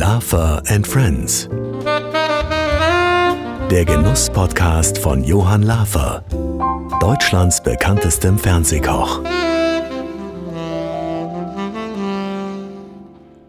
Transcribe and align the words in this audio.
Laffer 0.00 0.62
and 0.66 0.86
Friends. 0.86 1.46
Der 3.70 3.84
Genuss-Podcast 3.84 4.96
von 4.96 5.22
Johann 5.22 5.62
Lafer, 5.62 6.24
Deutschlands 7.02 7.62
bekanntestem 7.62 8.38
Fernsehkoch. 8.38 9.22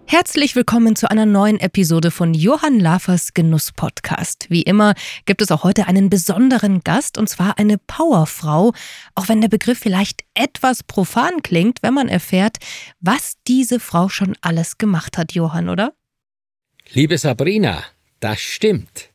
Herzlich 0.05 0.57
willkommen 0.57 0.97
zu 0.97 1.09
einer 1.09 1.25
neuen 1.25 1.57
Episode 1.57 2.11
von 2.11 2.33
Johann 2.33 2.81
Lafers 2.81 3.33
Genuss 3.33 3.71
Podcast. 3.71 4.47
Wie 4.49 4.63
immer 4.63 4.93
gibt 5.25 5.41
es 5.41 5.51
auch 5.51 5.63
heute 5.63 5.87
einen 5.87 6.09
besonderen 6.09 6.81
Gast 6.81 7.17
und 7.17 7.29
zwar 7.29 7.59
eine 7.59 7.77
Powerfrau, 7.77 8.73
auch 9.15 9.29
wenn 9.29 9.39
der 9.39 9.47
Begriff 9.47 9.79
vielleicht 9.79 10.25
etwas 10.33 10.83
profan 10.83 11.43
klingt, 11.43 11.81
wenn 11.81 11.93
man 11.93 12.09
erfährt, 12.09 12.57
was 12.99 13.35
diese 13.47 13.79
Frau 13.79 14.09
schon 14.09 14.35
alles 14.41 14.77
gemacht 14.77 15.17
hat, 15.17 15.31
Johann, 15.31 15.69
oder? 15.69 15.93
Liebe 16.93 17.17
Sabrina, 17.17 17.85
das 18.19 18.41
stimmt. 18.41 19.11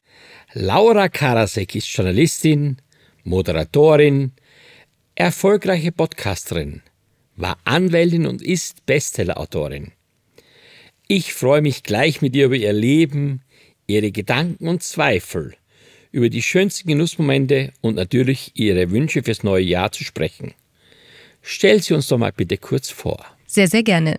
Laura 0.55 1.11
Karasek 1.11 1.75
ist 1.75 1.89
Journalistin, 1.89 2.79
Moderatorin, 3.23 4.33
erfolgreiche 5.15 5.93
Podcasterin, 5.93 6.81
war 7.37 7.59
Anwältin 7.65 8.25
und 8.25 8.41
ist 8.41 8.87
Bestsellerautorin. 8.87 9.93
Ich 11.07 11.35
freue 11.35 11.61
mich 11.61 11.83
gleich 11.83 12.23
mit 12.23 12.35
ihr 12.35 12.47
über 12.47 12.57
ihr 12.57 12.73
Leben, 12.73 13.43
ihre 13.87 14.11
Gedanken 14.11 14.69
und 14.69 14.83
Zweifel, 14.83 15.55
über 16.13 16.31
die 16.31 16.41
schönsten 16.41 16.89
Genussmomente 16.89 17.75
und 17.83 17.97
natürlich 17.97 18.53
ihre 18.55 18.91
Wünsche 18.91 19.23
fürs 19.23 19.43
neue 19.43 19.65
Jahr 19.65 19.93
zu 19.93 20.03
sprechen. 20.03 20.55
Stell 21.43 21.83
sie 21.83 21.93
uns 21.93 22.09
doch 22.09 22.17
mal 22.17 22.33
bitte 22.33 22.57
kurz 22.57 22.89
vor. 22.89 23.23
Sehr, 23.47 23.69
sehr 23.69 23.83
gerne. 23.83 24.19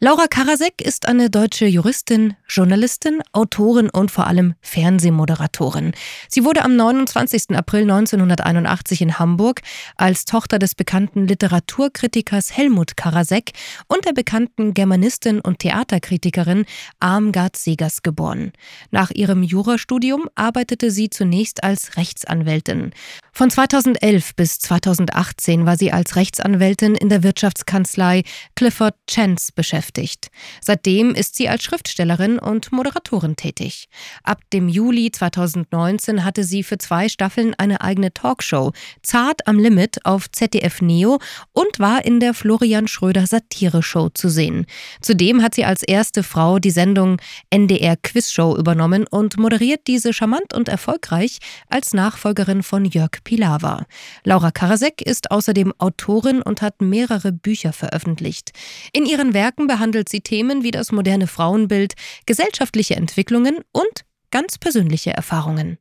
Laura 0.00 0.26
Karasek 0.26 0.80
ist 0.80 1.06
eine 1.06 1.30
deutsche 1.30 1.66
Juristin, 1.66 2.34
Journalistin, 2.48 3.20
Autorin 3.32 3.90
und 3.90 4.10
vor 4.10 4.26
allem 4.26 4.54
Fernsehmoderatorin. 4.60 5.92
Sie 6.28 6.44
wurde 6.44 6.64
am 6.64 6.76
29. 6.76 7.56
April 7.56 7.82
1981 7.82 9.02
in 9.02 9.18
Hamburg 9.18 9.62
als 9.96 10.24
Tochter 10.24 10.58
des 10.58 10.74
bekannten 10.74 11.26
Literaturkritikers 11.26 12.56
Helmut 12.56 12.96
Karasek 12.96 13.52
und 13.88 14.04
der 14.04 14.12
bekannten 14.12 14.74
Germanistin 14.74 15.40
und 15.40 15.60
Theaterkritikerin 15.60 16.64
Armgard 17.00 17.56
Segers 17.56 18.02
geboren. 18.02 18.52
Nach 18.90 19.10
ihrem 19.10 19.42
Jurastudium 19.42 20.28
arbeitete 20.34 20.90
sie 20.90 21.10
zunächst 21.10 21.64
als 21.64 21.96
Rechtsanwältin. 21.96 22.92
Von 23.36 23.50
2011 23.50 24.36
bis 24.36 24.60
2018 24.60 25.66
war 25.66 25.76
sie 25.76 25.90
als 25.90 26.14
Rechtsanwältin 26.14 26.94
in 26.94 27.08
der 27.08 27.24
Wirtschaftskanzlei 27.24 28.22
Clifford 28.54 28.94
Chance 29.10 29.50
beschäftigt. 29.52 30.28
Seitdem 30.60 31.16
ist 31.16 31.34
sie 31.34 31.48
als 31.48 31.64
Schriftstellerin 31.64 32.38
und 32.38 32.70
Moderatorin 32.70 33.34
tätig. 33.34 33.88
Ab 34.22 34.40
dem 34.52 34.68
Juli 34.68 35.10
2019 35.10 36.22
hatte 36.22 36.44
sie 36.44 36.62
für 36.62 36.78
zwei 36.78 37.08
Staffeln 37.08 37.54
eine 37.58 37.80
eigene 37.80 38.14
Talkshow, 38.14 38.70
Zart 39.02 39.48
am 39.48 39.58
Limit, 39.58 40.06
auf 40.06 40.30
ZDF 40.30 40.80
Neo 40.80 41.18
und 41.52 41.80
war 41.80 42.04
in 42.04 42.20
der 42.20 42.34
Florian 42.34 42.86
Schröder 42.86 43.26
Satire-Show 43.26 44.10
zu 44.10 44.28
sehen. 44.28 44.64
Zudem 45.00 45.42
hat 45.42 45.56
sie 45.56 45.64
als 45.64 45.82
erste 45.82 46.22
Frau 46.22 46.60
die 46.60 46.70
Sendung 46.70 47.20
NDR 47.50 47.96
Quizshow 47.96 48.56
übernommen 48.56 49.08
und 49.10 49.38
moderiert 49.38 49.88
diese 49.88 50.12
charmant 50.12 50.54
und 50.54 50.68
erfolgreich 50.68 51.38
als 51.68 51.94
Nachfolgerin 51.94 52.62
von 52.62 52.84
Jörg 52.84 53.23
Pilawa. 53.24 53.86
Laura 54.22 54.50
Karasek 54.50 55.02
ist 55.02 55.30
außerdem 55.30 55.72
Autorin 55.78 56.42
und 56.42 56.62
hat 56.62 56.80
mehrere 56.80 57.32
Bücher 57.32 57.72
veröffentlicht. 57.72 58.52
In 58.92 59.06
ihren 59.06 59.34
Werken 59.34 59.66
behandelt 59.66 60.08
sie 60.08 60.20
Themen 60.20 60.62
wie 60.62 60.70
das 60.70 60.92
moderne 60.92 61.26
Frauenbild, 61.26 61.94
gesellschaftliche 62.26 62.96
Entwicklungen 62.96 63.58
und 63.72 64.04
ganz 64.30 64.58
persönliche 64.58 65.12
Erfahrungen. 65.12 65.78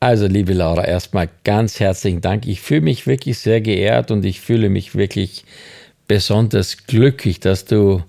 Also, 0.00 0.26
liebe 0.26 0.54
Laura, 0.54 0.84
erstmal 0.84 1.28
ganz 1.44 1.78
herzlichen 1.78 2.22
Dank. 2.22 2.46
Ich 2.46 2.62
fühle 2.62 2.80
mich 2.80 3.06
wirklich 3.06 3.38
sehr 3.38 3.60
geehrt 3.60 4.10
und 4.10 4.24
ich 4.24 4.40
fühle 4.40 4.70
mich 4.70 4.94
wirklich 4.94 5.44
besonders 6.08 6.86
glücklich, 6.86 7.38
dass 7.40 7.66
du 7.66 8.02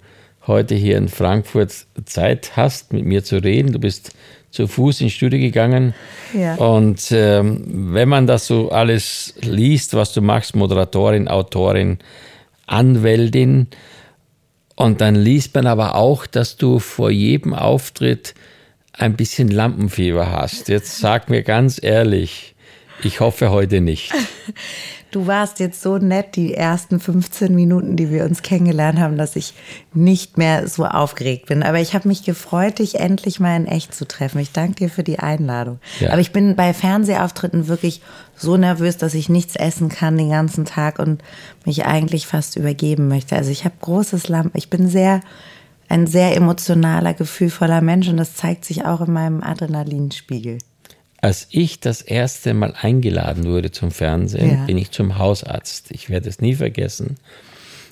heute 0.47 0.73
hier 0.73 0.97
in 0.97 1.09
Frankfurt 1.09 1.85
Zeit 2.06 2.56
hast, 2.56 2.94
mit 2.94 3.06
mir 3.06 3.23
zu 3.23 3.44
reden. 3.44 3.73
Du 3.73 3.79
bist 3.79 4.12
zu 4.51 4.67
Fuß 4.67 5.01
ins 5.01 5.13
Studio 5.13 5.39
gegangen. 5.39 5.95
Ja. 6.34 6.56
Und 6.56 7.12
ähm, 7.12 7.94
wenn 7.94 8.09
man 8.09 8.28
das 8.28 8.45
so 8.45 8.69
alles 8.69 9.34
liest, 9.41 9.94
was 9.95 10.13
du 10.13 10.22
machst, 10.22 10.56
Moderatorin, 10.56 11.28
Autorin, 11.28 11.97
Anwältin, 12.67 13.67
und 14.75 15.00
dann 15.00 15.13
liest 15.13 15.53
man 15.53 15.67
aber 15.67 15.94
auch, 15.94 16.25
dass 16.25 16.57
du 16.57 16.79
vor 16.79 17.12
jedem 17.12 17.53
Auftritt 17.53 18.34
ein 18.94 19.16
bisschen 19.16 19.50
Lampenfieber 19.50 20.31
hast. 20.31 20.69
Jetzt 20.69 20.97
sag 20.97 21.29
mir 21.29 21.44
ganz 21.44 21.79
ehrlich, 21.81 22.56
ich 23.03 23.19
hoffe 23.19 23.52
heute 23.52 23.81
nicht. 23.81 24.13
Du 25.12 25.28
warst 25.28 25.59
jetzt 25.59 25.81
so 25.81 25.97
nett 25.97 26.38
die 26.38 26.53
ersten 26.53 27.02
15 27.02 27.53
Minuten, 27.53 27.97
die 27.97 28.09
wir 28.09 28.24
uns 28.24 28.44
kennengelernt 28.44 28.97
haben, 28.97 29.18
dass 29.18 29.35
ich 29.35 29.53
nicht 29.94 30.38
mehr 30.38 30.69
so 30.69 30.85
aufgeregt 30.85 31.47
bin. 31.47 31.63
Aber 31.63 31.81
ich 31.81 31.94
habe 31.94 32.07
mich 32.07 32.24
gefreut, 32.24 32.80
dich 32.80 32.96
endlich 32.96 33.41
mal 33.41 33.57
in 33.57 33.68
echt 33.68 33.94
zu 33.94 34.07
treffen. 34.07 34.40
Ich 34.40 34.53
danke 34.53 34.75
dir 34.75 34.90
für 34.90 35.03
die 35.03 35.19
Einladung. 35.19 35.80
Ja. 36.00 36.12
Aber 36.12 36.22
ich 36.22 36.31
bin 36.31 36.56
bei 36.56 36.74
Fernsehauftritten 36.74 37.68
wirklich 37.68 38.01
so 38.38 38.56
nervös, 38.56 38.96
dass 38.96 39.13
ich 39.13 39.28
nichts 39.28 39.57
essen 39.57 39.90
kann 39.90 40.18
den 40.18 40.30
ganzen 40.30 40.63
Tag 40.63 40.97
und 40.97 41.22
mich 41.66 41.85
eigentlich 41.85 42.25
fast 42.25 42.56
übergeben 42.56 43.09
möchte. 43.09 43.35
Also 43.35 43.51
ich 43.51 43.66
habe 43.66 43.75
großes 43.81 44.30
Lamp. 44.30 44.56
Ich 44.56 44.69
bin 44.69 44.88
sehr 44.88 45.19
ein 45.90 46.07
sehr 46.07 46.38
emotionaler, 46.38 47.13
gefühlvoller 47.13 47.81
Mensch 47.81 48.07
und 48.07 48.16
das 48.16 48.35
zeigt 48.35 48.63
sich 48.63 48.85
auch 48.85 49.01
in 49.01 49.12
meinem 49.12 49.44
Adrenalinspiegel. 49.44 50.59
Als 51.21 51.47
ich 51.51 51.79
das 51.79 52.01
erste 52.01 52.53
Mal 52.55 52.73
eingeladen 52.79 53.45
wurde 53.45 53.71
zum 53.71 53.91
Fernsehen, 53.91 54.51
ja. 54.51 54.65
bin 54.65 54.77
ich 54.77 54.89
zum 54.89 55.19
Hausarzt. 55.19 55.91
Ich 55.91 56.09
werde 56.09 56.27
es 56.27 56.41
nie 56.41 56.55
vergessen. 56.55 57.17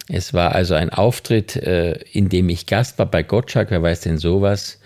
Es 0.08 0.34
war 0.34 0.56
also 0.56 0.74
ein 0.74 0.90
Auftritt, 0.90 1.56
äh, 1.56 2.00
in 2.12 2.30
dem 2.30 2.50
ich 2.50 2.66
Gast 2.66 2.98
war 2.98 3.06
bei 3.06 3.22
Gottschalk, 3.22 3.70
wer 3.70 3.84
weiß 3.84 4.02
denn 4.02 4.18
sowas. 4.18 4.80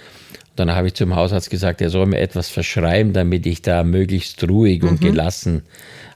Und 0.50 0.60
dann 0.60 0.76
habe 0.76 0.88
ich 0.88 0.94
zum 0.94 1.16
Hausarzt 1.16 1.50
gesagt, 1.50 1.80
er 1.82 1.90
soll 1.90 2.06
mir 2.06 2.20
etwas 2.20 2.50
verschreiben, 2.50 3.14
damit 3.14 3.46
ich 3.46 3.62
da 3.62 3.86
möglichst 3.86 4.44
ruhig 4.44 4.82
mhm. 4.82 4.90
und 4.90 5.02
gelassen 5.02 5.64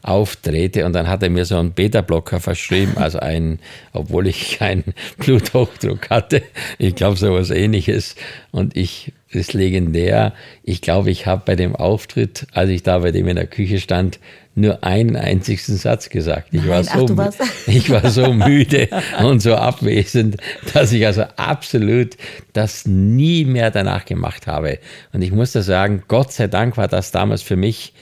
auftrete. 0.03 0.85
Und 0.85 0.93
dann 0.93 1.07
hat 1.07 1.23
er 1.23 1.29
mir 1.29 1.45
so 1.45 1.57
einen 1.57 1.71
Beta-Blocker 1.71 2.39
verschrieben, 2.39 2.93
also 2.97 3.19
einen, 3.19 3.59
obwohl 3.93 4.27
ich 4.27 4.57
keinen 4.57 4.93
Bluthochdruck 5.17 6.09
hatte. 6.09 6.43
Ich 6.77 6.95
glaube, 6.95 7.17
so 7.17 7.33
was 7.33 7.49
ähnliches. 7.49 8.15
Und 8.51 8.75
ich 8.75 9.13
ist 9.29 9.53
legendär. 9.53 10.33
Ich 10.63 10.81
glaube, 10.81 11.11
ich 11.11 11.25
habe 11.25 11.43
bei 11.45 11.55
dem 11.55 11.75
Auftritt, 11.75 12.47
als 12.53 12.69
ich 12.69 12.83
da 12.83 12.99
bei 12.99 13.11
dem 13.11 13.27
in 13.27 13.35
der 13.35 13.47
Küche 13.47 13.79
stand, 13.79 14.19
nur 14.55 14.83
einen 14.83 15.15
einzigen 15.15 15.77
Satz 15.77 16.09
gesagt. 16.09 16.47
Ich, 16.51 16.61
Nein, 16.61 16.69
war, 16.69 16.83
so, 16.83 17.15
ach, 17.17 17.33
ich 17.67 17.89
war 17.89 18.09
so 18.09 18.33
müde 18.33 18.89
und 19.23 19.39
so 19.39 19.55
abwesend, 19.55 20.37
dass 20.73 20.91
ich 20.91 21.05
also 21.05 21.23
absolut 21.35 22.17
das 22.53 22.87
nie 22.87 23.45
mehr 23.45 23.69
danach 23.69 24.05
gemacht 24.05 24.47
habe. 24.47 24.79
Und 25.13 25.21
ich 25.21 25.31
muss 25.31 25.51
da 25.51 25.61
sagen, 25.61 26.03
Gott 26.07 26.31
sei 26.31 26.47
Dank 26.47 26.75
war 26.77 26.87
das 26.87 27.11
damals 27.11 27.43
für 27.43 27.55
mich 27.55 27.93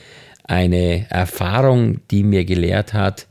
eine 0.44 1.06
Erfahrung, 1.10 2.00
die 2.10 2.22
mir 2.22 2.44
gelehrt 2.44 2.94
hat, 2.94 3.26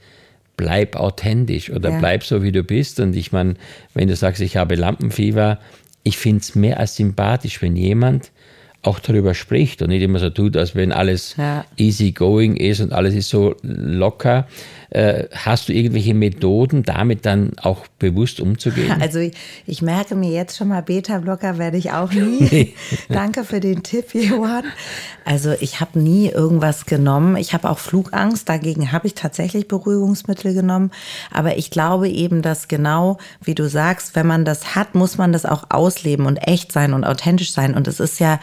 bleib 0.57 0.95
authentisch 0.95 1.72
oder 1.72 1.91
ja. 1.91 2.00
bleib 2.00 2.23
so, 2.23 2.44
wie 2.44 2.51
du 2.51 2.63
bist. 2.63 3.00
Und 3.00 3.16
ich 3.16 3.31
meine, 3.31 3.56
wenn 3.94 4.07
du 4.07 4.16
sagst, 4.16 4.41
ich 4.41 4.57
habe 4.57 4.75
Lampenfieber, 4.75 5.59
ich 6.06 6.18
finde 6.18 6.42
es 6.42 6.56
mehr 6.56 6.80
als 6.80 6.96
sympathisch, 6.96 7.62
wenn 7.62 7.76
jemand 7.76 8.32
auch 8.85 9.00
darüber 9.00 9.34
spricht 9.34 9.81
und 9.81 9.90
nicht 9.90 10.01
immer 10.01 10.19
so 10.19 10.29
tut, 10.29 10.57
als 10.57 10.75
wenn 10.75 10.91
alles 10.91 11.35
ja. 11.38 11.66
easy 11.78 12.12
going 12.12 12.56
ist 12.56 12.81
und 12.81 12.94
alles 12.94 13.13
ist 13.13 13.29
so 13.29 13.56
locker. 13.62 14.47
Äh, 14.91 15.28
hast 15.34 15.68
du 15.68 15.73
irgendwelche 15.73 16.13
Methoden, 16.13 16.84
damit 16.84 17.25
dann 17.25 17.51
auch 17.62 17.88
bewusst 18.00 18.40
umzugehen? 18.40 18.95
Also 19.06 19.19
ich, 19.19 19.34
ich 19.66 19.81
merke 19.81 20.15
mir 20.15 20.31
jetzt 20.31 20.57
schon 20.57 20.69
mal 20.69 20.81
Beta-Blocker 20.81 21.57
werde 21.57 21.77
ich 21.77 21.92
auch 21.92 22.12
nie. 22.12 22.36
Nee. 22.56 22.74
Danke 23.10 23.44
für 23.44 23.60
den 23.60 23.83
Tipp, 23.83 24.13
Johann. 24.13 24.63
Also 25.25 25.54
ich 25.60 25.81
habe 25.81 26.00
nie 26.00 26.30
irgendwas 26.30 26.86
genommen. 26.86 27.36
Ich 27.36 27.54
habe 27.54 27.69
auch 27.69 27.80
Flugangst, 27.80 28.48
dagegen 28.48 28.92
habe 28.92 29.07
ich 29.07 29.15
tatsächlich 29.15 29.68
Beruhigungsmittel 29.68 30.54
genommen. 30.54 30.92
Aber 31.31 31.57
ich 31.57 31.71
glaube 31.71 32.07
eben, 32.07 32.42
dass 32.42 32.68
genau, 32.68 33.18
wie 33.44 33.56
du 33.56 33.68
sagst, 33.68 34.15
wenn 34.15 34.27
man 34.27 34.45
das 34.45 34.75
hat, 34.75 34.95
muss 34.95 35.18
man 35.18 35.33
das 35.33 35.45
auch 35.45 35.65
ausleben 35.69 36.25
und 36.25 36.38
echt 36.38 36.71
sein 36.71 36.94
und 36.94 37.04
authentisch 37.04 37.51
sein. 37.51 37.74
Und 37.74 37.88
es 37.88 38.00
ist 38.00 38.19
ja 38.19 38.39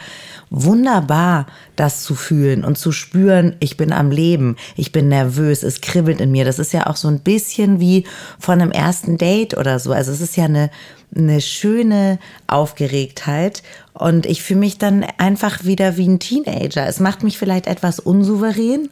wunderbar, 0.53 1.47
das 1.75 2.03
zu 2.03 2.13
fühlen 2.13 2.63
und 2.63 2.77
zu 2.77 2.91
spüren, 2.91 3.55
ich 3.59 3.75
bin 3.75 3.91
am 3.91 4.11
Leben, 4.11 4.55
ich 4.77 4.91
bin 4.91 5.07
nervös, 5.09 5.63
es 5.63 5.81
kribbelt 5.81 6.21
in 6.21 6.31
mir. 6.31 6.45
Das 6.45 6.59
ist 6.59 6.71
ja 6.73 6.85
auch 6.85 6.95
so 6.95 7.07
ein 7.07 7.19
bisschen 7.19 7.79
wie 7.79 8.05
von 8.39 8.61
einem 8.61 8.71
ersten 8.71 9.17
Date 9.17 9.57
oder 9.57 9.79
so. 9.79 9.91
Also 9.91 10.11
es 10.11 10.21
ist 10.21 10.37
ja 10.37 10.45
eine, 10.45 10.69
eine 11.15 11.41
schöne 11.41 12.19
Aufgeregtheit 12.45 13.63
und 13.93 14.27
ich 14.27 14.43
fühle 14.43 14.59
mich 14.59 14.77
dann 14.77 15.03
einfach 15.17 15.65
wieder 15.65 15.97
wie 15.97 16.07
ein 16.07 16.19
Teenager. 16.19 16.87
Es 16.87 16.99
macht 16.99 17.23
mich 17.23 17.39
vielleicht 17.39 17.65
etwas 17.65 17.99
unsouverän, 17.99 18.89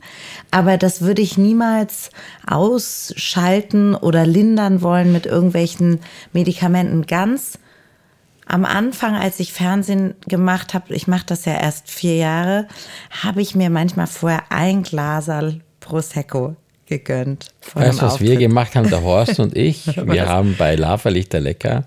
aber 0.50 0.78
das 0.78 1.02
würde 1.02 1.22
ich 1.22 1.38
niemals 1.38 2.10
ausschalten 2.48 3.94
oder 3.94 4.26
lindern 4.26 4.82
wollen 4.82 5.12
mit 5.12 5.28
irgendwelchen 5.28 6.00
Medikamenten. 6.34 7.06
Ganz 7.06 7.60
am 8.52 8.66
Anfang, 8.66 9.16
als 9.16 9.40
ich 9.40 9.54
Fernsehen 9.54 10.14
gemacht 10.28 10.74
habe, 10.74 10.94
ich 10.94 11.08
mache 11.08 11.26
das 11.26 11.46
ja 11.46 11.54
erst 11.54 11.90
vier 11.90 12.18
Jahre, 12.18 12.68
habe 13.24 13.42
ich 13.42 13.56
mir 13.56 13.70
manchmal 13.70 14.08
vorher 14.08 14.44
ein 14.50 14.84
Glaserl 14.84 15.62
Prosecco 15.80 16.58
gegönnt. 16.86 17.48
Weißt 17.74 18.02
du, 18.02 18.06
was 18.06 18.20
wir 18.20 18.36
gemacht 18.36 18.76
haben, 18.76 18.90
der 18.90 19.04
Horst 19.04 19.40
und 19.40 19.56
ich? 19.56 19.88
wir 20.06 20.28
haben 20.28 20.56
bei 20.58 20.76
Lava 20.76 21.10
Lichter 21.10 21.40
Lecker 21.40 21.86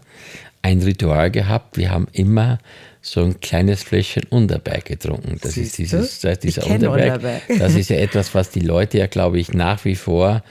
ein 0.63 0.81
Ritual 0.81 1.31
gehabt. 1.31 1.77
Wir 1.77 1.91
haben 1.91 2.09
immer 2.13 2.59
so 3.03 3.23
ein 3.23 3.41
kleines 3.41 3.83
Fläschchen 3.83 4.25
Unterberg 4.31 4.87
getrunken. 4.87 5.39
Das 5.43 5.53
Siehst 5.53 5.73
ist 5.73 5.79
dieses, 5.79 6.21
das 6.21 6.39
dieser 6.39 6.67
Unterberg. 6.67 7.17
Unterberg. 7.17 7.43
Das 7.59 7.75
ist 7.75 7.91
ja 7.91 7.97
etwas, 7.99 8.35
was 8.35 8.49
die 8.49 8.61
Leute 8.61 8.97
ja, 8.97 9.07
glaube 9.07 9.39
ich, 9.39 9.53
nach 9.53 9.85
wie 9.85 9.97
vor 9.97 10.43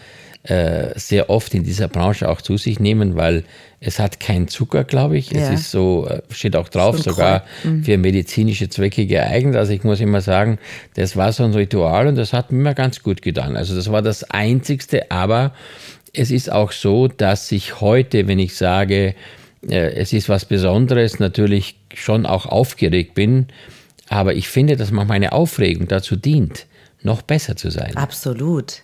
äh, 0.44 0.98
sehr 1.00 1.30
oft 1.30 1.54
in 1.54 1.64
dieser 1.64 1.88
Branche 1.88 2.28
auch 2.28 2.42
zu 2.42 2.58
sich 2.58 2.80
nehmen, 2.80 3.16
weil 3.16 3.46
es 3.80 4.00
hat 4.00 4.20
keinen 4.20 4.50
Zucker, 4.50 4.84
glaube 4.84 5.18
ich. 5.18 5.32
Ja. 5.32 5.40
Es 5.40 5.62
ist 5.62 5.72
so, 5.72 6.06
äh, 6.08 6.22
steht 6.32 6.56
auch 6.56 6.68
drauf, 6.68 6.98
so 6.98 7.12
sogar 7.12 7.44
mhm. 7.64 7.84
für 7.84 7.98
medizinische 7.98 8.70
Zwecke 8.70 9.06
geeignet. 9.06 9.56
Also 9.56 9.72
ich 9.72 9.84
muss 9.84 10.02
immer 10.02 10.22
sagen, 10.22 10.60
das 10.96 11.16
war 11.16 11.32
so 11.32 11.44
ein 11.44 11.54
Ritual 11.54 12.08
und 12.08 12.16
das 12.16 12.34
hat 12.34 12.52
mir 12.52 12.74
ganz 12.74 13.04
gut 13.04 13.22
getan. 13.22 13.56
Also 13.56 13.74
das 13.74 13.90
war 13.92 14.02
das 14.02 14.30
Einzigste, 14.32 15.12
aber 15.12 15.54
es 16.14 16.30
ist 16.30 16.52
auch 16.52 16.74
so, 16.74 17.08
dass 17.08 17.52
ich 17.52 17.80
heute, 17.80 18.28
wenn 18.28 18.40
ich 18.40 18.56
sage, 18.56 19.16
äh, 19.70 19.94
es 19.94 20.12
ist 20.12 20.30
was 20.30 20.46
Besonderes, 20.46 21.20
natürlich 21.20 21.78
schon 21.94 22.26
auch 22.26 22.46
aufgeregt 22.46 23.16
bin, 23.16 23.48
aber 24.10 24.34
ich 24.34 24.50
finde, 24.50 24.76
dass 24.76 24.92
man 24.92 25.08
meine 25.08 25.32
Aufregung 25.32 25.88
dazu 25.88 26.16
dient, 26.16 26.68
noch 27.02 27.22
besser 27.22 27.56
zu 27.56 27.70
sein. 27.72 27.96
Absolut. 27.96 28.82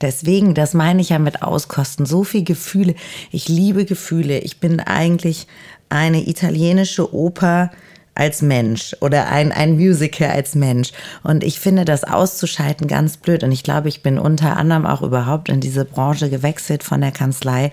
Deswegen, 0.00 0.54
das 0.54 0.74
meine 0.74 1.02
ich 1.02 1.10
ja 1.10 1.18
mit 1.18 1.42
Auskosten, 1.42 2.06
so 2.06 2.24
viel 2.24 2.44
Gefühle. 2.44 2.94
Ich 3.30 3.48
liebe 3.48 3.84
Gefühle. 3.84 4.38
Ich 4.38 4.58
bin 4.58 4.80
eigentlich 4.80 5.46
eine 5.88 6.26
italienische 6.26 7.14
Oper 7.14 7.70
als 8.14 8.42
Mensch 8.42 8.96
oder 9.00 9.28
ein, 9.28 9.52
ein 9.52 9.76
Musical 9.76 10.30
als 10.30 10.54
Mensch. 10.54 10.92
Und 11.22 11.44
ich 11.44 11.60
finde 11.60 11.84
das 11.84 12.04
auszuschalten 12.04 12.86
ganz 12.86 13.16
blöd. 13.16 13.44
Und 13.44 13.52
ich 13.52 13.62
glaube, 13.62 13.88
ich 13.88 14.02
bin 14.02 14.18
unter 14.18 14.56
anderem 14.56 14.84
auch 14.84 15.02
überhaupt 15.02 15.48
in 15.48 15.60
diese 15.60 15.84
Branche 15.84 16.28
gewechselt 16.28 16.82
von 16.82 17.00
der 17.00 17.12
Kanzlei, 17.12 17.72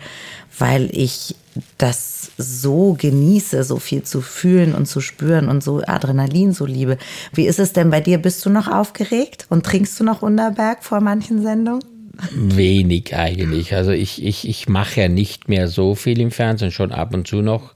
weil 0.58 0.90
ich 0.92 1.36
das 1.78 2.32
so 2.38 2.96
genieße, 2.98 3.64
so 3.64 3.78
viel 3.78 4.04
zu 4.04 4.22
fühlen 4.22 4.76
und 4.76 4.86
zu 4.86 5.02
spüren 5.02 5.50
und 5.50 5.64
so 5.64 5.82
Adrenalin 5.86 6.54
so 6.54 6.66
liebe. 6.66 6.98
Wie 7.34 7.48
ist 7.48 7.60
es 7.60 7.74
denn 7.74 7.90
bei 7.90 8.00
dir? 8.00 8.18
Bist 8.18 8.46
du 8.46 8.50
noch 8.50 8.68
aufgeregt 8.68 9.48
und 9.50 9.66
trinkst 9.66 10.00
du 10.00 10.04
noch 10.04 10.22
Unterberg 10.22 10.84
vor 10.84 11.02
manchen 11.02 11.42
Sendungen? 11.42 11.97
Wenig 12.34 13.16
eigentlich. 13.16 13.74
Also 13.74 13.92
ich, 13.92 14.24
ich, 14.24 14.48
ich 14.48 14.68
mache 14.70 15.02
ja 15.02 15.08
nicht 15.08 15.50
mehr 15.50 15.68
so 15.68 15.96
viel 15.96 16.20
im 16.20 16.32
Fernsehen, 16.32 16.72
schon 16.72 16.92
ab 16.92 17.14
und 17.14 17.28
zu 17.28 17.42
noch. 17.42 17.74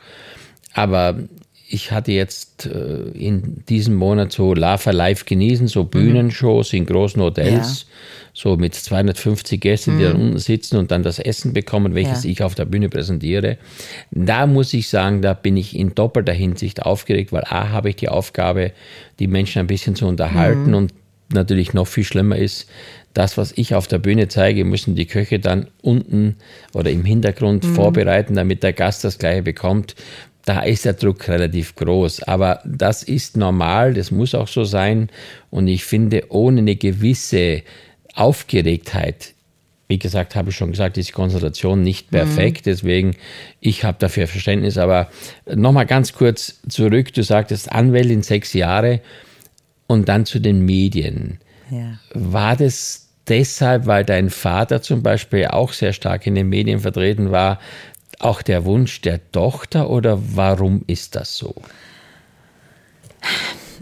Aber 0.74 1.18
ich 1.74 1.92
hatte 1.92 2.12
jetzt 2.12 2.66
äh, 2.66 3.10
in 3.14 3.64
diesem 3.70 3.96
Monat 3.96 4.32
so 4.32 4.54
Lava 4.54 4.92
Live 4.92 5.26
genießen, 5.26 5.68
so 5.68 5.84
mhm. 5.84 5.90
Bühnenshows 5.90 6.74
in 6.74 6.86
großen 6.86 7.22
Hotels, 7.22 7.86
ja. 7.88 7.96
so 8.34 8.58
mit 8.58 8.76
250 8.76 9.62
Gästen, 9.62 9.98
die 9.98 10.04
mhm. 10.04 10.10
dann 10.10 10.22
unten 10.22 10.38
sitzen 10.40 10.78
und 10.78 10.92
dann 10.92 11.02
das 11.02 11.20
Essen 11.20 11.54
bekommen, 11.54 11.96
welches 11.96 12.26
ja. 12.26 12.32
ich 12.32 12.44
auf 12.44 12.56
der 12.56 12.66
Bühne 12.66 12.90
präsentiere. 12.90 13.58
Da 14.12 14.48
muss 14.48 14.74
ich 14.74 14.90
sagen, 14.90 15.22
da 15.22 15.34
bin 15.34 15.56
ich 15.56 15.76
in 15.76 15.96
doppelter 15.96 16.34
Hinsicht 16.34 16.82
aufgeregt, 16.82 17.32
weil 17.32 17.46
A, 17.46 17.70
habe 17.70 17.90
ich 17.90 17.96
die 17.96 18.10
Aufgabe, 18.10 18.74
die 19.20 19.28
Menschen 19.28 19.60
ein 19.60 19.68
bisschen 19.68 19.96
zu 19.96 20.08
unterhalten 20.08 20.70
mhm. 20.70 20.76
und 20.76 20.94
natürlich 21.34 21.74
noch 21.74 21.88
viel 21.88 22.04
schlimmer 22.04 22.36
ist, 22.36 22.70
das, 23.14 23.38
was 23.38 23.52
ich 23.56 23.76
auf 23.76 23.88
der 23.88 24.00
Bühne 24.00 24.28
zeige, 24.28 24.64
müssen 24.64 24.96
die 24.96 25.06
Köche 25.06 25.40
dann 25.40 25.68
unten 25.82 26.38
oder 26.74 26.92
im 26.92 27.04
Hintergrund 27.04 27.64
mhm. 27.64 27.76
vorbereiten, 27.76 28.36
damit 28.36 28.64
der 28.64 28.74
Gast 28.74 29.04
das 29.04 29.18
gleiche 29.18 29.44
bekommt. 29.44 29.96
Da 30.46 30.62
ist 30.62 30.86
der 30.86 30.94
Druck 30.94 31.28
relativ 31.28 31.76
groß. 31.76 32.24
Aber 32.24 32.62
das 32.66 33.04
ist 33.04 33.38
normal, 33.38 33.94
das 33.94 34.12
muss 34.12 34.34
auch 34.34 34.48
so 34.48 34.64
sein. 34.64 35.10
Und 35.50 35.68
ich 35.68 35.84
finde, 35.84 36.24
ohne 36.30 36.60
eine 36.60 36.76
gewisse 36.76 37.64
Aufgeregtheit, 38.16 39.34
wie 39.88 40.00
gesagt, 40.00 40.36
habe 40.36 40.52
ich 40.52 40.56
schon 40.56 40.72
gesagt, 40.72 40.98
ist 40.98 41.10
die 41.10 41.14
Konzentration 41.14 41.82
nicht 41.82 42.12
mhm. 42.12 42.18
perfekt. 42.18 42.66
Mhm. 42.66 42.72
Deswegen, 42.72 43.16
ich 43.60 43.84
habe 43.84 43.98
dafür 44.00 44.28
Verständnis. 44.28 44.78
Aber 44.78 45.10
nochmal 45.54 45.86
ganz 45.86 46.14
kurz 46.14 46.62
zurück. 46.70 47.14
Du 47.14 47.24
sagtest 47.24 47.72
Anwältin 47.72 48.24
sechs 48.24 48.54
Jahre 48.54 49.02
und 49.88 50.08
dann 50.08 50.26
zu 50.26 50.40
den 50.40 50.66
Medien. 50.66 51.40
Ja. 51.72 51.98
War 52.14 52.56
das 52.56 53.08
deshalb, 53.28 53.86
weil 53.88 54.04
dein 54.04 54.30
Vater 54.30 54.82
zum 54.82 55.02
Beispiel 55.02 55.48
auch 55.48 55.74
sehr 55.74 55.94
stark 55.94 56.28
in 56.28 56.36
den 56.36 56.50
Medien 56.50 56.82
vertreten 56.82 57.32
war, 57.32 57.60
auch 58.20 58.42
der 58.42 58.66
Wunsch 58.66 59.02
der 59.02 59.32
Tochter 59.32 59.90
oder 59.90 60.20
warum 60.36 60.84
ist 60.86 61.16
das 61.16 61.36
so? 61.36 61.56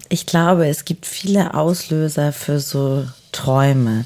Ich 0.08 0.26
glaube, 0.26 0.68
es 0.68 0.86
gibt 0.86 1.06
viele 1.06 1.54
Auslöser 1.54 2.32
für 2.32 2.60
so 2.60 3.06
Träume. 3.32 4.06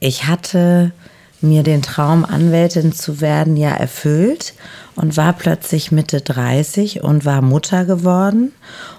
Ich 0.00 0.26
hatte 0.26 0.92
mir 1.40 1.62
den 1.62 1.82
Traum, 1.82 2.24
Anwältin 2.24 2.92
zu 2.92 3.20
werden, 3.20 3.56
ja 3.56 3.70
erfüllt 3.70 4.54
und 4.96 5.16
war 5.16 5.32
plötzlich 5.32 5.92
Mitte 5.92 6.20
30 6.20 7.02
und 7.02 7.24
war 7.24 7.42
Mutter 7.42 7.84
geworden 7.84 8.52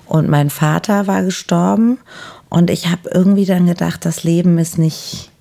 und 0.06 0.30
mein 0.30 0.50
Vater 0.50 1.06
war 1.08 1.24
gestorben 1.24 2.00
und 2.52 2.70
ich 2.70 2.90
habe 2.90 3.10
irgendwie 3.14 3.46
dann 3.46 3.66
gedacht, 3.66 4.04
das 4.04 4.26
Leben 4.26 4.58
ist 4.58 4.78
nicht 4.78 5.32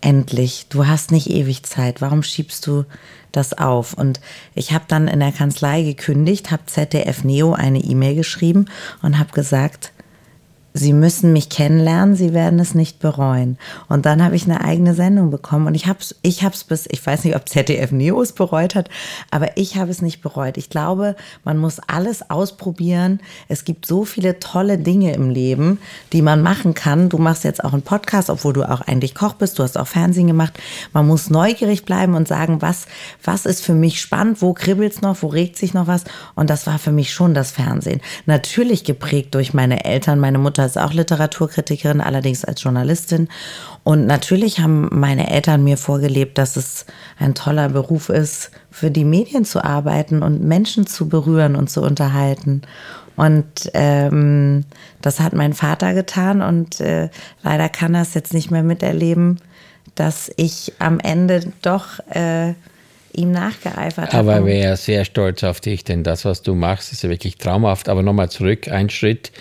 endlich. 0.00 0.66
Du 0.68 0.86
hast 0.86 1.10
nicht 1.10 1.28
ewig 1.28 1.64
Zeit. 1.64 2.00
Warum 2.00 2.22
schiebst 2.22 2.64
du 2.68 2.84
das 3.32 3.58
auf? 3.58 3.94
Und 3.94 4.20
ich 4.54 4.72
habe 4.72 4.84
dann 4.86 5.08
in 5.08 5.18
der 5.18 5.32
Kanzlei 5.32 5.82
gekündigt, 5.82 6.52
habe 6.52 6.64
ZDF 6.66 7.24
Neo 7.24 7.54
eine 7.54 7.80
E-Mail 7.80 8.14
geschrieben 8.14 8.66
und 9.02 9.18
habe 9.18 9.32
gesagt, 9.32 9.92
Sie 10.74 10.92
müssen 10.92 11.32
mich 11.32 11.48
kennenlernen, 11.48 12.14
Sie 12.14 12.34
werden 12.34 12.60
es 12.60 12.74
nicht 12.74 13.00
bereuen. 13.00 13.58
Und 13.88 14.06
dann 14.06 14.22
habe 14.22 14.36
ich 14.36 14.44
eine 14.44 14.60
eigene 14.60 14.94
Sendung 14.94 15.30
bekommen 15.30 15.66
und 15.66 15.74
ich 15.74 15.86
habe 15.86 15.98
es 16.00 16.14
ich 16.22 16.44
hab's 16.44 16.62
bis, 16.62 16.86
ich 16.90 17.04
weiß 17.04 17.24
nicht, 17.24 17.34
ob 17.36 17.48
ZDF 17.48 17.90
Neo 17.90 18.20
es 18.20 18.32
bereut 18.32 18.74
hat, 18.74 18.88
aber 19.30 19.56
ich 19.56 19.76
habe 19.76 19.90
es 19.90 20.02
nicht 20.02 20.20
bereut. 20.20 20.56
Ich 20.58 20.68
glaube, 20.68 21.16
man 21.42 21.56
muss 21.56 21.80
alles 21.80 22.30
ausprobieren. 22.30 23.20
Es 23.48 23.64
gibt 23.64 23.86
so 23.86 24.04
viele 24.04 24.40
tolle 24.40 24.78
Dinge 24.78 25.14
im 25.14 25.30
Leben, 25.30 25.78
die 26.12 26.22
man 26.22 26.42
machen 26.42 26.74
kann. 26.74 27.08
Du 27.08 27.18
machst 27.18 27.44
jetzt 27.44 27.64
auch 27.64 27.72
einen 27.72 27.82
Podcast, 27.82 28.30
obwohl 28.30 28.52
du 28.52 28.68
auch 28.68 28.82
eigentlich 28.82 29.14
Koch 29.14 29.34
bist, 29.34 29.58
du 29.58 29.62
hast 29.62 29.78
auch 29.78 29.88
Fernsehen 29.88 30.26
gemacht. 30.26 30.58
Man 30.92 31.06
muss 31.06 31.30
neugierig 31.30 31.86
bleiben 31.86 32.14
und 32.14 32.28
sagen, 32.28 32.60
was, 32.62 32.86
was 33.24 33.46
ist 33.46 33.64
für 33.64 33.74
mich 33.74 34.00
spannend, 34.00 34.42
wo 34.42 34.52
kribbelt 34.52 34.92
es 34.92 35.00
noch, 35.00 35.22
wo 35.22 35.28
regt 35.28 35.56
sich 35.56 35.74
noch 35.74 35.86
was. 35.86 36.04
Und 36.34 36.50
das 36.50 36.66
war 36.66 36.78
für 36.78 36.92
mich 36.92 37.12
schon 37.12 37.34
das 37.34 37.50
Fernsehen. 37.50 38.00
Natürlich 38.26 38.84
geprägt 38.84 39.34
durch 39.34 39.54
meine 39.54 39.84
Eltern, 39.84 40.20
meine 40.20 40.38
Mutter 40.38 40.67
ist 40.68 40.78
auch 40.78 40.92
Literaturkritikerin, 40.92 42.00
allerdings 42.00 42.44
als 42.44 42.62
Journalistin. 42.62 43.28
Und 43.84 44.06
natürlich 44.06 44.60
haben 44.60 44.88
meine 44.92 45.30
Eltern 45.30 45.64
mir 45.64 45.76
vorgelebt, 45.76 46.38
dass 46.38 46.56
es 46.56 46.86
ein 47.18 47.34
toller 47.34 47.70
Beruf 47.70 48.08
ist, 48.08 48.50
für 48.70 48.90
die 48.90 49.04
Medien 49.04 49.44
zu 49.44 49.64
arbeiten 49.64 50.22
und 50.22 50.42
Menschen 50.42 50.86
zu 50.86 51.08
berühren 51.08 51.56
und 51.56 51.70
zu 51.70 51.82
unterhalten. 51.82 52.62
Und 53.16 53.70
ähm, 53.74 54.64
das 55.02 55.18
hat 55.18 55.32
mein 55.32 55.52
Vater 55.52 55.92
getan 55.92 56.40
und 56.40 56.80
äh, 56.80 57.08
leider 57.42 57.68
kann 57.68 57.94
er 57.94 58.02
es 58.02 58.14
jetzt 58.14 58.32
nicht 58.32 58.52
mehr 58.52 58.62
miterleben, 58.62 59.40
dass 59.96 60.30
ich 60.36 60.72
am 60.78 61.00
Ende 61.00 61.52
doch 61.62 61.98
äh, 62.10 62.54
ihm 63.12 63.32
nachgeeifert 63.32 64.12
habe. 64.12 64.18
Aber 64.18 64.34
er 64.34 64.46
wäre 64.46 64.76
sehr 64.76 65.04
stolz 65.04 65.42
auf 65.42 65.60
dich, 65.60 65.82
denn 65.82 66.04
das, 66.04 66.24
was 66.24 66.42
du 66.42 66.54
machst, 66.54 66.92
ist 66.92 67.02
ja 67.02 67.10
wirklich 67.10 67.36
traumhaft. 67.38 67.88
Aber 67.88 68.02
nochmal 68.02 68.30
zurück, 68.30 68.68
ein 68.68 68.90
Schritt. 68.90 69.32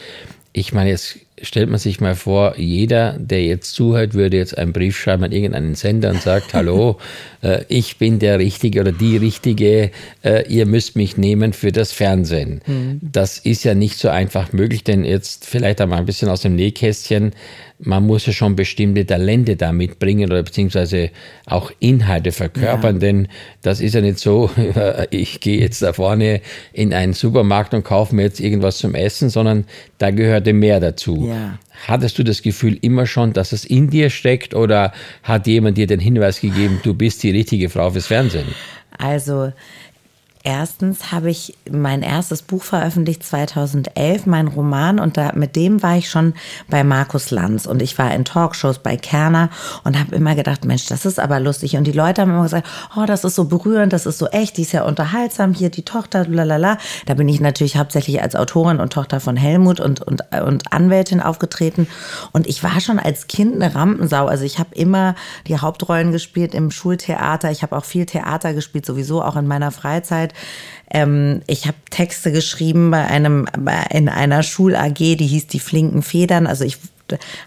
Ich 0.60 0.74
meine, 0.74 0.90
jetzt 0.90 1.20
stellt 1.42 1.70
man 1.70 1.80
sich 1.80 2.00
mal 2.00 2.16
vor, 2.16 2.58
jeder, 2.58 3.18
der 3.20 3.44
jetzt 3.44 3.74
zuhört, 3.74 4.14
würde 4.14 4.38
jetzt 4.38 4.58
einen 4.58 4.74
Brief 4.74 4.98
schreiben 4.98 5.24
an 5.24 5.32
irgendeinen 5.32 5.76
Sender 5.76 6.10
und 6.10 6.22
sagt, 6.22 6.54
hallo, 6.54 6.98
äh, 7.42 7.64
ich 7.68 7.98
bin 7.98 8.20
der 8.20 8.40
Richtige 8.40 8.82
oder 8.82 8.92
die 8.92 9.18
Richtige, 9.18 9.92
äh, 10.24 10.48
ihr 10.48 10.66
müsst 10.66 10.96
mich 10.96 11.18
nehmen 11.18 11.54
für 11.54 11.72
das 11.72 11.92
Fernsehen. 11.92 12.62
Mhm. 12.66 13.00
Das 13.02 13.38
ist 13.38 13.64
ja 13.64 13.76
nicht 13.76 13.98
so 13.98 14.10
einfach 14.10 14.52
möglich, 14.54 14.84
denn 14.84 15.04
jetzt 15.04 15.46
vielleicht 15.46 15.80
einmal 15.82 16.00
ein 16.00 16.06
bisschen 16.06 16.30
aus 16.30 16.42
dem 16.42 16.56
Nähkästchen, 16.56 17.34
man 17.80 18.08
muss 18.08 18.26
ja 18.26 18.34
schon 18.34 18.56
bestimmte 18.56 19.06
Talente 19.06 19.56
da 19.56 19.72
mitbringen 19.72 20.32
oder 20.32 20.42
beziehungsweise 20.42 21.12
auch 21.46 21.72
Inhalte 21.80 22.32
verkörpern, 22.32 22.96
ja. 22.96 23.00
denn 23.00 23.28
das 23.62 23.82
ist 23.82 23.94
ja 23.94 24.02
nicht 24.02 24.18
so, 24.18 24.50
ich 25.12 25.40
gehe 25.42 25.60
jetzt 25.60 25.82
da 25.84 25.94
vorne 25.94 26.42
in 26.74 26.94
einen 26.94 27.14
Supermarkt 27.14 27.74
und 27.74 27.84
kaufe 27.84 28.16
mir 28.16 28.24
jetzt 28.24 28.40
irgendwas 28.40 28.80
zum 28.80 28.96
Essen, 28.96 29.30
sondern 29.30 29.66
da 30.00 30.10
gehörte 30.10 30.54
mehr 30.54 30.80
dazu. 30.80 31.27
Ja. 31.28 31.60
Hattest 31.88 32.18
du 32.18 32.24
das 32.24 32.42
Gefühl 32.42 32.78
immer 32.82 33.06
schon, 33.06 33.34
dass 33.34 33.52
es 33.52 33.66
in 33.66 33.90
dir 33.90 34.10
steckt 34.10 34.54
oder 34.54 34.94
hat 35.24 35.48
jemand 35.48 35.78
dir 35.78 35.88
den 35.88 36.00
Hinweis 36.00 36.40
gegeben, 36.40 36.80
du 36.84 36.94
bist 36.94 37.24
die 37.24 37.32
richtige 37.32 37.70
Frau 37.70 37.92
fürs 37.92 38.08
Fernsehen? 38.08 38.48
Also 38.98 39.52
erstens 40.48 41.12
habe 41.12 41.30
ich 41.30 41.58
mein 41.70 42.02
erstes 42.02 42.42
Buch 42.42 42.64
veröffentlicht 42.64 43.22
2011, 43.22 44.26
mein 44.28 44.48
Roman, 44.48 44.98
und 44.98 45.18
da, 45.18 45.34
mit 45.36 45.58
dem 45.58 45.84
war 45.84 45.98
ich 45.98 46.10
schon 46.10 46.36
bei 46.70 46.86
Markus 46.86 47.32
Lanz 47.32 47.66
und 47.66 47.82
ich 47.82 47.98
war 47.98 48.14
in 48.14 48.24
Talkshows 48.24 48.80
bei 48.80 48.96
Kerner 48.96 49.50
und 49.84 50.00
habe 50.00 50.16
immer 50.16 50.36
gedacht, 50.36 50.64
Mensch, 50.64 50.86
das 50.86 51.06
ist 51.06 51.20
aber 51.20 51.42
lustig. 51.42 51.76
Und 51.76 51.84
die 51.84 51.92
Leute 51.92 52.22
haben 52.22 52.32
immer 52.32 52.44
gesagt, 52.44 52.66
oh, 52.96 53.04
das 53.06 53.26
ist 53.26 53.36
so 53.36 53.44
berührend, 53.44 53.92
das 53.92 54.06
ist 54.06 54.20
so 54.20 54.28
echt, 54.28 54.56
die 54.56 54.62
ist 54.62 54.72
ja 54.72 54.84
unterhaltsam, 54.84 55.54
hier 55.54 55.70
die 55.70 55.84
Tochter, 55.84 56.26
lalala. 56.26 56.78
Da 57.06 57.16
bin 57.16 57.28
ich 57.28 57.42
natürlich 57.42 57.76
hauptsächlich 57.76 58.22
als 58.22 58.38
Autorin 58.38 58.80
und 58.80 58.94
Tochter 58.94 59.20
von 59.20 59.36
Helmut 59.36 59.82
und, 59.82 60.00
und, 60.00 60.22
und 60.32 60.72
Anwältin 60.72 61.20
aufgetreten. 61.20 61.88
Und 62.32 62.48
ich 62.48 62.64
war 62.64 62.80
schon 62.80 63.00
als 63.00 63.28
Kind 63.28 63.56
eine 63.62 63.76
Rampensau. 63.76 64.28
Also 64.28 64.46
ich 64.46 64.60
habe 64.60 64.74
immer 64.76 65.16
die 65.48 65.60
Hauptrollen 65.60 66.14
gespielt 66.14 66.56
im 66.56 66.72
Schultheater. 66.72 67.52
Ich 67.52 67.64
habe 67.64 67.76
auch 67.76 67.84
viel 67.84 68.06
Theater 68.06 68.54
gespielt, 68.54 68.86
sowieso 68.86 69.22
auch 69.22 69.36
in 69.36 69.46
meiner 69.46 69.72
Freizeit. 69.72 70.34
Ähm, 70.90 71.42
ich 71.48 71.68
habe 71.68 71.78
Texte 71.90 72.32
geschrieben 72.32 72.92
bei 72.92 73.06
einem, 73.06 73.48
in 73.92 74.10
einer 74.10 74.44
Schul-AG, 74.44 74.96
die 74.96 75.28
hieß 75.28 75.48
Die 75.48 75.60
flinken 75.60 76.02
Federn. 76.02 76.48
Also 76.48 76.64
ich 76.64 76.78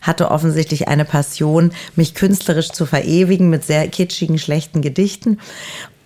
hatte 0.00 0.30
offensichtlich 0.30 0.88
eine 0.88 1.04
Passion, 1.04 1.73
mich 1.97 2.14
künstlerisch 2.14 2.70
zu 2.70 2.87
verewigen 2.87 3.50
mit 3.50 3.64
sehr 3.64 3.87
kitschigen, 3.88 4.38
schlechten 4.38 4.82
Gedichten. 4.82 5.38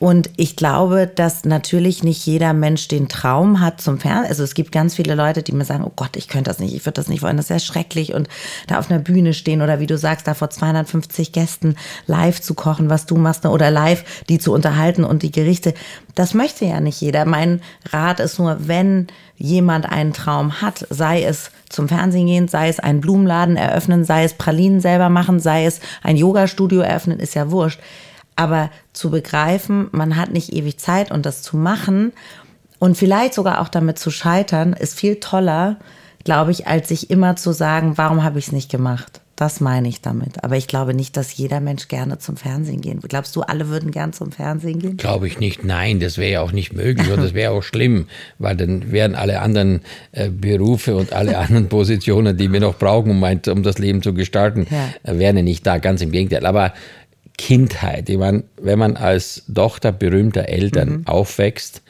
Und 0.05 0.29
ich 0.37 0.55
glaube, 0.55 1.07
dass 1.07 1.47
natürlich 1.47 2.03
nicht 2.05 2.27
jeder 2.27 2.53
Mensch 2.53 2.89
den 2.89 3.09
Traum 3.09 3.61
hat 3.61 3.81
zum 3.81 3.99
Fernsehen. 3.99 4.29
Also 4.29 4.45
es 4.45 4.53
gibt 4.53 4.71
ganz 4.71 4.97
viele 4.97 5.15
Leute, 5.15 5.43
die 5.43 5.53
mir 5.53 5.65
sagen, 5.65 5.83
oh 5.83 5.93
Gott, 5.97 6.17
ich 6.17 6.29
könnte 6.29 6.51
das 6.51 6.59
nicht, 6.59 6.75
ich 6.75 6.85
würde 6.85 7.01
das 7.01 7.09
nicht 7.09 7.23
wollen, 7.23 7.39
das 7.39 7.47
ist 7.47 7.51
ja 7.51 7.59
schrecklich. 7.59 8.13
Und 8.13 8.29
da 8.67 8.79
auf 8.79 8.91
einer 8.91 9.01
Bühne 9.01 9.33
stehen 9.33 9.63
oder 9.63 9.81
wie 9.81 9.87
du 9.87 9.97
sagst, 9.97 10.27
da 10.27 10.35
vor 10.35 10.51
250 10.51 11.33
Gästen 11.33 11.77
live 12.07 12.43
zu 12.43 12.53
kochen, 12.53 12.91
was 12.91 13.07
du 13.07 13.17
machst, 13.17 13.47
oder 13.47 13.71
live 13.71 14.05
die 14.29 14.39
zu 14.39 14.53
unterhalten 14.53 15.05
und 15.05 15.23
die 15.23 15.33
Gerichte. 15.33 15.73
Das 16.15 16.35
möchte 16.35 16.67
ja 16.67 16.81
nicht 16.81 17.01
jeder. 17.01 17.25
Mein 17.25 17.63
Rat 17.91 18.21
ist 18.21 18.39
nur, 18.39 18.59
wenn 18.69 19.07
jemand 19.39 19.87
einen 19.87 20.13
Traum 20.13 20.61
hat, 20.61 20.87
sei 20.91 21.23
es 21.23 21.51
zum 21.71 21.89
Fernsehen 21.89 22.27
gehen, 22.27 22.47
sei 22.47 22.69
es 22.69 22.79
einen 22.79 23.01
Blumenladen 23.01 23.57
eröffnen, 23.57 24.05
sei 24.05 24.25
es 24.25 24.35
Pralinen 24.35 24.83
selber 24.83 25.09
machen, 25.09 25.41
sei 25.41 25.65
es 25.65 25.81
ein 26.03 26.19
Yoga-Studio 26.19 26.83
eröffnen, 26.83 27.21
ist 27.21 27.35
ja 27.35 27.51
wurscht 27.51 27.81
aber 28.37 28.71
zu 28.93 29.11
begreifen, 29.11 29.89
man 29.93 30.17
hat 30.17 30.33
nicht 30.33 30.53
ewig 30.53 30.79
Zeit 30.79 31.11
und 31.11 31.27
das 31.27 31.43
zu 31.43 31.57
machen 31.57 32.13
und 32.79 32.97
vielleicht 32.97 33.35
sogar 33.35 33.61
auch 33.61 33.69
damit 33.69 33.99
zu 33.99 34.11
scheitern, 34.11 34.73
ist 34.73 34.99
viel 34.99 35.17
toller, 35.17 35.77
glaube 36.25 36.51
ich, 36.51 36.67
als 36.67 36.89
sich 36.89 37.11
immer 37.11 37.37
zu 37.37 37.53
sagen, 37.53 37.97
warum 37.97 38.23
habe 38.23 38.39
ich 38.39 38.49
es 38.49 38.53
nicht 38.53 38.71
gemacht? 38.71 39.21
Das 39.37 39.61
meine 39.61 39.89
ich 39.89 40.01
damit. 40.01 40.45
Aber 40.45 40.57
ich 40.57 40.69
glaube 40.69 40.95
nicht, 40.95 41.17
dass 41.17 41.37
jeder 41.37 41.59
Mensch 41.59 41.89
gerne 41.89 42.19
zum 42.19 42.37
Fernsehen 42.37 42.81
gehen 42.81 42.99
würde. 42.99 43.09
Glaubst 43.09 43.35
du, 43.35 43.43
alle 43.43 43.69
würden 43.69 43.91
gern 43.91 44.13
zum 44.13 44.31
Fernsehen 44.31 44.79
gehen? 44.79 44.97
Glaube 44.97 45.27
ich 45.27 45.41
nicht. 45.41 45.65
Nein, 45.65 45.99
das 45.99 46.19
wäre 46.19 46.31
ja 46.31 46.41
auch 46.41 46.53
nicht 46.53 46.73
möglich 46.73 47.11
und 47.11 47.21
das 47.21 47.35
wäre 47.35 47.53
auch 47.53 47.65
schlimm, 47.65 48.07
weil 48.39 48.57
dann 48.57 48.93
wären 48.93 49.17
alle 49.17 49.41
anderen 49.41 49.81
äh, 50.13 50.29
Berufe 50.29 50.95
und 50.95 51.13
alle 51.13 51.37
anderen 51.39 51.69
Positionen, 51.69 52.37
die 52.37 52.53
wir 52.53 52.61
noch 52.61 52.79
brauchen, 52.79 53.11
um, 53.11 53.25
ein, 53.25 53.41
um 53.49 53.65
das 53.65 53.79
Leben 53.79 54.03
zu 54.03 54.15
gestalten, 54.15 54.69
ja. 54.71 55.13
äh, 55.13 55.19
wären 55.19 55.37
ja 55.37 55.43
nicht 55.43 55.67
da. 55.67 55.79
Ganz 55.79 56.01
im 56.01 56.13
Gegenteil. 56.13 56.47
Aber 56.47 56.73
Kindheit. 57.37 58.09
Ich 58.09 58.19
meine, 58.19 58.45
wenn 58.61 58.79
man 58.79 58.97
als 58.97 59.45
Tochter 59.53 59.93
berühmter 59.93 60.49
Eltern 60.49 60.89
mhm. 60.89 61.07
aufwächst, 61.07 61.83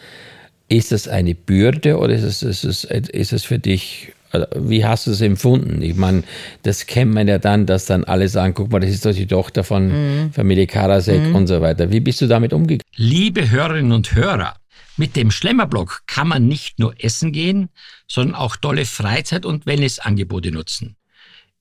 ist 0.68 0.92
das 0.92 1.08
eine 1.08 1.34
Bürde 1.34 1.98
oder 1.98 2.14
ist 2.14 2.22
es, 2.22 2.42
ist 2.42 2.64
es, 2.64 2.84
ist 2.84 3.32
es 3.32 3.44
für 3.44 3.58
dich, 3.58 4.12
also, 4.30 4.46
wie 4.56 4.84
hast 4.84 5.06
du 5.06 5.12
es 5.12 5.20
empfunden? 5.20 5.82
Ich 5.82 5.94
meine, 5.94 6.24
das 6.62 6.86
kennt 6.86 7.12
man 7.12 7.28
ja 7.28 7.38
dann, 7.38 7.66
dass 7.66 7.86
dann 7.86 8.04
alle 8.04 8.28
sagen, 8.28 8.54
guck 8.54 8.72
mal, 8.72 8.80
das 8.80 8.90
ist 8.90 9.06
doch 9.06 9.14
die 9.14 9.26
Tochter 9.26 9.62
von 9.62 10.24
mhm. 10.24 10.32
Familie 10.32 10.66
Karasek 10.66 11.20
mhm. 11.20 11.34
und 11.34 11.46
so 11.46 11.60
weiter. 11.60 11.92
Wie 11.92 12.00
bist 12.00 12.20
du 12.20 12.26
damit 12.26 12.52
umgegangen? 12.52 12.82
Liebe 12.96 13.50
Hörerinnen 13.50 13.92
und 13.92 14.14
Hörer, 14.14 14.56
mit 14.96 15.16
dem 15.16 15.30
Schlemmerblock 15.30 16.02
kann 16.06 16.28
man 16.28 16.48
nicht 16.48 16.78
nur 16.78 16.94
essen 17.02 17.32
gehen, 17.32 17.68
sondern 18.08 18.34
auch 18.34 18.56
tolle 18.56 18.86
Freizeit- 18.86 19.46
und 19.46 19.66
Wellnessangebote 19.66 20.50
nutzen. 20.50 20.96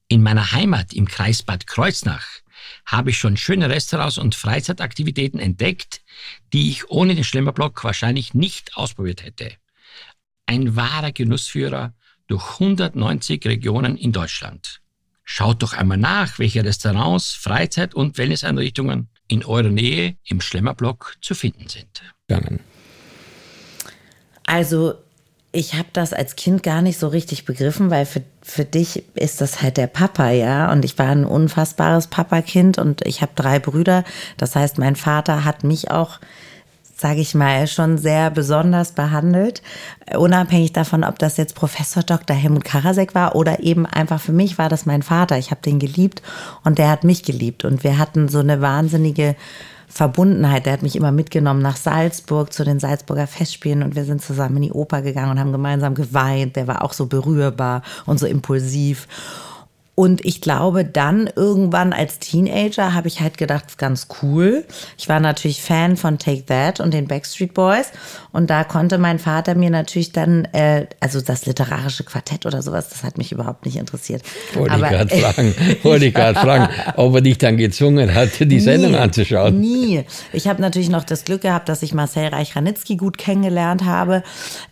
In 0.07 0.21
meiner 0.21 0.51
Heimat 0.51 0.93
im 0.93 1.07
Kreis 1.07 1.43
Bad 1.43 1.67
Kreuznach 1.67 2.42
habe 2.86 3.10
ich 3.10 3.17
schon 3.17 3.38
schöne 3.38 3.70
Restaurants 3.70 4.17
und 4.17 4.36
Freizeitaktivitäten 4.36 5.39
entdeckt, 5.39 6.01
die 6.53 6.70
ich 6.70 6.89
ohne 6.89 7.15
den 7.15 7.24
Schlemmerblock 7.24 7.84
wahrscheinlich 7.84 8.34
nicht 8.34 8.75
ausprobiert 8.75 9.24
hätte. 9.24 9.51
Ein 10.46 10.75
wahrer 10.75 11.12
Genussführer 11.12 11.93
durch 12.27 12.53
190 12.53 13.46
Regionen 13.46 13.98
in 13.98 14.12
Deutschland. 14.12 14.82
Schaut 15.24 15.63
doch 15.63 15.74
einmal 15.74 15.98
nach, 15.98 16.38
welche 16.39 16.63
Restaurants, 16.63 17.32
Freizeit- 17.34 17.96
und 17.96 18.17
Wellnesseinrichtungen 18.17 19.10
in 19.27 19.46
eurer 19.46 19.70
Nähe 19.70 20.17
im 20.25 20.41
Schlemmerblock 20.41 21.15
zu 21.22 21.34
finden 21.34 21.70
sind. 21.70 22.03
Also 24.46 24.96
ich 25.55 25.75
habe 25.75 25.88
das 25.93 26.13
als 26.13 26.36
Kind 26.36 26.63
gar 26.63 26.81
nicht 26.81 27.00
so 27.00 27.07
richtig 27.07 27.45
begriffen, 27.45 27.91
weil 27.91 28.07
für, 28.07 28.24
für 28.41 28.65
dich 28.65 29.03
ist 29.13 29.39
das 29.39 29.62
halt 29.62 29.77
der 29.77 29.86
Papa, 29.86 30.31
ja. 30.31 30.72
Und 30.72 30.83
ich 30.83 30.98
war 30.98 31.10
ein 31.10 31.25
unfassbares 31.25 32.07
Papakind 32.07 32.79
und 32.79 33.05
ich 33.05 33.22
habe 33.22 33.33
drei 33.36 33.60
Brüder. 33.60 34.03
Das 34.38 34.55
heißt, 34.55 34.79
mein 34.79 34.95
Vater 34.95 35.45
hat 35.45 35.63
mich 35.63 35.91
auch, 35.91 36.19
sage 36.98 37.22
ich 37.22 37.36
mal, 37.36 37.67
schon 37.67 38.00
sehr 38.00 38.31
besonders 38.31 38.93
behandelt. 38.93 39.62
Unabhängig 40.17 40.74
davon, 40.74 41.03
ob 41.03 41.19
das 41.19 41.38
jetzt 41.38 41.53
Professor 41.53 42.01
Dr. 42.01 42.36
Helmut 42.36 42.65
Karasek 42.65 43.13
war 43.13 43.36
oder 43.36 43.60
eben 43.60 43.86
einfach 43.86 44.19
für 44.19 44.33
mich 44.33 44.57
war 44.57 44.69
das 44.69 44.88
mein 44.88 45.03
Vater. 45.03 45.38
Ich 45.38 45.51
habe 45.51 45.62
den 45.62 45.77
geliebt 45.77 46.24
und 46.63 46.79
der 46.79 46.89
hat 46.89 47.03
mich 47.03 47.22
geliebt. 47.22 47.63
Und 47.63 47.83
wir 47.83 48.00
hatten 48.00 48.27
so 48.27 48.39
eine 48.39 48.60
wahnsinnige 48.60 49.36
Verbundenheit. 49.93 50.65
Der 50.65 50.73
hat 50.73 50.81
mich 50.81 50.95
immer 50.95 51.12
mitgenommen 51.12 51.62
nach 51.62 51.75
Salzburg 51.75 52.51
zu 52.51 52.63
den 52.63 52.79
Salzburger 52.79 53.27
Festspielen 53.27 53.83
und 53.83 53.95
wir 53.95 54.05
sind 54.05 54.23
zusammen 54.23 54.57
in 54.57 54.63
die 54.63 54.71
Oper 54.71 55.03
gegangen 55.03 55.31
und 55.31 55.39
haben 55.39 55.51
gemeinsam 55.51 55.93
geweint. 55.93 56.55
Der 56.55 56.67
war 56.67 56.83
auch 56.83 56.93
so 56.93 57.05
berührbar 57.05 57.83
und 58.07 58.19
so 58.19 58.25
impulsiv. 58.25 59.07
Und 59.95 60.25
ich 60.25 60.41
glaube, 60.41 60.85
dann 60.85 61.29
irgendwann 61.35 61.93
als 61.93 62.17
Teenager 62.17 62.95
habe 62.95 63.07
ich 63.07 63.21
halt 63.21 63.38
gedacht, 63.38 63.77
ganz 63.77 64.07
cool. 64.23 64.65
Ich 64.97 65.07
war 65.07 65.19
natürlich 65.19 65.62
Fan 65.62 65.97
von 65.97 66.17
Take 66.17 66.47
That 66.47 66.79
und 66.79 66.95
den 66.95 67.07
Backstreet 67.07 67.53
Boys. 67.53 67.91
Und 68.31 68.50
da 68.50 68.63
konnte 68.63 68.97
mein 68.97 69.19
Vater 69.19 69.53
mir 69.53 69.69
natürlich 69.69 70.12
dann, 70.12 70.45
äh, 70.45 70.88
also 71.00 71.21
das 71.21 71.45
literarische 71.45 72.03
Quartett 72.03 72.47
oder 72.47 72.63
sowas, 72.63 72.89
das 72.89 73.03
hat 73.03 73.19
mich 73.19 73.31
überhaupt 73.31 73.67
nicht 73.67 73.75
interessiert. 73.75 74.23
Wollte 74.55 74.73
Aber, 74.73 74.85
ich 74.85 74.91
gerade 74.91 75.15
fragen, 75.19 75.55
wollte 75.83 76.05
ich 76.05 76.13
gerade 76.15 76.39
fragen, 76.39 76.73
ob 76.95 77.13
er 77.13 77.21
dich 77.21 77.38
dann 77.38 77.57
gezwungen 77.57 78.15
hat, 78.15 78.29
die 78.39 78.59
Sendung 78.59 78.93
nie, 78.93 78.97
anzuschauen. 78.97 79.59
Nie. 79.62 80.05
Ich 80.31 80.47
habe 80.47 80.59
natürlich 80.59 80.89
noch 80.89 81.03
das 81.03 81.23
Glück 81.23 81.41
gehabt, 81.41 81.69
dass 81.69 81.83
ich 81.83 81.93
Marcel 81.93 82.29
Reich-Ranitzky 82.29 82.97
gut 82.97 83.19
kennengelernt 83.19 83.85
habe, 83.85 84.23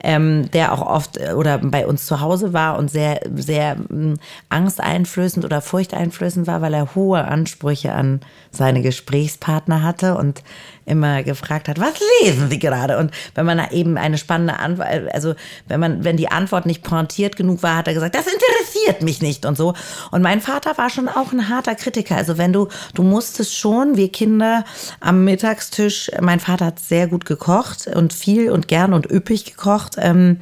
ähm, 0.04 0.50
der 0.50 0.74
auch 0.74 0.82
oft 0.82 1.18
äh, 1.18 1.34
oder 1.34 1.60
bei 1.60 1.86
uns 1.86 2.08
zu 2.08 2.22
Hause 2.22 2.54
war 2.54 2.80
und 2.80 2.90
sehr, 2.90 3.20
sehr 3.36 3.78
ähm, 3.92 4.18
angsteinflößend 4.50 5.11
angsteinflößend 5.12 5.46
oder 5.46 5.62
furchteinflößend 5.62 6.48
war, 6.48 6.62
weil 6.62 6.74
er 6.74 6.96
hohe 6.96 7.26
Ansprüche 7.26 7.92
an 7.92 8.22
seine 8.52 8.82
Gesprächspartner 8.82 9.84
hatte 9.84 10.16
und 10.16 10.42
immer 10.86 11.24
gefragt 11.24 11.68
hat, 11.68 11.80
was 11.80 11.94
lesen 12.22 12.50
Sie 12.50 12.60
gerade? 12.60 12.98
Und 12.98 13.12
wenn 13.36 13.46
man 13.46 13.60
eben 13.72 13.98
eine 13.98 14.18
spannende 14.18 14.58
Antwort, 14.58 14.88
also 15.14 15.36
wenn 15.68 15.80
man, 15.80 16.04
wenn 16.04 16.18
die 16.18 16.30
Antwort 16.30 16.66
nicht 16.66 16.84
pointiert 16.84 17.36
genug 17.36 17.62
war, 17.64 17.78
hat 17.78 17.88
er 17.88 17.94
gesagt, 17.94 18.16
das 18.16 18.26
interessiert 18.26 19.02
mich 19.02 19.22
nicht 19.22 19.46
und 19.46 19.58
so. 19.58 19.74
Und 20.12 20.22
mein 20.22 20.42
Vater 20.42 20.78
war 20.78 20.90
schon 20.90 21.08
auch 21.08 21.32
ein 21.32 21.50
harter 21.50 21.76
Kritiker. 21.76 22.16
Also 22.16 22.38
wenn 22.38 22.54
du, 22.54 22.68
du 22.94 23.04
musstest 23.04 23.56
schon, 23.56 23.96
wir 23.98 24.12
Kinder 24.12 24.64
am 25.00 25.24
Mittagstisch, 25.24 26.12
mein 26.20 26.40
Vater 26.40 26.68
hat 26.68 26.80
sehr 26.80 27.08
gut 27.08 27.26
gekocht 27.26 27.88
und 27.88 28.14
viel 28.14 28.50
und 28.50 28.68
gern 28.68 28.94
und 28.94 29.10
üppig 29.10 29.46
gekocht. 29.46 29.96
Ähm, 29.98 30.40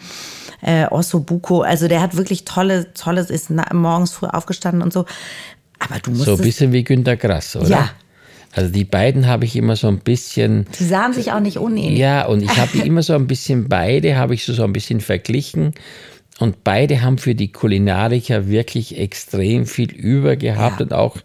äh, 0.62 0.86
Ossobuco. 0.86 1.62
Also 1.62 1.88
der 1.88 2.02
hat 2.02 2.16
wirklich 2.16 2.46
tolle, 2.46 2.94
tolles, 2.94 3.30
ist 3.30 3.50
morgens 3.74 4.12
früh 4.12 4.28
aufgestanden 4.28 4.82
und 4.82 4.94
so. 4.94 5.06
Aber 5.80 6.00
du 6.00 6.12
musst. 6.12 6.26
So 6.26 6.34
ein 6.34 6.42
bisschen 6.42 6.74
wie 6.74 6.84
Günter 6.84 7.18
Grass, 7.18 7.56
oder? 7.56 7.68
Ja. 7.68 7.90
Also 8.54 8.72
die 8.72 8.84
beiden 8.84 9.28
habe 9.28 9.46
ich 9.46 9.56
immer 9.56 9.76
so 9.76 9.88
ein 9.88 10.00
bisschen. 10.00 10.66
Die 10.80 10.84
sahen 10.84 11.14
sich 11.14 11.32
auch 11.32 11.40
nicht 11.40 11.58
unähnlich. 11.58 12.00
Ja, 12.00 12.26
und 12.26 12.42
ich 12.42 12.58
habe 12.58 12.80
immer 12.80 13.04
so 13.04 13.14
ein 13.14 13.28
bisschen 13.28 13.70
beide, 13.70 14.16
habe 14.16 14.34
ich 14.34 14.44
so, 14.44 14.54
so 14.54 14.64
ein 14.64 14.74
bisschen 14.74 15.02
verglichen. 15.02 15.74
Und 16.40 16.64
beide 16.64 17.02
haben 17.02 17.18
für 17.18 17.36
die 17.36 17.52
Kulinariker 17.52 18.48
wirklich 18.48 18.98
extrem 18.98 19.66
viel 19.66 19.92
über 19.92 20.38
gehabt 20.38 20.80
ja. 20.80 20.86
und 20.86 20.94
auch 20.94 21.18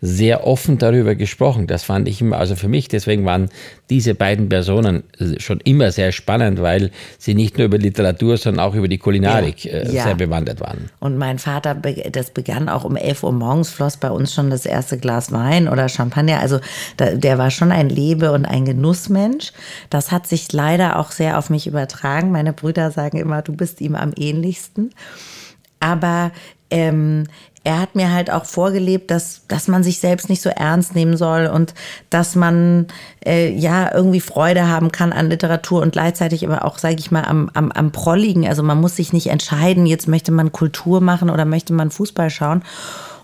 sehr 0.00 0.46
offen 0.46 0.78
darüber 0.78 1.14
gesprochen. 1.14 1.66
Das 1.66 1.84
fand 1.84 2.08
ich 2.08 2.22
immer, 2.22 2.38
also 2.38 2.56
für 2.56 2.68
mich, 2.68 2.88
deswegen 2.88 3.26
waren 3.26 3.50
diese 3.90 4.14
beiden 4.14 4.48
Personen 4.48 5.02
schon 5.38 5.60
immer 5.60 5.92
sehr 5.92 6.12
spannend, 6.12 6.62
weil 6.62 6.90
sie 7.18 7.34
nicht 7.34 7.58
nur 7.58 7.66
über 7.66 7.78
Literatur, 7.78 8.36
sondern 8.36 8.64
auch 8.64 8.74
über 8.74 8.88
die 8.88 8.98
Kulinarik 8.98 9.64
ja. 9.64 9.72
Äh, 9.72 9.92
ja. 9.92 10.04
sehr 10.04 10.14
bewandert 10.14 10.60
waren. 10.60 10.88
Und 11.00 11.18
mein 11.18 11.38
Vater, 11.38 11.74
das 11.74 12.30
begann 12.30 12.68
auch 12.68 12.84
um 12.84 12.96
11 12.96 13.22
Uhr 13.22 13.32
morgens, 13.32 13.70
floss 13.70 13.96
bei 13.96 14.10
uns 14.10 14.32
schon 14.32 14.50
das 14.50 14.64
erste 14.64 14.98
Glas 14.98 15.32
Wein 15.32 15.68
oder 15.68 15.88
Champagner. 15.88 16.40
Also 16.40 16.60
der 16.98 17.38
war 17.38 17.50
schon 17.50 17.72
ein 17.72 17.88
Lebe- 17.88 18.32
und 18.32 18.46
ein 18.46 18.64
Genussmensch. 18.64 19.52
Das 19.90 20.10
hat 20.10 20.26
sich 20.26 20.52
leider 20.52 20.98
auch 20.98 21.10
sehr 21.10 21.38
auf 21.38 21.50
mich 21.50 21.66
übertragen. 21.66 22.30
Meine 22.30 22.52
Brüder 22.52 22.90
sagen 22.90 23.18
immer, 23.18 23.42
du 23.42 23.52
bist 23.52 23.80
ihm 23.80 23.94
am 23.94 24.12
ähnlichsten. 24.16 24.90
Aber 25.80 26.30
ähm, 26.70 27.24
er 27.64 27.80
hat 27.80 27.94
mir 27.94 28.12
halt 28.12 28.30
auch 28.30 28.44
vorgelebt, 28.44 29.10
dass, 29.10 29.42
dass 29.46 29.68
man 29.68 29.84
sich 29.84 30.00
selbst 30.00 30.28
nicht 30.28 30.42
so 30.42 30.48
ernst 30.48 30.94
nehmen 30.94 31.16
soll 31.16 31.46
und 31.46 31.74
dass 32.10 32.34
man 32.34 32.88
äh, 33.24 33.50
ja 33.50 33.94
irgendwie 33.94 34.20
Freude 34.20 34.68
haben 34.68 34.90
kann 34.90 35.12
an 35.12 35.28
Literatur 35.28 35.80
und 35.80 35.92
gleichzeitig 35.92 36.44
aber 36.44 36.64
auch, 36.64 36.78
sage 36.78 36.96
ich 36.98 37.10
mal, 37.12 37.24
am, 37.24 37.50
am, 37.54 37.70
am 37.70 37.92
Prolligen. 37.92 38.48
Also 38.48 38.62
man 38.62 38.80
muss 38.80 38.96
sich 38.96 39.12
nicht 39.12 39.28
entscheiden, 39.28 39.86
jetzt 39.86 40.08
möchte 40.08 40.32
man 40.32 40.50
Kultur 40.50 41.00
machen 41.00 41.30
oder 41.30 41.44
möchte 41.44 41.72
man 41.72 41.90
Fußball 41.90 42.30
schauen. 42.30 42.62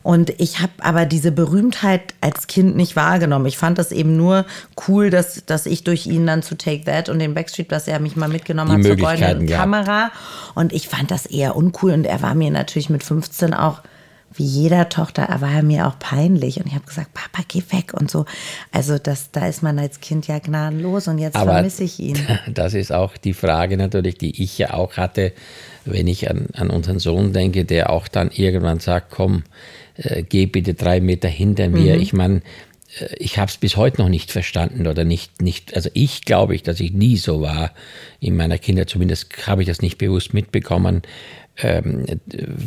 Und 0.04 0.30
ich 0.38 0.60
habe 0.60 0.72
aber 0.78 1.04
diese 1.04 1.32
Berühmtheit 1.32 2.14
als 2.20 2.46
Kind 2.46 2.76
nicht 2.76 2.94
wahrgenommen. 2.94 3.46
Ich 3.46 3.58
fand 3.58 3.76
das 3.76 3.90
eben 3.90 4.16
nur 4.16 4.46
cool, 4.86 5.10
dass, 5.10 5.44
dass 5.44 5.66
ich 5.66 5.82
durch 5.82 6.06
ihn 6.06 6.26
dann 6.26 6.42
zu 6.42 6.56
Take 6.56 6.84
That 6.84 7.08
und 7.08 7.18
den 7.18 7.34
Backstreet, 7.34 7.70
dass 7.72 7.88
er 7.88 7.98
mich 7.98 8.14
mal 8.14 8.28
mitgenommen 8.28 8.72
hat 8.72 8.84
zur 8.84 8.96
goldenen 8.96 9.46
Kamera. 9.48 10.10
Und 10.54 10.72
ich 10.72 10.88
fand 10.88 11.10
das 11.10 11.26
eher 11.26 11.56
uncool. 11.56 11.92
Und 11.92 12.06
er 12.06 12.22
war 12.22 12.34
mir 12.34 12.50
natürlich 12.52 12.88
mit 12.88 13.02
15 13.02 13.52
auch 13.52 13.82
wie 14.34 14.44
jeder 14.44 14.88
Tochter, 14.88 15.28
war 15.40 15.52
er 15.52 15.62
mir 15.62 15.86
auch 15.86 15.98
peinlich. 15.98 16.58
Und 16.58 16.66
ich 16.66 16.74
habe 16.74 16.86
gesagt, 16.86 17.14
Papa, 17.14 17.44
geh 17.48 17.62
weg 17.70 17.94
und 17.94 18.10
so. 18.10 18.26
Also 18.72 18.98
das, 18.98 19.30
da 19.30 19.46
ist 19.46 19.62
man 19.62 19.78
als 19.78 20.00
Kind 20.00 20.26
ja 20.26 20.38
gnadenlos 20.38 21.08
und 21.08 21.18
jetzt 21.18 21.36
Aber 21.36 21.52
vermisse 21.52 21.84
ich 21.84 21.98
ihn. 21.98 22.18
Das 22.54 22.74
ist 22.74 22.92
auch 22.92 23.16
die 23.16 23.34
Frage 23.34 23.76
natürlich, 23.76 24.16
die 24.16 24.42
ich 24.42 24.58
ja 24.58 24.74
auch 24.74 24.96
hatte, 24.96 25.32
wenn 25.84 26.06
ich 26.06 26.30
an, 26.30 26.48
an 26.54 26.70
unseren 26.70 26.98
Sohn 26.98 27.32
denke, 27.32 27.64
der 27.64 27.90
auch 27.90 28.08
dann 28.08 28.30
irgendwann 28.30 28.80
sagt, 28.80 29.10
komm, 29.10 29.44
äh, 29.96 30.22
geh 30.22 30.46
bitte 30.46 30.74
drei 30.74 31.00
Meter 31.00 31.28
hinter 31.28 31.68
mir. 31.68 31.96
Mhm. 31.96 32.02
Ich 32.02 32.12
meine, 32.12 32.42
äh, 33.00 33.14
ich 33.18 33.38
habe 33.38 33.50
es 33.50 33.56
bis 33.56 33.76
heute 33.76 34.00
noch 34.00 34.08
nicht 34.08 34.30
verstanden 34.30 34.86
oder 34.86 35.04
nicht, 35.04 35.42
nicht, 35.42 35.74
also 35.74 35.90
ich 35.94 36.24
glaube 36.24 36.54
ich, 36.54 36.62
dass 36.62 36.80
ich 36.80 36.92
nie 36.92 37.16
so 37.16 37.40
war 37.40 37.72
in 38.20 38.36
meiner 38.36 38.58
Kindheit, 38.58 38.90
zumindest 38.90 39.46
habe 39.46 39.62
ich 39.62 39.68
das 39.68 39.82
nicht 39.82 39.98
bewusst 39.98 40.34
mitbekommen, 40.34 41.02
ähm, 41.60 42.04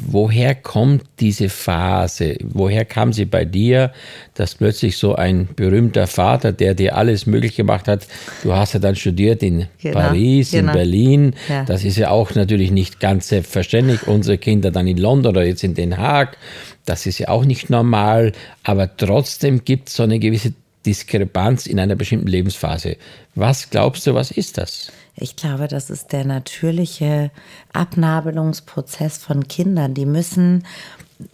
woher 0.08 0.54
kommt 0.54 1.04
diese 1.20 1.50
Phase? 1.50 2.36
Woher 2.44 2.84
kam 2.84 3.14
sie 3.14 3.26
bei 3.26 3.46
dir, 3.46 3.92
dass 4.34 4.56
plötzlich 4.56 4.98
so 4.98 5.16
ein 5.16 5.48
berühmter 5.56 6.08
Vater, 6.08 6.52
der 6.52 6.74
dir 6.74 6.98
alles 6.98 7.26
möglich 7.26 7.56
gemacht 7.56 7.88
hat, 7.88 8.08
du 8.44 8.54
hast 8.54 8.74
ja 8.74 8.80
dann 8.80 8.96
studiert 8.96 9.44
in 9.44 9.68
genau, 9.82 10.00
Paris, 10.00 10.52
genau. 10.52 10.72
in 10.72 10.78
Berlin, 10.78 11.36
ja. 11.48 11.64
das 11.64 11.86
ist 11.86 11.98
ja 11.98 12.10
auch 12.10 12.36
natürlich 12.36 12.72
nicht 12.72 13.00
ganz 13.00 13.30
selbstverständlich, 13.30 14.08
unsere 14.08 14.38
Kinder 14.38 14.72
dann 14.72 14.88
in 14.88 14.98
London 14.98 15.32
oder 15.32 15.46
jetzt 15.46 15.64
in 15.64 15.74
Den 15.74 15.98
Haag, 15.98 16.38
das 16.86 17.06
ist 17.06 17.20
ja 17.20 17.30
auch 17.30 17.46
nicht 17.46 17.70
normal, 17.70 18.34
aber 18.64 18.96
trotzdem 18.98 19.64
gibt 19.64 19.90
es 19.90 19.96
so 19.96 20.04
eine 20.04 20.20
gewisse 20.20 20.54
Diskrepanz 20.86 21.68
in 21.68 21.80
einer 21.80 21.96
bestimmten 21.96 22.28
Lebensphase. 22.28 22.98
Was 23.36 23.70
glaubst 23.70 24.08
du, 24.08 24.16
was 24.16 24.32
ist 24.32 24.58
das? 24.58 24.92
Ich 25.22 25.36
glaube, 25.36 25.68
das 25.68 25.92
ist 25.92 26.14
der 26.14 26.26
natürliche 26.26 27.30
Abnabelungsprozess 27.74 29.20
von 29.20 29.48
Kindern. 29.48 29.94
Die 29.94 30.08
müssen 30.08 30.66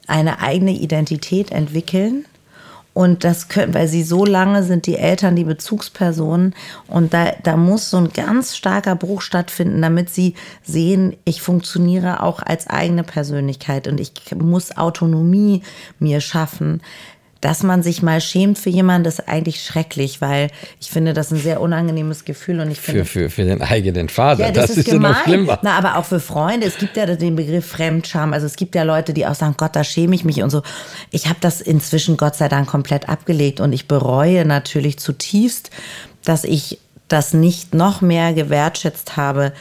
eine 0.08 0.40
eigene 0.42 0.74
Identität 0.74 1.52
entwickeln. 1.52 2.26
Und 2.94 3.24
das 3.24 3.48
können, 3.48 3.76
weil 3.76 3.88
sie 3.88 4.02
so 4.02 4.26
lange 4.26 4.64
sind 4.64 4.88
die 4.88 4.98
Eltern 4.98 5.36
die 5.36 5.44
Bezugspersonen 5.44 6.56
und 6.88 7.14
da, 7.14 7.32
da 7.44 7.56
muss 7.56 7.92
so 7.92 7.98
ein 7.98 8.12
ganz 8.12 8.58
starker 8.58 8.96
Bruch 8.96 9.22
stattfinden, 9.22 9.84
damit 9.84 10.10
sie 10.10 10.34
sehen, 10.64 11.16
ich 11.24 11.44
funktioniere 11.44 12.24
auch 12.24 12.42
als 12.42 12.66
eigene 12.66 13.04
Persönlichkeit 13.04 13.88
und 13.88 14.00
ich 14.00 14.14
muss 14.36 14.76
Autonomie 14.76 15.62
mir 16.00 16.22
schaffen 16.22 16.82
dass 17.42 17.64
man 17.64 17.84
sich 17.84 18.02
mal 18.02 18.22
schämt 18.22 18.58
für 18.58 18.70
jemanden, 18.70 19.08
ist 19.08 19.28
eigentlich 19.28 19.64
schrecklich, 19.64 20.22
weil 20.22 20.50
ich 20.80 20.90
finde 20.90 21.14
das 21.14 21.32
ein 21.32 21.38
sehr 21.38 21.62
unangenehmes 21.62 22.26
Gefühl 22.26 22.60
und 22.60 22.72
ich 22.72 22.80
finde 22.80 23.06
für, 23.06 23.22
für, 23.22 23.30
für 23.30 23.44
den 23.44 23.62
eigenen 23.62 24.10
Vater, 24.10 24.46
ja, 24.46 24.52
das, 24.52 24.68
das, 24.68 24.78
ist, 24.78 24.88
ist 24.88 25.00
noch 25.00 25.24
schlimmer. 25.24 25.60
Na, 25.62 25.78
aber 25.78 25.98
auch 25.98 26.06
für 26.06 26.20
Freunde, 26.20 26.68
es 26.68 26.78
gibt 26.78 26.98
ja 26.98 27.06
den 27.06 27.36
Begriff 27.36 27.66
Fremdscham, 27.66 28.34
also 28.34 28.46
es 28.46 28.56
gibt 28.56 28.76
ja 28.76 28.84
Leute, 28.84 29.14
die 29.14 29.26
auch 29.26 29.36
sagen, 29.36 29.56
Gott, 29.58 29.76
da 29.76 29.84
schäme 29.84 30.16
ich 30.16 30.24
mich 30.24 30.42
und 30.42 30.50
so. 30.50 30.64
Ich 31.12 31.28
habe 31.28 31.38
das 31.42 31.62
inzwischen 31.62 32.18
Gott 32.18 32.36
sei 32.36 32.50
Dank 32.50 32.68
komplett 32.68 33.10
abgelegt 33.10 33.60
und 33.60 33.74
ich 33.74 33.88
bereue 33.88 34.46
natürlich 34.46 34.98
zutiefst, 34.98 35.70
dass 36.24 36.44
ich 36.44 36.80
das 37.08 37.34
nicht 37.34 37.74
noch 37.74 38.02
mehr 38.02 38.34
gewertschätzt 38.34 39.16
habe. 39.16 39.54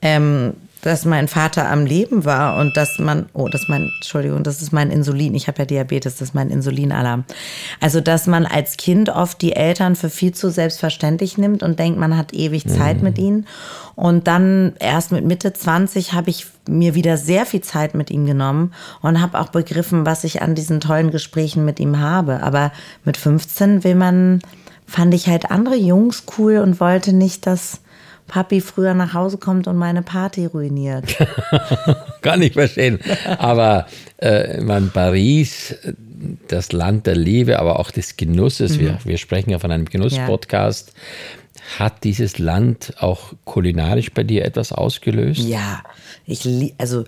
Ähm, 0.00 0.54
dass 0.86 1.04
mein 1.04 1.26
Vater 1.26 1.68
am 1.68 1.84
Leben 1.84 2.24
war 2.24 2.60
und 2.60 2.76
dass 2.76 3.00
man, 3.00 3.26
oh, 3.32 3.48
das 3.48 3.62
ist 3.62 3.68
mein, 3.68 3.90
Entschuldigung, 3.96 4.44
das 4.44 4.62
ist 4.62 4.72
mein 4.72 4.92
Insulin, 4.92 5.34
ich 5.34 5.48
habe 5.48 5.58
ja 5.58 5.64
Diabetes, 5.64 6.14
das 6.14 6.28
ist 6.28 6.34
mein 6.34 6.48
Insulinalarm. 6.48 7.24
Also, 7.80 8.00
dass 8.00 8.28
man 8.28 8.46
als 8.46 8.76
Kind 8.76 9.08
oft 9.08 9.42
die 9.42 9.54
Eltern 9.54 9.96
für 9.96 10.10
viel 10.10 10.32
zu 10.32 10.48
selbstverständlich 10.48 11.38
nimmt 11.38 11.64
und 11.64 11.80
denkt, 11.80 11.98
man 11.98 12.16
hat 12.16 12.32
ewig 12.32 12.68
Zeit 12.68 12.98
mhm. 12.98 13.02
mit 13.02 13.18
ihnen. 13.18 13.48
Und 13.96 14.28
dann 14.28 14.74
erst 14.78 15.10
mit 15.10 15.24
Mitte 15.24 15.52
20 15.52 16.12
habe 16.12 16.30
ich 16.30 16.46
mir 16.68 16.94
wieder 16.94 17.16
sehr 17.16 17.46
viel 17.46 17.62
Zeit 17.62 17.96
mit 17.96 18.12
ihm 18.12 18.24
genommen 18.24 18.72
und 19.02 19.20
habe 19.20 19.40
auch 19.40 19.48
begriffen, 19.48 20.06
was 20.06 20.22
ich 20.22 20.40
an 20.40 20.54
diesen 20.54 20.78
tollen 20.78 21.10
Gesprächen 21.10 21.64
mit 21.64 21.80
ihm 21.80 21.98
habe. 21.98 22.44
Aber 22.44 22.70
mit 23.04 23.16
15 23.16 23.82
will 23.82 23.96
man, 23.96 24.40
fand 24.86 25.14
ich 25.14 25.26
halt 25.26 25.50
andere 25.50 25.76
Jungs 25.76 26.22
cool 26.38 26.58
und 26.58 26.78
wollte 26.78 27.12
nicht, 27.12 27.44
dass 27.44 27.80
Papi 28.26 28.60
früher 28.60 28.94
nach 28.94 29.14
Hause 29.14 29.38
kommt 29.38 29.68
und 29.68 29.76
meine 29.76 30.02
Party 30.02 30.46
ruiniert. 30.46 31.16
Kann 32.22 32.42
ich 32.42 32.54
verstehen. 32.54 32.98
Aber 33.38 33.86
äh, 34.18 34.60
man, 34.60 34.90
Paris, 34.90 35.74
das 36.48 36.72
Land 36.72 37.06
der 37.06 37.16
Liebe, 37.16 37.58
aber 37.58 37.78
auch 37.78 37.90
des 37.90 38.16
Genusses, 38.16 38.76
mhm. 38.76 38.80
wir, 38.80 38.98
wir 39.04 39.18
sprechen 39.18 39.50
ja 39.50 39.58
von 39.58 39.70
einem 39.70 39.86
Genuss-Podcast. 39.86 40.92
Ja. 40.94 41.78
Hat 41.78 42.04
dieses 42.04 42.38
Land 42.38 42.94
auch 42.98 43.32
kulinarisch 43.44 44.12
bei 44.12 44.22
dir 44.22 44.44
etwas 44.44 44.72
ausgelöst? 44.72 45.40
Ja, 45.40 45.82
ich 46.24 46.74
also 46.78 47.04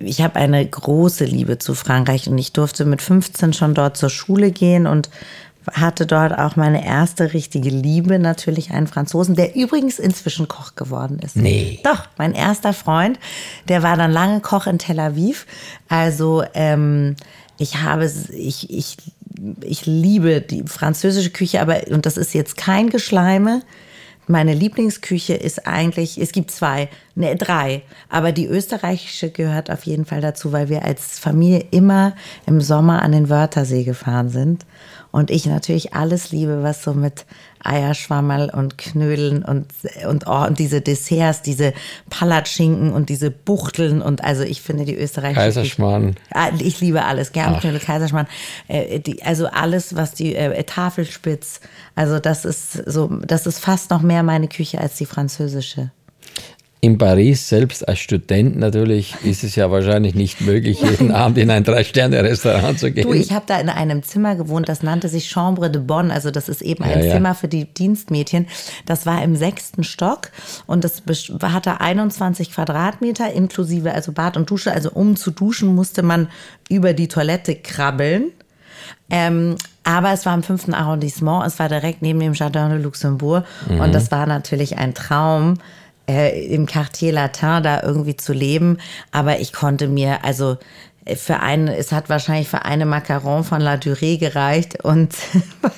ich 0.00 0.22
habe 0.22 0.36
eine 0.36 0.66
große 0.66 1.24
Liebe 1.24 1.58
zu 1.58 1.74
Frankreich 1.74 2.28
und 2.28 2.38
ich 2.38 2.52
durfte 2.52 2.84
mit 2.84 3.02
15 3.02 3.52
schon 3.52 3.74
dort 3.74 3.96
zur 3.96 4.10
Schule 4.10 4.50
gehen 4.50 4.86
und 4.86 5.10
hatte 5.72 6.06
dort 6.06 6.36
auch 6.38 6.56
meine 6.56 6.84
erste 6.84 7.32
richtige 7.32 7.70
Liebe, 7.70 8.18
natürlich 8.18 8.70
einen 8.70 8.86
Franzosen, 8.86 9.34
der 9.34 9.54
übrigens 9.54 9.98
inzwischen 9.98 10.48
Koch 10.48 10.74
geworden 10.74 11.18
ist. 11.24 11.36
Nee. 11.36 11.80
Doch, 11.84 12.06
mein 12.18 12.34
erster 12.34 12.72
Freund, 12.72 13.18
der 13.68 13.82
war 13.82 13.96
dann 13.96 14.12
lange 14.12 14.40
Koch 14.40 14.66
in 14.66 14.78
Tel 14.78 15.00
Aviv. 15.00 15.46
Also 15.88 16.44
ähm, 16.54 17.16
ich 17.58 17.82
habe, 17.82 18.10
ich, 18.32 18.70
ich, 18.70 18.96
ich 19.62 19.86
liebe 19.86 20.40
die 20.40 20.64
französische 20.66 21.30
Küche, 21.30 21.60
aber, 21.60 21.88
und 21.88 22.06
das 22.06 22.16
ist 22.16 22.34
jetzt 22.34 22.56
kein 22.56 22.90
Geschleime, 22.90 23.62
meine 24.30 24.54
Lieblingsküche 24.54 25.34
ist 25.34 25.66
eigentlich, 25.66 26.16
es 26.16 26.30
gibt 26.32 26.52
zwei, 26.52 26.88
ne, 27.16 27.34
drei, 27.34 27.82
aber 28.08 28.30
die 28.30 28.46
österreichische 28.46 29.30
gehört 29.30 29.70
auf 29.70 29.84
jeden 29.84 30.04
Fall 30.04 30.20
dazu, 30.20 30.52
weil 30.52 30.68
wir 30.68 30.84
als 30.84 31.18
Familie 31.18 31.66
immer 31.72 32.14
im 32.46 32.60
Sommer 32.60 33.02
an 33.02 33.12
den 33.12 33.28
Wörthersee 33.28 33.82
gefahren 33.82 34.28
sind 34.28 34.64
und 35.12 35.30
ich 35.30 35.46
natürlich 35.46 35.94
alles 35.94 36.30
liebe, 36.30 36.62
was 36.62 36.82
so 36.82 36.94
mit 36.94 37.26
Eierschwammerl 37.62 38.50
und 38.50 38.78
Knödeln 38.78 39.44
und, 39.44 39.66
und, 40.08 40.26
oh, 40.26 40.46
und 40.46 40.58
diese 40.58 40.80
Desserts, 40.80 41.42
diese 41.42 41.72
Palatschinken 42.08 42.92
und 42.92 43.08
diese 43.08 43.30
Buchteln 43.30 44.00
und 44.02 44.24
also 44.24 44.42
ich 44.42 44.62
finde 44.62 44.84
die 44.84 44.96
österreichische 44.96 45.40
Kaiserschmarrn. 45.40 46.14
Ah, 46.32 46.50
ich, 46.58 46.80
liebe 46.80 47.04
alles, 47.04 47.32
Germknödel, 47.32 47.80
Kaiserschmarrn, 47.80 48.28
äh, 48.68 49.00
die, 49.00 49.22
also 49.22 49.46
alles, 49.46 49.96
was 49.96 50.14
die 50.14 50.34
äh, 50.34 50.62
Tafelspitz, 50.64 51.60
also 51.94 52.18
das 52.18 52.44
ist 52.44 52.72
so, 52.86 53.08
das 53.08 53.46
ist 53.46 53.58
fast 53.58 53.90
noch 53.90 54.02
mehr 54.02 54.22
meine 54.22 54.48
Küche 54.48 54.80
als 54.80 54.96
die 54.96 55.06
französische 55.06 55.90
in 56.82 56.96
Paris 56.96 57.48
selbst 57.48 57.86
als 57.86 57.98
Student 57.98 58.56
natürlich 58.56 59.14
ist 59.22 59.44
es 59.44 59.54
ja 59.54 59.70
wahrscheinlich 59.70 60.14
nicht 60.14 60.40
möglich, 60.40 60.80
jeden 60.80 61.12
Abend 61.12 61.36
in 61.36 61.50
ein 61.50 61.62
Drei-Sterne-Restaurant 61.62 62.78
zu 62.78 62.90
gehen. 62.90 63.06
Du, 63.06 63.12
ich 63.12 63.32
habe 63.32 63.44
da 63.46 63.60
in 63.60 63.68
einem 63.68 64.02
Zimmer 64.02 64.34
gewohnt, 64.34 64.68
das 64.68 64.82
nannte 64.82 65.08
sich 65.10 65.28
Chambre 65.28 65.70
de 65.70 65.82
Bonne, 65.82 66.12
also 66.12 66.30
das 66.30 66.48
ist 66.48 66.62
eben 66.62 66.82
ein 66.82 67.04
ja, 67.04 67.12
Zimmer 67.12 67.34
für 67.34 67.48
die 67.48 67.66
Dienstmädchen. 67.66 68.46
Das 68.86 69.04
war 69.04 69.22
im 69.22 69.36
sechsten 69.36 69.84
Stock 69.84 70.30
und 70.66 70.84
das 70.84 71.02
hatte 71.42 71.82
21 71.82 72.52
Quadratmeter 72.52 73.30
inklusive 73.30 73.92
also 73.92 74.12
Bad 74.12 74.38
und 74.38 74.50
Dusche. 74.50 74.72
Also 74.72 74.90
um 74.90 75.16
zu 75.16 75.32
duschen 75.32 75.74
musste 75.74 76.02
man 76.02 76.28
über 76.70 76.94
die 76.94 77.08
Toilette 77.08 77.56
krabbeln. 77.56 78.32
Ähm, 79.10 79.56
aber 79.84 80.12
es 80.12 80.24
war 80.24 80.34
im 80.34 80.42
fünften 80.42 80.72
Arrondissement, 80.72 81.44
es 81.46 81.58
war 81.58 81.68
direkt 81.68 82.00
neben 82.00 82.20
dem 82.20 82.32
Jardin 82.32 82.70
de 82.70 82.78
Luxembourg 82.78 83.44
mhm. 83.68 83.80
und 83.80 83.94
das 83.94 84.10
war 84.10 84.26
natürlich 84.26 84.78
ein 84.78 84.94
Traum 84.94 85.58
äh, 86.10 86.46
im 86.46 86.66
Quartier 86.66 87.12
Latin 87.12 87.62
da 87.62 87.82
irgendwie 87.82 88.16
zu 88.16 88.32
leben. 88.32 88.78
Aber 89.12 89.40
ich 89.40 89.52
konnte 89.52 89.88
mir, 89.88 90.24
also 90.24 90.58
für 91.16 91.40
einen, 91.40 91.68
es 91.68 91.92
hat 91.92 92.08
wahrscheinlich 92.08 92.48
für 92.48 92.64
eine 92.64 92.84
Macaron 92.84 93.42
von 93.42 93.60
La 93.60 93.74
Durée 93.74 94.18
gereicht 94.18 94.84
und 94.84 95.14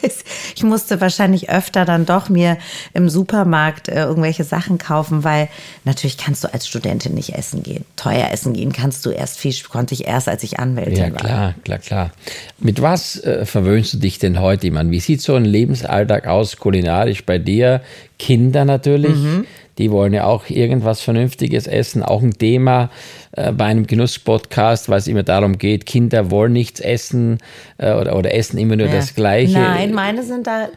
ich 0.56 0.64
musste 0.64 1.00
wahrscheinlich 1.00 1.48
öfter 1.48 1.84
dann 1.84 2.06
doch 2.06 2.28
mir 2.28 2.58
im 2.92 3.08
Supermarkt 3.08 3.88
äh, 3.88 4.02
irgendwelche 4.02 4.44
Sachen 4.44 4.78
kaufen, 4.78 5.22
weil 5.22 5.48
natürlich 5.84 6.18
kannst 6.18 6.42
du 6.42 6.52
als 6.52 6.66
Studentin 6.66 7.14
nicht 7.14 7.34
essen 7.34 7.62
gehen. 7.62 7.84
Teuer 7.96 8.30
essen 8.32 8.52
gehen 8.52 8.72
kannst 8.72 9.06
du 9.06 9.10
erst 9.10 9.38
viel, 9.38 9.54
konnte 9.70 9.94
ich 9.94 10.06
erst, 10.06 10.28
als 10.28 10.42
ich 10.42 10.58
Anwältin 10.58 10.96
ja, 10.96 11.04
war. 11.04 11.10
Ja, 11.10 11.14
klar, 11.14 11.54
klar, 11.62 11.78
klar. 11.78 12.10
Mit 12.58 12.82
was 12.82 13.22
äh, 13.22 13.46
verwöhnst 13.46 13.94
du 13.94 13.98
dich 13.98 14.18
denn 14.18 14.40
heute, 14.40 14.70
Mann? 14.70 14.90
Wie 14.90 15.00
sieht 15.00 15.22
so 15.22 15.34
ein 15.34 15.44
Lebensalltag 15.44 16.26
aus, 16.26 16.56
kulinarisch 16.56 17.24
bei 17.24 17.38
dir? 17.38 17.80
Kinder 18.18 18.64
natürlich. 18.64 19.16
Mhm 19.16 19.46
die 19.78 19.90
wollen 19.90 20.12
ja 20.12 20.24
auch 20.24 20.48
irgendwas 20.48 21.00
Vernünftiges 21.00 21.66
essen. 21.66 22.02
Auch 22.02 22.22
ein 22.22 22.32
Thema 22.32 22.90
äh, 23.32 23.52
bei 23.52 23.64
einem 23.64 23.86
Genuss-Podcast, 23.86 24.88
weil 24.88 24.98
es 24.98 25.06
immer 25.06 25.22
darum 25.22 25.58
geht, 25.58 25.86
Kinder 25.86 26.30
wollen 26.30 26.52
nichts 26.52 26.80
essen 26.80 27.38
äh, 27.78 27.92
oder, 27.94 28.16
oder 28.16 28.34
essen 28.34 28.58
immer 28.58 28.76
nur 28.76 28.88
ja. 28.88 28.94
das 28.94 29.14
Gleiche. 29.14 29.58
Nein, 29.58 29.92
meine 29.92 30.22
sind 30.22 30.46
da, 30.46 30.68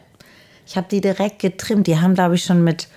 ich 0.65 0.77
habe 0.77 0.87
die 0.89 1.01
direkt 1.01 1.39
getrimmt. 1.39 1.87
Die 1.87 1.97
haben, 1.99 2.13
glaube 2.13 2.35
ich, 2.35 2.43
schon 2.43 2.63
mit 2.63 2.87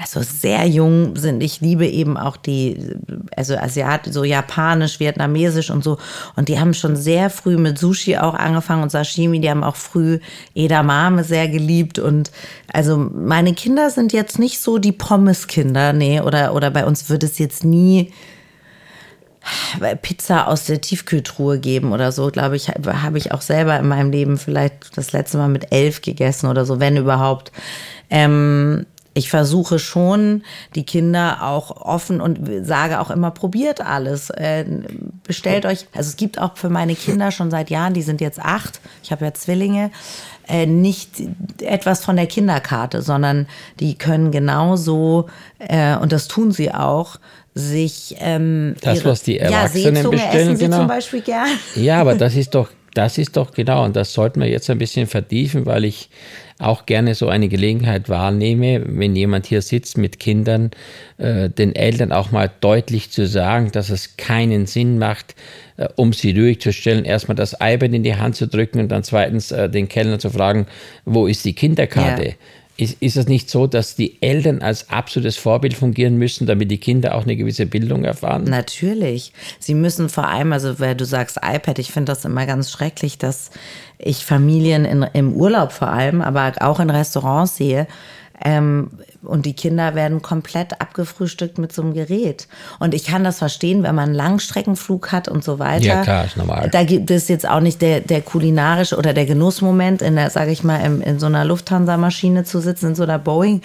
also 0.00 0.22
sehr 0.22 0.66
jung 0.66 1.16
sind. 1.16 1.42
Ich 1.42 1.60
liebe 1.60 1.86
eben 1.86 2.16
auch 2.16 2.36
die, 2.36 2.96
also 3.36 3.56
Asiat, 3.56 4.06
so 4.10 4.24
japanisch, 4.24 4.98
vietnamesisch 4.98 5.70
und 5.70 5.84
so. 5.84 5.98
Und 6.36 6.48
die 6.48 6.58
haben 6.58 6.74
schon 6.74 6.96
sehr 6.96 7.28
früh 7.28 7.56
mit 7.56 7.78
Sushi 7.78 8.16
auch 8.16 8.34
angefangen 8.34 8.82
und 8.82 8.90
Sashimi. 8.90 9.40
Die 9.40 9.50
haben 9.50 9.62
auch 9.62 9.76
früh 9.76 10.18
Edamame 10.54 11.24
sehr 11.24 11.48
geliebt. 11.48 11.98
Und 11.98 12.30
also 12.72 12.96
meine 12.96 13.52
Kinder 13.52 13.90
sind 13.90 14.12
jetzt 14.12 14.38
nicht 14.38 14.60
so 14.60 14.78
die 14.78 14.92
Pommes-Kinder, 14.92 15.92
nee, 15.92 16.20
oder, 16.20 16.54
oder 16.54 16.70
bei 16.70 16.86
uns 16.86 17.10
wird 17.10 17.22
es 17.22 17.38
jetzt 17.38 17.64
nie 17.64 18.12
Pizza 20.02 20.48
aus 20.48 20.66
der 20.66 20.80
Tiefkühltruhe 20.80 21.58
geben 21.58 21.92
oder 21.92 22.12
so, 22.12 22.28
glaube 22.28 22.56
ich, 22.56 22.68
habe 22.68 23.18
ich 23.18 23.32
auch 23.32 23.40
selber 23.40 23.78
in 23.78 23.88
meinem 23.88 24.10
Leben 24.10 24.36
vielleicht 24.36 24.96
das 24.96 25.12
letzte 25.12 25.38
Mal 25.38 25.48
mit 25.48 25.72
elf 25.72 26.02
gegessen 26.02 26.46
oder 26.46 26.64
so, 26.64 26.78
wenn 26.78 26.96
überhaupt. 26.96 27.50
Ähm, 28.10 28.86
ich 29.20 29.28
versuche 29.28 29.78
schon, 29.78 30.44
die 30.74 30.84
Kinder 30.84 31.42
auch 31.42 31.82
offen 31.82 32.22
und 32.22 32.40
sage 32.64 33.00
auch 33.00 33.10
immer, 33.10 33.30
probiert 33.30 33.82
alles. 33.82 34.30
Äh, 34.30 34.64
bestellt 35.24 35.66
euch, 35.66 35.86
also 35.94 36.08
es 36.08 36.16
gibt 36.16 36.40
auch 36.40 36.56
für 36.56 36.70
meine 36.70 36.94
Kinder 36.94 37.30
schon 37.30 37.50
seit 37.50 37.68
Jahren, 37.68 37.92
die 37.92 38.00
sind 38.00 38.22
jetzt 38.22 38.40
acht, 38.40 38.80
ich 39.02 39.12
habe 39.12 39.26
ja 39.26 39.34
Zwillinge, 39.34 39.90
äh, 40.48 40.64
nicht 40.64 41.22
etwas 41.60 42.02
von 42.02 42.16
der 42.16 42.26
Kinderkarte, 42.28 43.02
sondern 43.02 43.46
die 43.78 43.94
können 43.94 44.30
genauso, 44.30 45.28
äh, 45.58 45.96
und 45.96 46.12
das 46.12 46.26
tun 46.26 46.50
sie 46.50 46.72
auch, 46.72 47.18
sich 47.54 48.16
ähm, 48.20 48.74
das, 48.80 49.00
ihre, 49.00 49.10
was 49.10 49.22
die 49.22 49.38
Erwachsenen 49.38 50.02
ja, 50.02 50.08
bestellen, 50.08 50.34
essen 50.34 50.56
sie 50.56 50.64
genau. 50.64 50.78
zum 50.78 50.86
Beispiel 50.86 51.20
gern. 51.20 51.48
Ja, 51.74 52.00
aber 52.00 52.14
das 52.14 52.36
ist 52.36 52.54
doch, 52.54 52.70
das 52.94 53.18
ist 53.18 53.36
doch 53.36 53.52
genau, 53.52 53.84
und 53.84 53.96
das 53.96 54.14
sollten 54.14 54.40
wir 54.40 54.48
jetzt 54.48 54.70
ein 54.70 54.78
bisschen 54.78 55.06
vertiefen, 55.06 55.66
weil 55.66 55.84
ich 55.84 56.08
auch 56.60 56.86
gerne 56.86 57.14
so 57.14 57.28
eine 57.28 57.48
Gelegenheit 57.48 58.08
wahrnehme, 58.08 58.82
wenn 58.86 59.16
jemand 59.16 59.46
hier 59.46 59.62
sitzt 59.62 59.98
mit 59.98 60.20
Kindern, 60.20 60.70
äh, 61.18 61.48
den 61.48 61.74
Eltern 61.74 62.12
auch 62.12 62.30
mal 62.30 62.50
deutlich 62.60 63.10
zu 63.10 63.26
sagen, 63.26 63.72
dass 63.72 63.90
es 63.90 64.16
keinen 64.16 64.66
Sinn 64.66 64.98
macht, 64.98 65.34
äh, 65.76 65.88
um 65.96 66.12
sie 66.12 66.38
ruhig 66.38 66.60
zu 66.60 66.72
stellen, 66.72 67.04
erstmal 67.04 67.34
das 67.34 67.54
iPad 67.54 67.92
in 67.92 68.02
die 68.02 68.16
Hand 68.16 68.36
zu 68.36 68.46
drücken 68.46 68.80
und 68.80 68.88
dann 68.88 69.02
zweitens 69.02 69.50
äh, 69.50 69.68
den 69.68 69.88
Kellner 69.88 70.18
zu 70.18 70.30
fragen, 70.30 70.66
wo 71.04 71.26
ist 71.26 71.44
die 71.44 71.54
Kinderkarte? 71.54 72.24
Ja. 72.24 72.34
Ist, 72.76 72.96
ist 73.02 73.18
es 73.18 73.28
nicht 73.28 73.50
so, 73.50 73.66
dass 73.66 73.94
die 73.94 74.22
Eltern 74.22 74.62
als 74.62 74.88
absolutes 74.88 75.36
Vorbild 75.36 75.74
fungieren 75.74 76.16
müssen, 76.16 76.46
damit 76.46 76.70
die 76.70 76.78
Kinder 76.78 77.14
auch 77.14 77.24
eine 77.24 77.36
gewisse 77.36 77.66
Bildung 77.66 78.04
erfahren? 78.04 78.44
Natürlich. 78.44 79.34
Sie 79.58 79.74
müssen 79.74 80.08
vor 80.08 80.28
allem, 80.28 80.54
also 80.54 80.80
weil 80.80 80.94
du 80.94 81.04
sagst 81.04 81.36
iPad, 81.42 81.78
ich 81.78 81.92
finde 81.92 82.12
das 82.12 82.24
immer 82.24 82.46
ganz 82.46 82.70
schrecklich, 82.70 83.18
dass 83.18 83.50
ich 84.02 84.24
Familien 84.24 84.84
in, 84.84 85.02
im 85.12 85.32
Urlaub 85.34 85.72
vor 85.72 85.88
allem, 85.88 86.22
aber 86.22 86.52
auch 86.60 86.80
in 86.80 86.90
Restaurants 86.90 87.56
sehe, 87.56 87.86
ähm, 88.42 88.90
und 89.22 89.44
die 89.44 89.52
Kinder 89.52 89.94
werden 89.94 90.22
komplett 90.22 90.80
abgefrühstückt 90.80 91.58
mit 91.58 91.72
so 91.72 91.82
einem 91.82 91.94
Gerät. 91.94 92.48
Und 92.78 92.94
ich 92.94 93.04
kann 93.04 93.22
das 93.22 93.38
verstehen, 93.38 93.82
wenn 93.82 93.94
man 93.94 94.10
einen 94.10 94.14
Langstreckenflug 94.14 95.12
hat 95.12 95.28
und 95.28 95.44
so 95.44 95.58
weiter. 95.58 95.84
Ja, 95.84 96.02
klar, 96.02 96.24
ist 96.24 96.36
normal. 96.36 96.68
Da 96.70 96.84
gibt 96.84 97.10
es 97.10 97.28
jetzt 97.28 97.48
auch 97.48 97.60
nicht 97.60 97.82
der, 97.82 98.00
der 98.00 98.22
kulinarische 98.22 98.96
oder 98.96 99.12
der 99.12 99.26
Genussmoment, 99.26 100.02
in 100.02 100.16
der, 100.16 100.30
sage 100.30 100.50
ich 100.50 100.64
mal, 100.64 100.78
in, 100.78 101.02
in 101.02 101.18
so 101.18 101.26
einer 101.26 101.44
Lufthansa-Maschine 101.44 102.44
zu 102.44 102.60
sitzen, 102.60 102.88
in 102.88 102.94
so 102.94 103.02
einer 103.02 103.18
Boeing. 103.18 103.60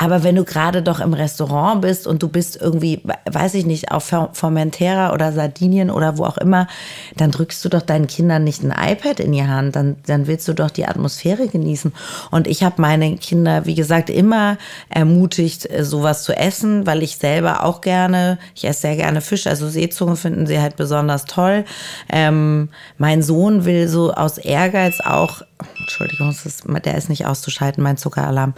Aber 0.00 0.22
wenn 0.22 0.36
du 0.36 0.44
gerade 0.44 0.80
doch 0.80 1.00
im 1.00 1.12
Restaurant 1.12 1.82
bist 1.82 2.06
und 2.06 2.22
du 2.22 2.28
bist 2.28 2.56
irgendwie, 2.60 3.02
weiß 3.28 3.54
ich 3.54 3.66
nicht, 3.66 3.90
auf 3.90 4.14
Formentera 4.32 5.12
oder 5.12 5.32
Sardinien 5.32 5.90
oder 5.90 6.18
wo 6.18 6.24
auch 6.24 6.38
immer, 6.38 6.68
dann 7.16 7.32
drückst 7.32 7.64
du 7.64 7.68
doch 7.68 7.82
deinen 7.82 8.06
Kindern 8.06 8.44
nicht 8.44 8.62
ein 8.62 8.70
iPad 8.70 9.18
in 9.18 9.32
die 9.32 9.44
Hand, 9.44 9.74
dann, 9.74 9.96
dann 10.06 10.28
willst 10.28 10.46
du 10.46 10.52
doch 10.52 10.70
die 10.70 10.86
Atmosphäre 10.86 11.48
genießen. 11.48 11.92
Und 12.30 12.46
ich 12.46 12.62
habe 12.62 12.80
meine 12.80 13.16
Kinder, 13.16 13.66
wie 13.66 13.74
gesagt, 13.74 14.08
immer 14.08 14.56
ermutigt, 14.90 15.70
äh, 15.70 15.84
sowas 15.84 16.22
zu 16.22 16.36
essen, 16.36 16.86
weil 16.86 17.02
ich 17.02 17.16
selber 17.16 17.64
auch 17.64 17.80
gerne, 17.80 18.38
ich 18.54 18.64
esse 18.64 18.82
sehr 18.82 18.96
gerne 18.96 19.20
Fisch, 19.20 19.46
also 19.46 19.68
Seezunge 19.68 20.16
finden 20.16 20.46
sie 20.46 20.60
halt 20.60 20.76
besonders 20.76 21.24
toll. 21.24 21.64
Ähm, 22.10 22.68
mein 22.96 23.22
Sohn 23.22 23.64
will 23.64 23.88
so 23.88 24.12
aus 24.12 24.38
Ehrgeiz 24.38 25.00
auch 25.00 25.42
Entschuldigung, 25.80 26.30
ist, 26.30 26.64
der 26.84 26.96
ist 26.96 27.08
nicht 27.08 27.26
auszuschalten, 27.26 27.82
mein 27.82 27.96
Zuckeralarm. 27.96 28.54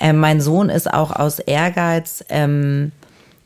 Ähm, 0.00 0.18
mein 0.18 0.40
Sohn 0.40 0.68
ist 0.68 0.92
auch 0.92 1.10
aus 1.10 1.38
Ehrgeiz, 1.38 2.24
ähm, 2.28 2.92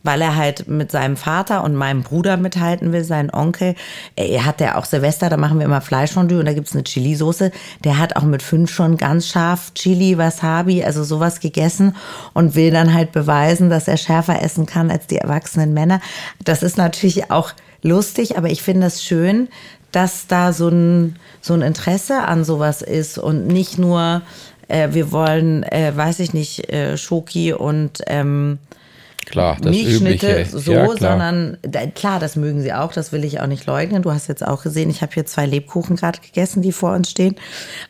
weil 0.06 0.22
er 0.22 0.36
halt 0.36 0.68
mit 0.68 0.90
seinem 0.90 1.16
Vater 1.16 1.64
und 1.64 1.74
meinem 1.74 2.02
Bruder 2.02 2.36
mithalten 2.36 2.92
will, 2.92 3.04
seinen 3.04 3.30
Onkel. 3.30 3.74
Er 4.14 4.44
hat 4.44 4.60
ja 4.60 4.76
auch 4.76 4.84
Silvester, 4.84 5.28
da 5.28 5.36
machen 5.36 5.58
wir 5.58 5.66
immer 5.66 5.80
Fleischfondue 5.80 6.38
und 6.38 6.46
da 6.46 6.52
gibt's 6.52 6.72
eine 6.72 6.84
Chili-Soße. 6.84 7.50
Der 7.84 7.98
hat 7.98 8.16
auch 8.16 8.22
mit 8.22 8.42
fünf 8.42 8.70
schon 8.70 8.96
ganz 8.96 9.26
scharf 9.26 9.74
Chili, 9.74 10.16
Wasabi, 10.16 10.84
also 10.84 11.04
sowas 11.04 11.40
gegessen 11.40 11.94
und 12.32 12.54
will 12.54 12.70
dann 12.70 12.94
halt 12.94 13.12
beweisen, 13.12 13.68
dass 13.68 13.88
er 13.88 13.96
schärfer 13.96 14.40
essen 14.42 14.64
kann 14.64 14.90
als 14.90 15.06
die 15.06 15.18
erwachsenen 15.18 15.74
Männer. 15.74 16.00
Das 16.44 16.62
ist 16.62 16.78
natürlich 16.78 17.30
auch 17.30 17.52
lustig, 17.82 18.38
aber 18.38 18.48
ich 18.48 18.62
finde 18.62 18.86
es 18.86 19.02
schön, 19.02 19.48
dass 19.92 20.26
da 20.26 20.52
so 20.52 20.68
ein, 20.68 21.16
so 21.40 21.54
ein 21.54 21.62
Interesse 21.62 22.22
an 22.22 22.44
sowas 22.44 22.82
ist 22.82 23.18
und 23.18 23.46
nicht 23.46 23.78
nur, 23.78 24.22
äh, 24.68 24.88
wir 24.92 25.12
wollen, 25.12 25.62
äh, 25.62 25.92
weiß 25.96 26.20
ich 26.20 26.34
nicht, 26.34 26.70
äh, 26.70 26.96
Schoki 26.96 27.52
und 27.52 28.02
ähm, 28.06 28.58
Klar, 29.26 29.58
das 29.60 29.72
Milchschnitte 29.72 30.40
Übliche. 30.42 30.58
so, 30.58 30.72
ja, 30.72 30.86
sondern 30.86 31.58
klar, 31.94 32.20
das 32.20 32.36
mögen 32.36 32.62
sie 32.62 32.72
auch, 32.72 32.92
das 32.92 33.10
will 33.10 33.24
ich 33.24 33.40
auch 33.40 33.48
nicht 33.48 33.66
leugnen. 33.66 34.02
Du 34.02 34.12
hast 34.12 34.28
jetzt 34.28 34.46
auch 34.46 34.62
gesehen, 34.62 34.88
ich 34.88 35.02
habe 35.02 35.12
hier 35.12 35.26
zwei 35.26 35.46
Lebkuchen 35.46 35.96
gerade 35.96 36.20
gegessen, 36.20 36.62
die 36.62 36.72
vor 36.72 36.94
uns 36.94 37.10
stehen. 37.10 37.34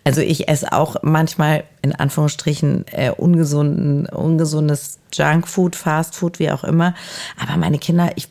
Also 0.03 0.23
ich 0.23 0.49
esse 0.49 0.73
auch 0.73 0.97
manchmal 1.03 1.65
in 1.83 1.95
Anführungsstrichen 1.95 2.87
äh, 2.91 3.11
ungesunden, 3.11 4.07
ungesundes 4.07 4.99
Junkfood, 5.13 5.77
Fastfood, 5.77 6.39
wie 6.39 6.51
auch 6.51 6.65
immer. 6.65 6.95
Aber 7.39 7.57
meine 7.59 7.79
Kinder, 7.79 8.11
ich 8.17 8.29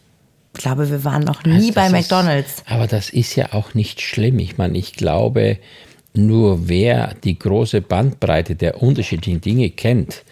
ich 0.58 0.62
glaube, 0.62 0.90
wir 0.90 1.04
waren 1.04 1.24
noch 1.24 1.44
nie 1.44 1.54
also 1.54 1.74
bei 1.74 1.90
McDonald's. 1.90 2.60
Ist, 2.60 2.72
aber 2.72 2.88
das 2.88 3.10
ist 3.10 3.36
ja 3.36 3.52
auch 3.52 3.74
nicht 3.74 4.00
schlimm. 4.00 4.40
Ich 4.40 4.58
meine, 4.58 4.78
ich 4.78 4.94
glaube, 4.94 5.58
nur 6.14 6.70
wer 6.70 7.14
die 7.26 7.38
große 7.38 7.82
Bandbreite 7.82 8.56
der 8.56 8.82
unterschiedlichen 8.82 9.42
Dinge 9.42 9.70
kennt, 9.70 10.24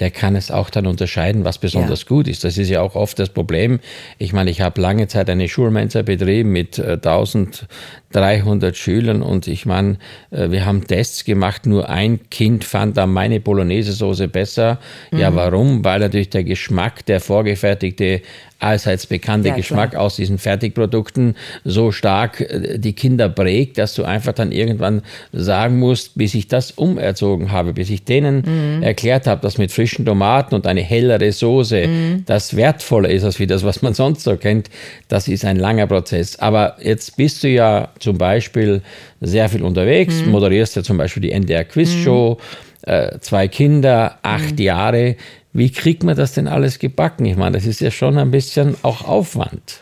der 0.00 0.10
kann 0.10 0.36
es 0.36 0.50
auch 0.50 0.70
dann 0.70 0.86
unterscheiden, 0.86 1.44
was 1.44 1.58
besonders 1.58 2.02
ja. 2.02 2.08
gut 2.08 2.28
ist. 2.28 2.44
Das 2.44 2.58
ist 2.58 2.68
ja 2.68 2.82
auch 2.82 2.94
oft 2.94 3.18
das 3.18 3.30
Problem. 3.30 3.80
Ich 4.18 4.32
meine, 4.32 4.50
ich 4.50 4.60
habe 4.60 4.80
lange 4.80 5.08
Zeit 5.08 5.30
eine 5.30 5.48
Schulmensa 5.48 6.02
betrieben 6.02 6.52
mit 6.52 6.78
äh, 6.78 6.92
1000 6.92 7.66
300 8.16 8.74
Schülern 8.74 9.20
und 9.20 9.46
ich 9.46 9.66
meine, 9.66 9.98
äh, 10.30 10.50
wir 10.50 10.64
haben 10.64 10.86
Tests 10.86 11.24
gemacht, 11.24 11.66
nur 11.66 11.90
ein 11.90 12.30
Kind 12.30 12.64
fand 12.64 12.96
da 12.96 13.06
meine 13.06 13.40
Bolognese-Soße 13.40 14.28
besser. 14.28 14.78
Mhm. 15.10 15.18
Ja, 15.18 15.34
warum? 15.34 15.84
Weil 15.84 16.00
natürlich 16.00 16.30
der 16.30 16.42
Geschmack, 16.42 17.04
der 17.04 17.20
vorgefertigte, 17.20 18.22
allseits 18.58 19.06
bekannte 19.06 19.48
ja, 19.48 19.54
Geschmack 19.54 19.90
klar. 19.90 20.02
aus 20.02 20.16
diesen 20.16 20.38
Fertigprodukten 20.38 21.36
so 21.64 21.92
stark 21.92 22.40
äh, 22.40 22.78
die 22.78 22.94
Kinder 22.94 23.28
prägt, 23.28 23.78
dass 23.78 23.94
du 23.94 24.04
einfach 24.04 24.32
dann 24.32 24.52
irgendwann 24.52 25.02
sagen 25.32 25.78
musst, 25.78 26.16
bis 26.16 26.34
ich 26.34 26.48
das 26.48 26.72
umerzogen 26.72 27.52
habe, 27.52 27.74
bis 27.74 27.90
ich 27.90 28.04
denen 28.04 28.76
mhm. 28.76 28.82
erklärt 28.82 29.26
habe, 29.26 29.42
dass 29.42 29.58
mit 29.58 29.72
frischen 29.72 30.04
Tomaten 30.04 30.54
und 30.54 30.66
eine 30.66 30.80
hellere 30.80 31.30
Soße 31.32 31.86
mhm. 31.86 32.22
das 32.26 32.56
wertvoller 32.56 33.10
ist 33.10 33.24
als 33.24 33.38
wie 33.38 33.46
das, 33.46 33.64
was 33.64 33.82
man 33.82 33.94
sonst 33.94 34.22
so 34.22 34.36
kennt. 34.36 34.70
Das 35.08 35.28
ist 35.28 35.44
ein 35.44 35.56
langer 35.56 35.86
Prozess. 35.86 36.38
Aber 36.38 36.76
jetzt 36.80 37.16
bist 37.16 37.42
du 37.42 37.48
ja 37.48 37.90
zu 37.98 38.05
zum 38.06 38.18
Beispiel 38.18 38.82
sehr 39.20 39.48
viel 39.48 39.64
unterwegs, 39.64 40.22
mhm. 40.22 40.30
moderierst 40.30 40.76
ja 40.76 40.84
zum 40.84 40.96
Beispiel 40.96 41.22
die 41.22 41.32
NDR 41.32 41.64
Quiz 41.64 41.92
Show, 41.92 42.38
mhm. 42.86 42.92
äh, 42.92 43.18
zwei 43.18 43.48
Kinder, 43.48 44.20
acht 44.22 44.52
mhm. 44.52 44.64
Jahre. 44.64 45.16
Wie 45.52 45.72
kriegt 45.72 46.04
man 46.04 46.16
das 46.16 46.34
denn 46.34 46.46
alles 46.46 46.78
gebacken? 46.78 47.24
Ich 47.24 47.36
meine, 47.36 47.56
das 47.56 47.66
ist 47.66 47.80
ja 47.80 47.90
schon 47.90 48.16
ein 48.16 48.30
bisschen 48.30 48.76
auch 48.82 49.02
Aufwand. 49.02 49.80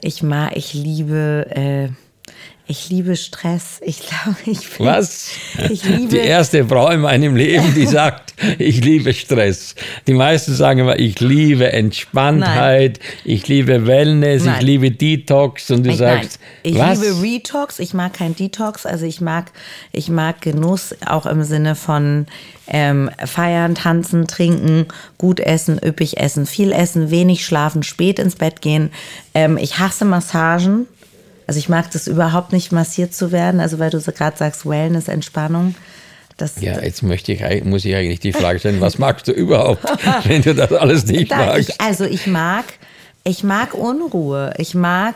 Ich 0.00 0.24
mag, 0.24 0.56
ich 0.56 0.74
liebe 0.74 1.46
äh, 1.50 1.88
ich 2.66 2.88
liebe 2.88 3.16
Stress. 3.16 3.80
Ich 3.82 4.00
glaube, 4.06 4.38
ich 4.46 4.76
bin, 4.76 4.86
Was? 4.86 5.30
Ich 5.68 5.84
liebe 5.84 6.08
die 6.08 6.18
erste 6.18 6.64
Frau 6.64 6.90
in 6.90 7.00
meinem 7.00 7.34
Leben, 7.34 7.74
die 7.74 7.86
sagt, 7.86 8.34
ich 8.58 8.82
liebe 8.82 9.12
Stress. 9.12 9.74
Die 10.06 10.14
meisten 10.14 10.54
sagen 10.54 10.80
immer, 10.80 10.98
ich 10.98 11.20
liebe 11.20 11.72
Entspanntheit, 11.72 12.98
nein. 12.98 13.20
ich 13.24 13.48
liebe 13.48 13.86
Wellness, 13.86 14.44
nein. 14.44 14.56
ich 14.58 14.66
liebe 14.66 14.90
Detox 14.90 15.70
und 15.70 15.84
du 15.84 15.90
ich, 15.90 15.96
sagst, 15.96 16.38
nein. 16.40 16.72
ich 16.74 16.78
was? 16.78 17.00
liebe 17.00 17.22
Retox. 17.22 17.78
Ich 17.78 17.94
mag 17.94 18.14
kein 18.14 18.36
Detox. 18.36 18.86
Also 18.86 19.06
ich 19.06 19.20
mag, 19.20 19.50
ich 19.90 20.08
mag 20.08 20.40
Genuss 20.40 20.94
auch 21.04 21.26
im 21.26 21.42
Sinne 21.42 21.74
von 21.74 22.26
ähm, 22.68 23.10
feiern, 23.24 23.74
tanzen, 23.74 24.28
trinken, 24.28 24.86
gut 25.18 25.40
essen, 25.40 25.80
üppig 25.84 26.18
essen, 26.18 26.46
viel 26.46 26.72
essen, 26.72 27.10
wenig 27.10 27.44
schlafen, 27.44 27.82
spät 27.82 28.18
ins 28.18 28.36
Bett 28.36 28.62
gehen. 28.62 28.90
Ähm, 29.34 29.58
ich 29.58 29.78
hasse 29.78 30.04
Massagen. 30.04 30.86
Also 31.46 31.58
ich 31.58 31.68
mag 31.68 31.90
das 31.90 32.06
überhaupt 32.06 32.52
nicht 32.52 32.72
massiert 32.72 33.14
zu 33.14 33.32
werden, 33.32 33.60
also 33.60 33.78
weil 33.78 33.90
du 33.90 34.00
so 34.00 34.12
gerade 34.12 34.36
sagst, 34.36 34.68
Wellness, 34.68 35.08
Entspannung. 35.08 35.74
Das, 36.36 36.60
ja, 36.60 36.80
jetzt 36.80 37.02
möchte 37.02 37.32
ich, 37.32 37.64
muss 37.64 37.84
ich 37.84 37.94
eigentlich 37.94 38.20
die 38.20 38.32
Frage 38.32 38.58
stellen, 38.58 38.80
was 38.80 38.98
magst 38.98 39.28
du 39.28 39.32
überhaupt, 39.32 39.84
wenn 40.24 40.42
du 40.42 40.54
das 40.54 40.72
alles 40.72 41.06
nicht 41.06 41.30
magst? 41.30 41.68
Ich, 41.68 41.80
also 41.80 42.04
ich 42.04 42.26
mag, 42.26 42.64
ich 43.24 43.44
mag 43.44 43.74
Unruhe, 43.74 44.54
ich 44.56 44.74
mag 44.74 45.14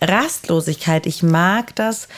Rastlosigkeit, 0.00 1.06
ich 1.06 1.22
mag 1.22 1.74
das. 1.76 2.08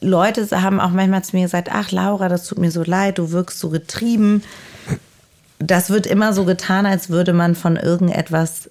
Leute 0.00 0.46
haben 0.62 0.80
auch 0.80 0.90
manchmal 0.90 1.24
zu 1.24 1.36
mir 1.36 1.42
gesagt, 1.42 1.68
ach 1.72 1.90
Laura, 1.90 2.28
das 2.28 2.46
tut 2.46 2.58
mir 2.58 2.70
so 2.70 2.82
leid, 2.84 3.18
du 3.18 3.32
wirkst 3.32 3.58
so 3.58 3.70
getrieben. 3.70 4.42
Das 5.58 5.90
wird 5.90 6.06
immer 6.06 6.32
so 6.32 6.44
getan, 6.44 6.86
als 6.86 7.10
würde 7.10 7.32
man 7.32 7.54
von 7.54 7.76
irgendetwas 7.76 8.68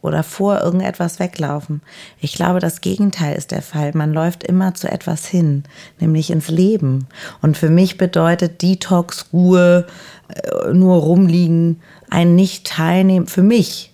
oder 0.00 0.22
vor 0.22 0.60
irgendetwas 0.60 1.18
weglaufen. 1.18 1.82
Ich 2.20 2.34
glaube, 2.34 2.60
das 2.60 2.80
Gegenteil 2.80 3.34
ist 3.34 3.50
der 3.50 3.62
Fall. 3.62 3.92
Man 3.94 4.12
läuft 4.12 4.44
immer 4.44 4.74
zu 4.74 4.90
etwas 4.90 5.26
hin, 5.26 5.64
nämlich 5.98 6.30
ins 6.30 6.48
Leben. 6.48 7.08
Und 7.42 7.56
für 7.56 7.68
mich 7.68 7.98
bedeutet 7.98 8.62
Detox, 8.62 9.26
Ruhe, 9.32 9.86
äh, 10.28 10.72
nur 10.72 10.98
rumliegen, 10.98 11.80
ein 12.10 12.36
Nicht-Teilnehmen, 12.36 13.26
für 13.26 13.42
mich 13.42 13.92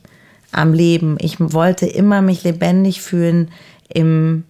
am 0.52 0.72
Leben. 0.72 1.16
Ich 1.20 1.36
wollte 1.40 1.86
immer 1.86 2.20
mich 2.20 2.44
lebendig 2.44 3.00
fühlen, 3.00 3.50
im, 3.88 4.44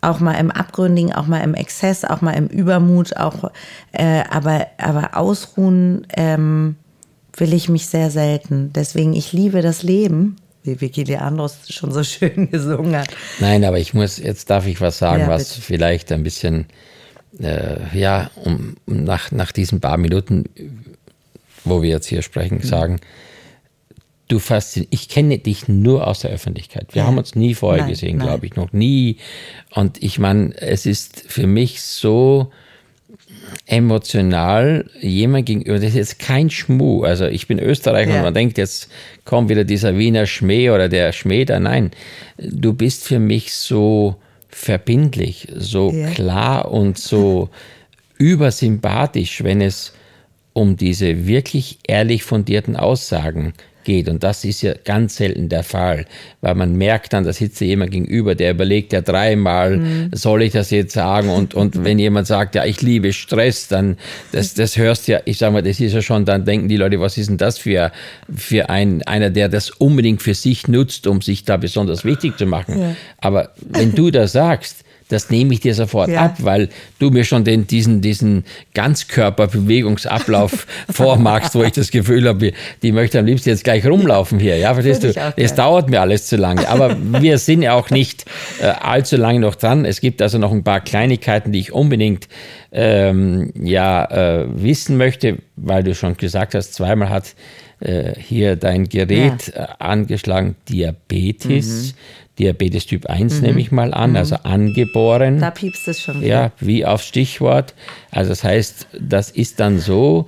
auch 0.00 0.20
mal 0.20 0.34
im 0.34 0.50
Abgründigen, 0.50 1.12
auch 1.12 1.26
mal 1.26 1.40
im 1.40 1.54
Exzess, 1.54 2.04
auch 2.04 2.22
mal 2.22 2.32
im 2.32 2.48
Übermut, 2.48 3.16
auch, 3.16 3.50
äh, 3.92 4.24
aber, 4.30 4.66
aber 4.78 5.16
ausruhen 5.16 6.06
ähm, 6.16 6.76
will 7.36 7.52
ich 7.54 7.68
mich 7.68 7.86
sehr 7.86 8.10
selten. 8.10 8.72
Deswegen, 8.74 9.14
ich 9.14 9.32
liebe 9.32 9.62
das 9.62 9.84
Leben 9.84 10.36
wie 10.68 10.80
Vicky 10.80 11.04
Leandros 11.04 11.58
schon 11.68 11.92
so 11.92 12.02
schön 12.04 12.50
gesungen 12.50 12.96
hat. 12.96 13.08
Nein, 13.40 13.64
aber 13.64 13.78
ich 13.78 13.94
muss, 13.94 14.18
jetzt 14.18 14.50
darf 14.50 14.66
ich 14.66 14.80
was 14.80 14.98
sagen, 14.98 15.22
ja, 15.22 15.28
was 15.28 15.54
vielleicht 15.54 16.12
ein 16.12 16.22
bisschen, 16.22 16.66
äh, 17.40 17.76
ja, 17.98 18.30
um, 18.44 18.76
nach, 18.86 19.30
nach 19.32 19.52
diesen 19.52 19.80
paar 19.80 19.96
Minuten, 19.96 20.44
wo 21.64 21.82
wir 21.82 21.90
jetzt 21.90 22.06
hier 22.06 22.22
sprechen, 22.22 22.58
mhm. 22.58 22.62
sagen, 22.62 23.00
du 24.28 24.38
faszinierst, 24.38 24.92
ich 24.92 25.08
kenne 25.08 25.38
dich 25.38 25.68
nur 25.68 26.06
aus 26.06 26.20
der 26.20 26.30
Öffentlichkeit. 26.30 26.94
Wir 26.94 27.02
ja. 27.02 27.08
haben 27.08 27.18
uns 27.18 27.34
nie 27.34 27.54
vorher 27.54 27.82
nein, 27.82 27.90
gesehen, 27.90 28.18
glaube 28.18 28.46
ich, 28.46 28.56
noch 28.56 28.72
nie. 28.72 29.16
Und 29.74 30.02
ich 30.02 30.18
meine, 30.18 30.54
es 30.60 30.86
ist 30.86 31.24
für 31.26 31.46
mich 31.46 31.80
so, 31.82 32.52
emotional 33.66 34.88
jemand 35.00 35.46
gegenüber, 35.46 35.78
das 35.78 35.90
ist 35.90 35.94
jetzt 35.94 36.18
kein 36.18 36.50
Schmuh. 36.50 37.04
Also 37.04 37.26
ich 37.26 37.46
bin 37.46 37.58
Österreicher 37.58 38.10
ja. 38.10 38.16
und 38.16 38.22
man 38.22 38.34
denkt, 38.34 38.58
jetzt 38.58 38.88
kommt 39.24 39.48
wieder 39.48 39.64
dieser 39.64 39.96
Wiener 39.98 40.26
Schmäh 40.26 40.70
oder 40.70 40.88
der 40.88 41.12
Schmäh 41.12 41.44
da. 41.44 41.60
Nein, 41.60 41.90
du 42.38 42.72
bist 42.72 43.04
für 43.04 43.18
mich 43.18 43.52
so 43.54 44.16
verbindlich, 44.48 45.48
so 45.54 45.92
ja. 45.92 46.10
klar 46.10 46.70
und 46.70 46.98
so 46.98 47.50
übersympathisch, 48.18 49.44
wenn 49.44 49.60
es 49.60 49.92
um 50.52 50.76
diese 50.76 51.26
wirklich 51.26 51.78
ehrlich 51.86 52.24
fundierten 52.24 52.76
Aussagen 52.76 53.52
geht. 53.88 54.10
Und 54.10 54.22
das 54.22 54.44
ist 54.44 54.60
ja 54.60 54.74
ganz 54.84 55.16
selten 55.16 55.48
der 55.48 55.64
Fall, 55.64 56.04
weil 56.42 56.54
man 56.54 56.76
merkt 56.76 57.14
dann, 57.14 57.24
da 57.24 57.32
sitzt 57.32 57.58
jemand 57.62 57.90
gegenüber, 57.90 58.34
der 58.34 58.50
überlegt 58.50 58.92
ja 58.92 59.00
dreimal, 59.00 59.78
mhm. 59.78 60.10
soll 60.12 60.42
ich 60.42 60.52
das 60.52 60.70
jetzt 60.70 60.92
sagen? 60.92 61.30
Und, 61.30 61.54
und 61.54 61.82
wenn 61.84 61.98
jemand 61.98 62.26
sagt, 62.26 62.54
ja, 62.54 62.66
ich 62.66 62.82
liebe 62.82 63.14
Stress, 63.14 63.66
dann, 63.66 63.96
das, 64.32 64.52
das 64.52 64.76
hörst 64.76 65.08
ja, 65.08 65.20
ich 65.24 65.38
sag 65.38 65.54
mal, 65.54 65.62
das 65.62 65.80
ist 65.80 65.94
ja 65.94 66.02
schon, 66.02 66.26
dann 66.26 66.44
denken 66.44 66.68
die 66.68 66.76
Leute, 66.76 67.00
was 67.00 67.16
ist 67.16 67.30
denn 67.30 67.38
das 67.38 67.56
für, 67.56 67.90
für 68.32 68.68
ein, 68.68 69.02
einer, 69.04 69.30
der 69.30 69.48
das 69.48 69.70
unbedingt 69.70 70.20
für 70.20 70.34
sich 70.34 70.68
nutzt, 70.68 71.06
um 71.06 71.22
sich 71.22 71.44
da 71.44 71.56
besonders 71.56 72.04
wichtig 72.04 72.36
zu 72.36 72.44
machen. 72.44 72.78
Ja. 72.78 72.96
Aber 73.16 73.52
wenn 73.60 73.94
du 73.94 74.10
das 74.10 74.32
sagst, 74.32 74.84
das 75.08 75.30
nehme 75.30 75.54
ich 75.54 75.60
dir 75.60 75.74
sofort 75.74 76.10
ja. 76.10 76.26
ab, 76.26 76.36
weil 76.40 76.68
du 76.98 77.10
mir 77.10 77.24
schon 77.24 77.44
den, 77.44 77.66
diesen, 77.66 78.00
diesen 78.00 78.44
Ganzkörperbewegungsablauf 78.74 80.66
vormachst, 80.90 81.54
wo 81.54 81.62
ich 81.62 81.72
das 81.72 81.90
Gefühl 81.90 82.28
habe, 82.28 82.52
die 82.82 82.92
möchte 82.92 83.18
am 83.18 83.26
liebsten 83.26 83.48
jetzt 83.48 83.64
gleich 83.64 83.86
rumlaufen 83.86 84.38
hier. 84.38 84.56
Ja, 84.58 84.74
verstehst 84.74 85.04
du? 85.04 85.32
Es 85.36 85.54
dauert 85.54 85.88
mir 85.88 86.00
alles 86.00 86.26
zu 86.26 86.36
lange. 86.36 86.68
Aber 86.68 86.96
wir 87.20 87.38
sind 87.48 87.62
ja 87.62 87.72
auch 87.72 87.90
nicht 87.90 88.26
äh, 88.60 88.66
allzu 88.66 89.16
lange 89.16 89.40
noch 89.40 89.54
dran. 89.54 89.84
Es 89.84 90.00
gibt 90.00 90.22
also 90.22 90.38
noch 90.38 90.52
ein 90.52 90.64
paar 90.64 90.80
Kleinigkeiten, 90.80 91.52
die 91.52 91.60
ich 91.60 91.72
unbedingt 91.72 92.28
ähm, 92.70 93.52
ja, 93.54 94.04
äh, 94.04 94.46
wissen 94.50 94.98
möchte, 94.98 95.38
weil 95.56 95.82
du 95.82 95.94
schon 95.94 96.16
gesagt 96.16 96.54
hast, 96.54 96.74
zweimal 96.74 97.08
hat 97.08 97.34
äh, 97.80 98.14
hier 98.18 98.56
dein 98.56 98.88
Gerät 98.88 99.52
ja. 99.54 99.64
Äh, 99.64 99.68
angeschlagen, 99.78 100.56
Diabetes. 100.68 101.92
Mhm. 101.92 101.98
Diabetes 102.38 102.86
Typ 102.86 103.06
1 103.06 103.36
mhm. 103.36 103.40
nehme 103.42 103.60
ich 103.60 103.72
mal 103.72 103.92
an, 103.92 104.16
also 104.16 104.36
mhm. 104.36 104.40
angeboren. 104.44 105.40
Da 105.40 105.50
piepst 105.50 105.88
es 105.88 106.00
schon 106.00 106.20
wieder. 106.20 106.28
Ja, 106.28 106.52
wie 106.60 106.86
aufs 106.86 107.06
Stichwort. 107.06 107.74
Also 108.10 108.30
das 108.30 108.44
heißt, 108.44 108.86
das 108.98 109.30
ist 109.30 109.58
dann 109.58 109.80
so, 109.80 110.26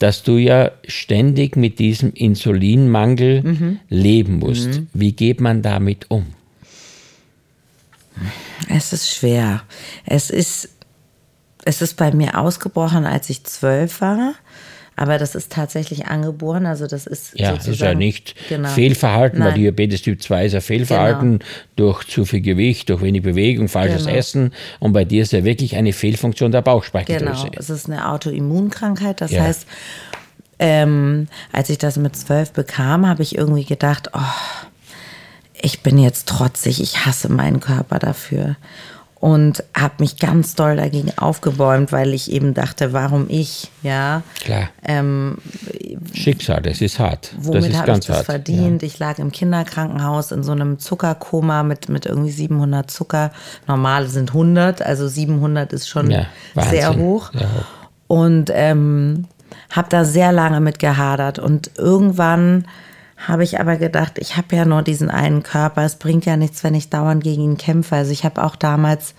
dass 0.00 0.24
du 0.24 0.36
ja 0.36 0.72
ständig 0.86 1.56
mit 1.56 1.78
diesem 1.78 2.12
Insulinmangel 2.12 3.42
mhm. 3.42 3.80
leben 3.88 4.38
musst. 4.38 4.68
Mhm. 4.68 4.88
Wie 4.92 5.12
geht 5.12 5.40
man 5.40 5.62
damit 5.62 6.10
um? 6.10 6.26
Es 8.68 8.92
ist 8.92 9.10
schwer. 9.10 9.62
Es 10.04 10.30
ist, 10.30 10.70
es 11.64 11.82
ist 11.82 11.96
bei 11.96 12.12
mir 12.12 12.38
ausgebrochen, 12.38 13.06
als 13.06 13.30
ich 13.30 13.44
zwölf 13.44 14.00
war. 14.00 14.34
Aber 14.96 15.18
das 15.18 15.34
ist 15.34 15.50
tatsächlich 15.50 16.06
angeboren, 16.06 16.66
also 16.66 16.86
das 16.86 17.06
ist 17.06 17.38
Ja, 17.38 17.52
ist 17.52 17.80
ja 17.80 17.94
nicht 17.94 18.36
genau. 18.48 18.68
Fehlverhalten, 18.68 19.40
Nein. 19.40 19.48
weil 19.48 19.54
Diabetes 19.54 20.02
Typ 20.02 20.22
2 20.22 20.46
ist 20.46 20.52
ja 20.52 20.60
Fehlverhalten 20.60 21.40
genau. 21.40 21.50
durch 21.76 22.04
zu 22.04 22.24
viel 22.24 22.40
Gewicht, 22.40 22.90
durch 22.90 23.02
wenig 23.02 23.22
Bewegung, 23.22 23.68
falsches 23.68 24.06
genau. 24.06 24.16
Essen. 24.16 24.52
Und 24.78 24.92
bei 24.92 25.04
dir 25.04 25.22
ist 25.22 25.32
ja 25.32 25.44
wirklich 25.44 25.76
eine 25.76 25.92
Fehlfunktion 25.92 26.52
der 26.52 26.62
Bauchspeicheldrüse. 26.62 27.46
Genau, 27.46 27.58
es 27.58 27.70
ist 27.70 27.86
eine 27.86 28.08
Autoimmunkrankheit, 28.08 29.20
das 29.20 29.32
ja. 29.32 29.42
heißt, 29.42 29.66
ähm, 30.60 31.26
als 31.52 31.70
ich 31.70 31.78
das 31.78 31.96
mit 31.96 32.16
zwölf 32.16 32.52
bekam, 32.52 33.08
habe 33.08 33.22
ich 33.22 33.36
irgendwie 33.36 33.64
gedacht, 33.64 34.10
oh, 34.12 34.20
ich 35.60 35.82
bin 35.82 35.98
jetzt 35.98 36.28
trotzig, 36.28 36.80
ich 36.80 37.04
hasse 37.04 37.28
meinen 37.28 37.58
Körper 37.58 37.98
dafür 37.98 38.56
und 39.24 39.64
habe 39.74 39.94
mich 40.00 40.18
ganz 40.18 40.54
doll 40.54 40.76
dagegen 40.76 41.10
aufgebäumt, 41.16 41.92
weil 41.92 42.12
ich 42.12 42.30
eben 42.30 42.52
dachte, 42.52 42.92
warum 42.92 43.24
ich, 43.30 43.70
ja. 43.82 44.22
Klar. 44.38 44.68
Ähm, 44.84 45.38
Schicksal, 46.12 46.60
das 46.60 46.82
ist 46.82 46.98
hart. 46.98 47.32
Womit 47.38 47.74
habe 47.74 47.92
ich 47.92 48.00
das 48.00 48.16
hart. 48.16 48.26
verdient? 48.26 48.82
Ja. 48.82 48.86
Ich 48.86 48.98
lag 48.98 49.18
im 49.18 49.32
Kinderkrankenhaus 49.32 50.30
in 50.30 50.42
so 50.42 50.52
einem 50.52 50.78
Zuckerkoma 50.78 51.62
mit, 51.62 51.88
mit 51.88 52.04
irgendwie 52.04 52.32
700 52.32 52.90
Zucker. 52.90 53.32
Normale 53.66 54.08
sind 54.08 54.32
100, 54.32 54.82
also 54.82 55.08
700 55.08 55.72
ist 55.72 55.88
schon 55.88 56.10
ja, 56.10 56.26
sehr 56.68 56.94
hoch. 56.94 57.32
Ja. 57.32 57.48
Und 58.08 58.50
ähm, 58.52 59.24
habe 59.70 59.88
da 59.88 60.04
sehr 60.04 60.32
lange 60.32 60.60
mit 60.60 60.78
gehadert 60.78 61.38
und 61.38 61.70
irgendwann 61.78 62.66
habe 63.16 63.44
ich 63.44 63.60
aber 63.60 63.76
gedacht, 63.76 64.18
ich 64.18 64.36
habe 64.36 64.56
ja 64.56 64.64
nur 64.64 64.82
diesen 64.82 65.10
einen 65.10 65.42
Körper. 65.42 65.82
Es 65.82 65.96
bringt 65.96 66.26
ja 66.26 66.36
nichts, 66.36 66.64
wenn 66.64 66.74
ich 66.74 66.90
dauernd 66.90 67.22
gegen 67.22 67.42
ihn 67.42 67.56
kämpfe. 67.56 67.96
Also 67.96 68.12
ich 68.12 68.24
habe 68.24 68.42
auch 68.42 68.56
damals 68.56 69.14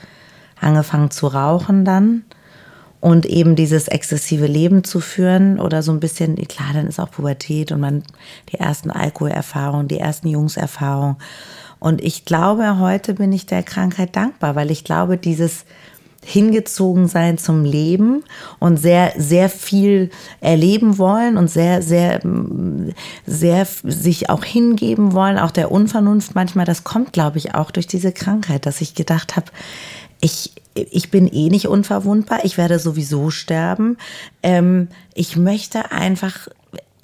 angefangen 0.60 1.12
zu 1.12 1.28
rauchen 1.28 1.86
dann 1.86 2.24
und 3.06 3.26
eben 3.26 3.56
dieses 3.56 3.88
exzessive 3.88 4.48
Leben 4.48 4.84
zu 4.84 5.00
führen 5.00 5.60
oder 5.60 5.84
so 5.84 5.92
ein 5.92 6.00
bisschen, 6.00 6.36
klar, 6.48 6.70
dann 6.74 6.88
ist 6.88 7.00
auch 7.00 7.12
Pubertät 7.12 7.72
und 7.72 7.80
man 7.80 8.04
die 8.52 8.58
ersten 8.58 8.90
Alkoholerfahrungen, 8.90 9.88
die 9.88 10.00
ersten 10.00 10.28
Jungserfahrungen. 10.28 11.18
Und 11.80 12.02
ich 12.02 12.26
glaube, 12.26 12.80
heute 12.80 13.14
bin 13.14 13.32
ich 13.32 13.46
der 13.46 13.62
Krankheit 13.62 14.16
dankbar, 14.16 14.56
weil 14.56 14.72
ich 14.72 14.84
glaube, 14.84 15.18
dieses 15.18 15.66
hingezogen 16.26 17.08
sein 17.08 17.38
zum 17.38 17.64
Leben 17.64 18.24
und 18.60 18.78
sehr, 18.78 19.14
sehr 19.16 19.48
viel 19.48 20.10
erleben 20.42 20.98
wollen 20.98 21.38
und 21.38 21.50
sehr, 21.50 21.84
sehr, 21.84 22.20
sehr 23.28 23.68
sich 23.84 24.30
auch 24.32 24.44
hingeben 24.44 25.14
wollen, 25.14 25.38
auch 25.38 25.52
der 25.52 25.72
Unvernunft 25.72 26.34
manchmal, 26.34 26.66
das 26.66 26.84
kommt, 26.84 27.14
glaube 27.14 27.38
ich, 27.38 27.54
auch 27.54 27.70
durch 27.70 27.86
diese 27.86 28.12
Krankheit, 28.12 28.66
dass 28.66 28.82
ich 28.82 28.96
gedacht 28.96 29.36
habe, 29.36 29.52
ich, 30.20 30.54
ich 30.74 31.12
bin 31.12 31.28
eh 31.28 31.50
nicht 31.50 31.68
unverwundbar, 31.68 32.40
ich 32.44 32.58
werde 32.58 32.80
sowieso 32.80 33.30
sterben. 33.30 33.98
Ähm, 34.42 34.88
ich 35.14 35.38
möchte 35.38 35.92
einfach 35.92 36.48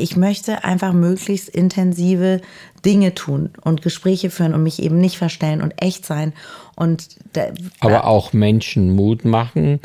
ich 0.01 0.17
möchte 0.17 0.63
einfach 0.63 0.93
möglichst 0.93 1.49
intensive 1.49 2.41
Dinge 2.85 3.13
tun 3.13 3.51
und 3.61 3.81
Gespräche 3.81 4.29
führen 4.29 4.53
und 4.53 4.63
mich 4.63 4.81
eben 4.81 4.99
nicht 4.99 5.17
verstellen 5.17 5.61
und 5.61 5.81
echt 5.81 6.05
sein. 6.05 6.33
Und 6.75 7.07
Aber 7.79 8.07
auch 8.07 8.33
Menschen 8.33 8.95
Mut 8.95 9.23
machen, 9.23 9.79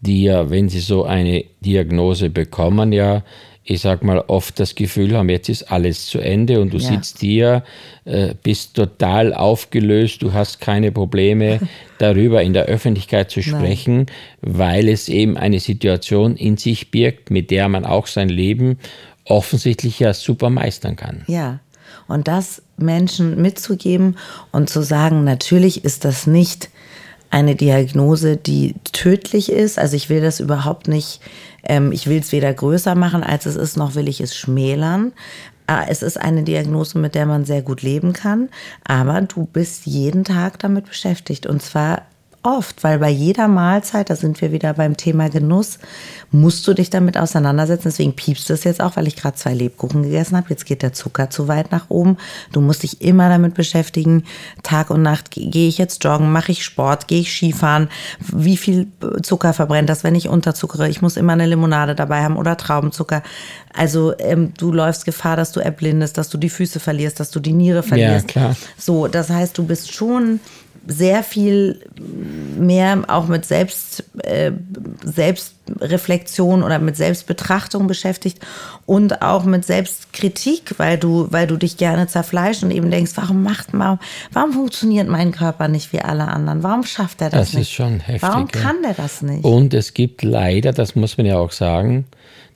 die 0.00 0.22
ja, 0.24 0.50
wenn 0.50 0.68
sie 0.68 0.80
so 0.80 1.04
eine 1.04 1.44
Diagnose 1.60 2.30
bekommen, 2.30 2.92
ja, 2.92 3.22
ich 3.70 3.82
sag 3.82 4.02
mal, 4.02 4.24
oft 4.28 4.58
das 4.58 4.74
Gefühl 4.74 5.14
haben, 5.14 5.28
jetzt 5.28 5.50
ist 5.50 5.70
alles 5.70 6.06
zu 6.06 6.20
Ende 6.20 6.62
und 6.62 6.72
du 6.72 6.78
ja. 6.78 6.88
sitzt 6.88 7.20
hier, 7.20 7.64
äh, 8.06 8.34
bist 8.42 8.74
total 8.74 9.34
aufgelöst, 9.34 10.22
du 10.22 10.32
hast 10.32 10.58
keine 10.60 10.90
Probleme 10.90 11.60
darüber 11.98 12.42
in 12.42 12.54
der 12.54 12.64
Öffentlichkeit 12.64 13.30
zu 13.30 13.42
sprechen, 13.42 13.96
Nein. 13.96 14.06
weil 14.40 14.88
es 14.88 15.10
eben 15.10 15.36
eine 15.36 15.60
Situation 15.60 16.34
in 16.36 16.56
sich 16.56 16.90
birgt, 16.90 17.30
mit 17.30 17.50
der 17.50 17.68
man 17.68 17.84
auch 17.84 18.06
sein 18.06 18.30
Leben 18.30 18.78
offensichtlich 19.28 19.98
ja 19.98 20.14
super 20.14 20.50
meistern 20.50 20.96
kann. 20.96 21.22
Ja, 21.26 21.60
und 22.06 22.28
das 22.28 22.62
Menschen 22.76 23.40
mitzugeben 23.40 24.16
und 24.52 24.70
zu 24.70 24.82
sagen, 24.82 25.24
natürlich 25.24 25.84
ist 25.84 26.04
das 26.04 26.26
nicht 26.26 26.70
eine 27.30 27.54
Diagnose, 27.54 28.36
die 28.36 28.74
tödlich 28.92 29.52
ist. 29.52 29.78
Also 29.78 29.96
ich 29.96 30.08
will 30.08 30.20
das 30.20 30.40
überhaupt 30.40 30.88
nicht, 30.88 31.20
ähm, 31.62 31.92
ich 31.92 32.06
will 32.06 32.18
es 32.18 32.32
weder 32.32 32.52
größer 32.52 32.94
machen, 32.94 33.22
als 33.22 33.46
es 33.46 33.56
ist, 33.56 33.76
noch 33.76 33.94
will 33.94 34.08
ich 34.08 34.20
es 34.20 34.34
schmälern. 34.34 35.12
Äh, 35.66 35.88
es 35.88 36.02
ist 36.02 36.18
eine 36.18 36.42
Diagnose, 36.42 36.98
mit 36.98 37.14
der 37.14 37.26
man 37.26 37.44
sehr 37.44 37.62
gut 37.62 37.82
leben 37.82 38.12
kann, 38.12 38.48
aber 38.84 39.20
du 39.20 39.44
bist 39.44 39.86
jeden 39.86 40.24
Tag 40.24 40.58
damit 40.58 40.86
beschäftigt 40.86 41.46
und 41.46 41.62
zwar 41.62 42.02
oft, 42.48 42.82
weil 42.82 42.98
bei 42.98 43.10
jeder 43.10 43.46
Mahlzeit, 43.46 44.08
da 44.08 44.16
sind 44.16 44.40
wir 44.40 44.52
wieder 44.52 44.72
beim 44.72 44.96
Thema 44.96 45.28
Genuss, 45.28 45.78
musst 46.30 46.66
du 46.66 46.72
dich 46.72 46.88
damit 46.88 47.18
auseinandersetzen. 47.18 47.88
Deswegen 47.88 48.14
piepst 48.14 48.48
es 48.50 48.64
jetzt 48.64 48.80
auch, 48.80 48.96
weil 48.96 49.06
ich 49.06 49.16
gerade 49.16 49.36
zwei 49.36 49.52
Lebkuchen 49.52 50.02
gegessen 50.02 50.36
habe. 50.36 50.46
Jetzt 50.48 50.64
geht 50.64 50.82
der 50.82 50.94
Zucker 50.94 51.28
zu 51.28 51.46
weit 51.46 51.70
nach 51.72 51.90
oben. 51.90 52.16
Du 52.52 52.60
musst 52.60 52.82
dich 52.82 53.02
immer 53.02 53.28
damit 53.28 53.54
beschäftigen. 53.54 54.24
Tag 54.62 54.88
und 54.90 55.02
Nacht 55.02 55.30
gehe 55.30 55.68
ich 55.68 55.76
jetzt 55.76 56.02
joggen, 56.04 56.32
mache 56.32 56.52
ich 56.52 56.64
Sport, 56.64 57.06
gehe 57.06 57.20
ich 57.20 57.32
Skifahren. 57.32 57.88
Wie 58.18 58.56
viel 58.56 58.88
Zucker 59.22 59.52
verbrennt 59.52 59.90
das, 59.90 60.02
wenn 60.02 60.14
ich 60.14 60.28
unterzuckere? 60.28 60.88
Ich 60.88 61.02
muss 61.02 61.16
immer 61.16 61.34
eine 61.34 61.46
Limonade 61.46 61.94
dabei 61.94 62.22
haben 62.22 62.36
oder 62.36 62.56
Traubenzucker. 62.56 63.22
Also 63.74 64.18
ähm, 64.18 64.54
du 64.56 64.72
läufst 64.72 65.04
Gefahr, 65.04 65.36
dass 65.36 65.52
du 65.52 65.60
erblindest, 65.60 66.16
dass 66.16 66.30
du 66.30 66.38
die 66.38 66.48
Füße 66.48 66.80
verlierst, 66.80 67.20
dass 67.20 67.30
du 67.30 67.40
die 67.40 67.52
Niere 67.52 67.82
verlierst. 67.82 68.26
Ja, 68.28 68.32
klar. 68.32 68.56
So, 68.78 69.06
das 69.06 69.28
heißt, 69.28 69.56
du 69.56 69.64
bist 69.64 69.92
schon 69.92 70.40
sehr 70.86 71.22
viel 71.22 71.80
mehr 72.56 73.02
auch 73.08 73.26
mit 73.28 73.44
Selbst, 73.44 74.04
äh, 74.22 74.52
Selbstreflexion 75.04 76.62
oder 76.62 76.78
mit 76.78 76.96
Selbstbetrachtung 76.96 77.86
beschäftigt 77.86 78.38
und 78.86 79.22
auch 79.22 79.44
mit 79.44 79.64
Selbstkritik, 79.64 80.74
weil 80.78 80.98
du, 80.98 81.28
weil 81.30 81.46
du 81.46 81.56
dich 81.56 81.76
gerne 81.76 82.06
zerfleischst 82.06 82.64
und 82.64 82.70
eben 82.70 82.90
denkst, 82.90 83.12
warum 83.16 83.42
macht 83.42 83.74
man, 83.74 83.98
warum 84.32 84.52
funktioniert 84.52 85.08
mein 85.08 85.32
Körper 85.32 85.68
nicht 85.68 85.92
wie 85.92 86.00
alle 86.00 86.28
anderen? 86.28 86.62
Warum 86.62 86.84
schafft 86.84 87.20
er 87.20 87.30
das, 87.30 87.40
das 87.40 87.54
nicht? 87.54 87.56
Das 87.56 87.68
ist 87.68 87.74
schon 87.74 88.00
heftig. 88.00 88.22
Warum 88.22 88.48
kann 88.48 88.76
der 88.82 88.94
das 88.94 89.22
nicht? 89.22 89.44
Und 89.44 89.74
es 89.74 89.94
gibt 89.94 90.22
leider, 90.22 90.72
das 90.72 90.94
muss 90.94 91.18
man 91.18 91.26
ja 91.26 91.38
auch 91.38 91.52
sagen, 91.52 92.06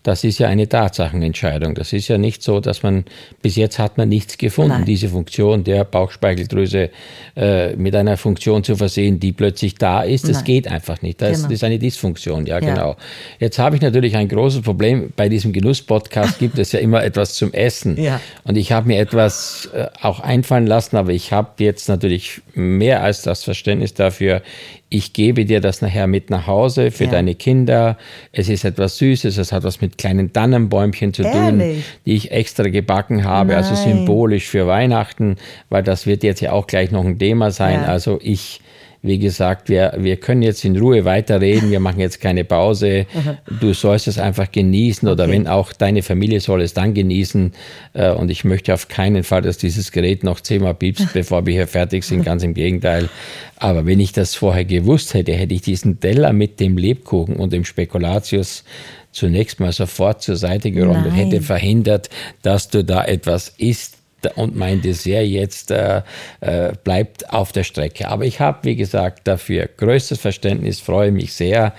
das 0.02 0.24
ist 0.24 0.38
ja 0.38 0.48
eine 0.48 0.68
Tatsachenentscheidung. 0.68 1.74
Das 1.74 1.92
ist 1.92 2.08
ja 2.08 2.18
nicht 2.18 2.42
so, 2.42 2.60
dass 2.60 2.82
man, 2.82 3.04
bis 3.40 3.56
jetzt 3.56 3.78
hat 3.78 3.98
man 3.98 4.08
nichts 4.08 4.36
gefunden, 4.36 4.70
Nein. 4.70 4.84
diese 4.84 5.08
Funktion 5.08 5.62
der 5.62 5.84
Bauchspeicheldrüse 5.84 6.90
äh, 7.36 7.76
mit 7.76 7.94
einer 7.94 8.16
Funktion 8.16 8.64
zu 8.64 8.76
versehen, 8.76 9.20
die 9.20 9.32
plötzlich 9.32 9.76
da 9.76 10.02
ist. 10.02 10.28
Das 10.28 10.38
Nein. 10.38 10.44
geht 10.44 10.68
einfach 10.68 11.02
nicht. 11.02 11.22
Das, 11.22 11.42
genau. 11.42 11.52
ist 11.52 11.62
eine 11.64 11.78
Dysfunktion, 11.78 12.46
ja, 12.46 12.58
ja. 12.58 12.60
genau. 12.60 12.96
Jetzt 13.38 13.58
habe 13.58 13.76
ich 13.76 13.82
natürlich 13.82 14.16
ein 14.16 14.28
großes 14.28 14.62
Problem. 14.62 15.12
Bei 15.14 15.28
diesem 15.28 15.52
Genuss-Podcast 15.52 16.38
gibt 16.38 16.58
es 16.58 16.72
ja 16.72 16.80
immer 16.80 17.04
etwas 17.04 17.34
zum 17.34 17.52
Essen. 17.52 18.00
Ja. 18.00 18.20
Und 18.42 18.56
ich 18.56 18.72
habe 18.72 18.88
mir 18.88 18.98
etwas 18.98 19.70
äh, 19.72 19.86
auch 20.00 20.18
einfallen 20.18 20.66
lassen, 20.66 20.96
aber 20.96 21.12
ich 21.12 21.32
habe 21.32 21.62
jetzt 21.62 21.88
natürlich 21.88 22.40
mehr 22.54 23.02
als 23.02 23.22
das 23.22 23.44
Verständnis 23.44 23.94
dafür, 23.94 24.42
ich 24.92 25.12
gebe 25.12 25.44
dir 25.44 25.60
das 25.60 25.80
nachher 25.80 26.06
mit 26.06 26.30
nach 26.30 26.46
Hause 26.46 26.90
für 26.90 27.04
ja. 27.04 27.10
deine 27.10 27.34
Kinder. 27.34 27.96
Es 28.30 28.48
ist 28.48 28.64
etwas 28.64 28.98
Süßes, 28.98 29.38
es 29.38 29.52
hat 29.52 29.64
was 29.64 29.80
mit 29.80 29.98
kleinen 29.98 30.32
Tannenbäumchen 30.32 31.14
zu 31.14 31.22
Ehrlich? 31.22 31.76
tun, 31.76 31.84
die 32.06 32.14
ich 32.14 32.30
extra 32.30 32.64
gebacken 32.64 33.24
habe, 33.24 33.56
also 33.56 33.72
Nein. 33.72 33.78
also 33.78 33.90
symbolisch 33.90 34.46
für 34.46 34.66
Weihnachten, 34.66 35.36
weil 35.70 35.82
das 35.82 36.06
wird 36.06 36.22
jetzt 36.22 36.40
ja 36.40 36.52
auch 36.52 36.66
gleich 36.66 36.90
noch 36.90 37.04
ein 37.04 37.18
Thema 37.18 37.50
sein. 37.50 37.80
Ja. 37.82 37.86
Also 37.86 38.18
ich 38.22 38.60
wie 39.02 39.18
gesagt, 39.18 39.68
wir, 39.68 39.94
wir 39.98 40.16
können 40.16 40.42
jetzt 40.42 40.64
in 40.64 40.76
Ruhe 40.76 41.04
weiterreden, 41.04 41.72
wir 41.72 41.80
machen 41.80 41.98
jetzt 41.98 42.20
keine 42.20 42.44
Pause. 42.44 43.06
Du 43.60 43.74
sollst 43.74 44.06
es 44.06 44.18
einfach 44.18 44.50
genießen 44.50 45.08
oder 45.08 45.24
okay. 45.24 45.32
wenn 45.32 45.48
auch 45.48 45.72
deine 45.72 46.02
Familie 46.02 46.38
soll 46.38 46.62
es 46.62 46.72
dann 46.72 46.94
genießen. 46.94 47.52
Äh, 47.94 48.10
und 48.12 48.30
ich 48.30 48.44
möchte 48.44 48.72
auf 48.72 48.86
keinen 48.86 49.24
Fall, 49.24 49.42
dass 49.42 49.58
dieses 49.58 49.90
Gerät 49.90 50.22
noch 50.22 50.40
zehnmal 50.40 50.74
piepst, 50.74 51.08
bevor 51.14 51.44
wir 51.46 51.52
hier 51.52 51.66
fertig 51.66 52.04
sind. 52.04 52.24
Ganz 52.24 52.44
im 52.44 52.54
Gegenteil. 52.54 53.08
Aber 53.56 53.86
wenn 53.86 53.98
ich 53.98 54.12
das 54.12 54.36
vorher 54.36 54.64
gewusst 54.64 55.14
hätte, 55.14 55.32
hätte 55.32 55.54
ich 55.54 55.62
diesen 55.62 55.98
Teller 55.98 56.32
mit 56.32 56.60
dem 56.60 56.78
Lebkuchen 56.78 57.34
und 57.36 57.52
dem 57.52 57.64
Spekulatius 57.64 58.62
zunächst 59.10 59.58
mal 59.58 59.72
sofort 59.72 60.22
zur 60.22 60.36
Seite 60.36 60.70
geräumt 60.70 61.04
Nein. 61.04 61.06
und 61.06 61.12
hätte 61.12 61.42
verhindert, 61.42 62.08
dass 62.42 62.68
du 62.68 62.84
da 62.84 63.04
etwas 63.04 63.54
isst, 63.58 63.98
und 64.36 64.56
mein 64.56 64.80
Dessert 64.82 65.26
jetzt 65.26 65.70
äh, 65.70 66.02
äh, 66.40 66.72
bleibt 66.84 67.32
auf 67.32 67.52
der 67.52 67.64
Strecke. 67.64 68.08
Aber 68.08 68.24
ich 68.24 68.40
habe, 68.40 68.58
wie 68.62 68.76
gesagt, 68.76 69.26
dafür 69.26 69.68
größtes 69.76 70.20
Verständnis, 70.20 70.80
freue 70.80 71.12
mich 71.12 71.32
sehr, 71.32 71.74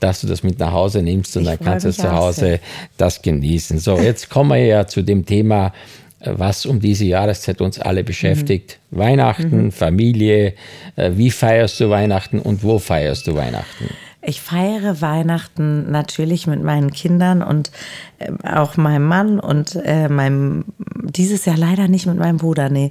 dass 0.00 0.20
du 0.20 0.26
das 0.26 0.42
mit 0.42 0.58
nach 0.58 0.72
Hause 0.72 1.02
nimmst 1.02 1.36
und 1.36 1.44
ich 1.44 1.48
dann 1.48 1.58
kannst 1.60 1.86
du 1.86 1.92
zu 1.92 2.12
Hause 2.12 2.60
das 2.96 3.22
genießen. 3.22 3.78
So, 3.78 3.98
jetzt 3.98 4.28
kommen 4.28 4.50
wir 4.50 4.64
ja 4.64 4.86
zu 4.86 5.02
dem 5.02 5.24
Thema, 5.24 5.72
äh, 6.20 6.32
was 6.36 6.66
um 6.66 6.80
diese 6.80 7.04
Jahreszeit 7.04 7.60
uns 7.60 7.78
alle 7.78 8.04
beschäftigt. 8.04 8.78
Mhm. 8.90 8.98
Weihnachten, 8.98 9.64
mhm. 9.64 9.72
Familie, 9.72 10.54
äh, 10.96 11.12
wie 11.14 11.30
feierst 11.30 11.80
du 11.80 11.90
Weihnachten 11.90 12.38
und 12.38 12.62
wo 12.62 12.78
feierst 12.78 13.26
du 13.26 13.34
Weihnachten? 13.34 13.88
Ich 14.28 14.40
feiere 14.40 15.00
Weihnachten 15.00 15.88
natürlich 15.92 16.48
mit 16.48 16.60
meinen 16.60 16.90
Kindern 16.90 17.42
und 17.42 17.70
äh, 18.18 18.32
auch 18.44 18.76
meinem 18.76 19.06
Mann 19.06 19.38
und 19.38 19.76
äh, 19.84 20.08
meinem, 20.08 20.64
dieses 20.78 21.44
Jahr 21.44 21.56
leider 21.56 21.86
nicht 21.86 22.06
mit 22.06 22.18
meinem 22.18 22.36
Bruder, 22.36 22.68
nee. 22.68 22.90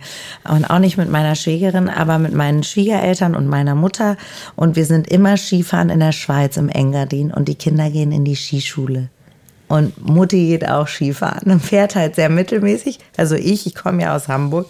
Und 0.50 0.64
auch 0.64 0.80
nicht 0.80 0.96
mit 0.98 1.12
meiner 1.12 1.36
Schwägerin, 1.36 1.90
aber 1.90 2.20
mit 2.20 2.34
meinen 2.34 2.64
Schwiegereltern 2.64 3.36
und 3.36 3.48
meiner 3.48 3.76
Mutter. 3.76 4.16
Und 4.56 4.78
wir 4.78 4.86
sind 4.86 5.08
immer 5.10 5.36
Skifahren 5.36 5.90
in 5.90 6.00
der 6.00 6.14
Schweiz 6.14 6.56
im 6.56 6.70
Engadin 6.70 7.34
und 7.34 7.50
die 7.50 7.56
Kinder 7.56 7.90
gehen 7.90 8.14
in 8.14 8.24
die 8.24 8.38
Skischule. 8.38 9.10
Und 9.68 10.06
Mutti 10.06 10.48
geht 10.48 10.68
auch 10.68 10.88
Skifahren 10.88 11.52
und 11.52 11.60
fährt 11.60 11.96
halt 11.96 12.16
sehr 12.16 12.30
mittelmäßig. 12.30 13.00
Also 13.18 13.36
ich, 13.36 13.66
ich 13.66 13.76
komme 13.76 14.04
ja 14.04 14.16
aus 14.16 14.28
Hamburg. 14.28 14.68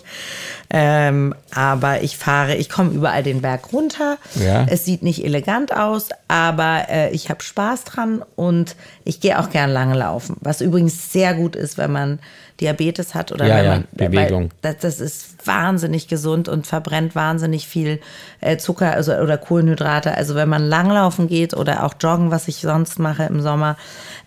Ähm, 0.70 1.36
aber 1.54 2.02
ich 2.02 2.18
fahre, 2.18 2.56
ich 2.56 2.70
komme 2.70 2.92
überall 2.92 3.24
den 3.24 3.42
Berg 3.42 3.72
runter. 3.72 4.18
Ja. 4.36 4.66
Es 4.68 4.86
sieht 4.86 5.04
nicht 5.04 5.24
elegant 5.24 5.76
aus, 5.76 6.10
aber 6.28 6.86
äh, 6.90 7.12
ich 7.12 7.30
habe 7.30 7.44
Spaß 7.44 7.84
dran 7.84 8.24
und 8.36 8.76
ich 9.04 9.20
gehe 9.20 9.40
auch 9.40 9.50
gern 9.50 9.70
lange 9.70 9.96
laufen. 9.96 10.38
Was 10.42 10.62
übrigens 10.62 11.12
sehr 11.12 11.34
gut 11.34 11.56
ist, 11.56 11.78
wenn 11.78 11.92
man 11.92 12.20
Diabetes 12.62 13.14
hat 13.14 13.32
oder 13.32 13.48
ja, 13.48 13.58
wenn 13.58 13.68
man 13.68 13.88
ja, 14.00 14.08
Bewegung. 14.08 14.52
Das, 14.62 14.78
das, 14.78 15.00
ist 15.02 15.46
wahnsinnig 15.46 16.08
gesund 16.08 16.48
und 16.48 16.66
verbrennt 16.66 17.16
wahnsinnig 17.16 17.68
viel 17.68 18.00
äh, 18.42 18.58
Zucker 18.58 18.94
also, 18.94 19.14
oder 19.14 19.38
Kohlenhydrate. 19.38 20.16
Also 20.16 20.36
wenn 20.36 20.48
man 20.48 20.64
langlaufen 20.64 21.28
geht 21.28 21.54
oder 21.54 21.84
auch 21.84 21.96
joggen, 22.00 22.32
was 22.32 22.48
ich 22.48 22.58
sonst 22.58 22.98
mache 23.00 23.24
im 23.24 23.42
Sommer, 23.42 23.78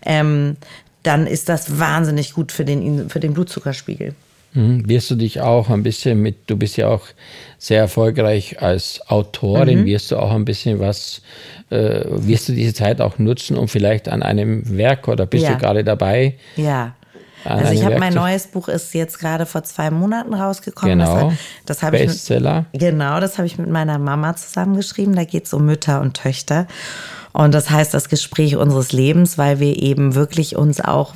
ähm, 0.05 0.57
dann 1.03 1.25
ist 1.27 1.49
das 1.49 1.79
wahnsinnig 1.79 2.33
gut 2.33 2.51
für 2.51 2.65
den, 2.65 3.09
für 3.09 3.19
den 3.19 3.33
Blutzuckerspiegel. 3.33 4.13
Mhm. 4.53 4.87
Wirst 4.87 5.09
du 5.11 5.15
dich 5.15 5.41
auch 5.41 5.69
ein 5.69 5.83
bisschen 5.83 6.21
mit, 6.21 6.49
du 6.49 6.57
bist 6.57 6.77
ja 6.77 6.87
auch 6.87 7.05
sehr 7.57 7.79
erfolgreich 7.79 8.61
als 8.61 9.01
Autorin, 9.07 9.81
mhm. 9.81 9.85
wirst 9.85 10.11
du 10.11 10.17
auch 10.17 10.31
ein 10.31 10.45
bisschen 10.45 10.79
was, 10.79 11.21
äh, 11.69 12.01
wirst 12.07 12.49
du 12.49 12.53
diese 12.53 12.73
Zeit 12.73 12.99
auch 13.01 13.19
nutzen, 13.19 13.57
um 13.57 13.67
vielleicht 13.67 14.09
an 14.09 14.23
einem 14.23 14.77
Werk 14.77 15.07
oder 15.07 15.25
bist 15.25 15.45
ja. 15.45 15.53
du 15.53 15.57
gerade 15.57 15.83
dabei? 15.83 16.35
Ja. 16.55 16.95
Also 17.43 17.73
ich 17.73 17.83
habe 17.83 17.99
mein 17.99 18.13
neues 18.13 18.47
Buch 18.47 18.67
ist 18.67 18.93
jetzt 18.93 19.19
gerade 19.19 19.45
vor 19.45 19.63
zwei 19.63 19.91
Monaten 19.91 20.33
rausgekommen. 20.33 20.99
Genau. 20.99 21.31
Das, 21.65 21.79
das 21.79 21.91
Bestseller. 21.91 22.65
Mit, 22.71 22.81
genau, 22.81 23.19
das 23.19 23.37
habe 23.37 23.47
ich 23.47 23.57
mit 23.57 23.69
meiner 23.69 23.97
Mama 23.97 24.35
zusammengeschrieben. 24.35 25.15
Da 25.15 25.23
geht 25.23 25.45
es 25.45 25.53
um 25.53 25.65
Mütter 25.65 26.01
und 26.01 26.15
Töchter. 26.15 26.67
Und 27.31 27.53
das 27.53 27.69
heißt 27.69 27.93
das 27.93 28.09
Gespräch 28.09 28.55
unseres 28.55 28.91
Lebens, 28.91 29.37
weil 29.37 29.59
wir 29.59 29.81
eben 29.81 30.15
wirklich 30.15 30.55
uns 30.55 30.81
auch, 30.81 31.13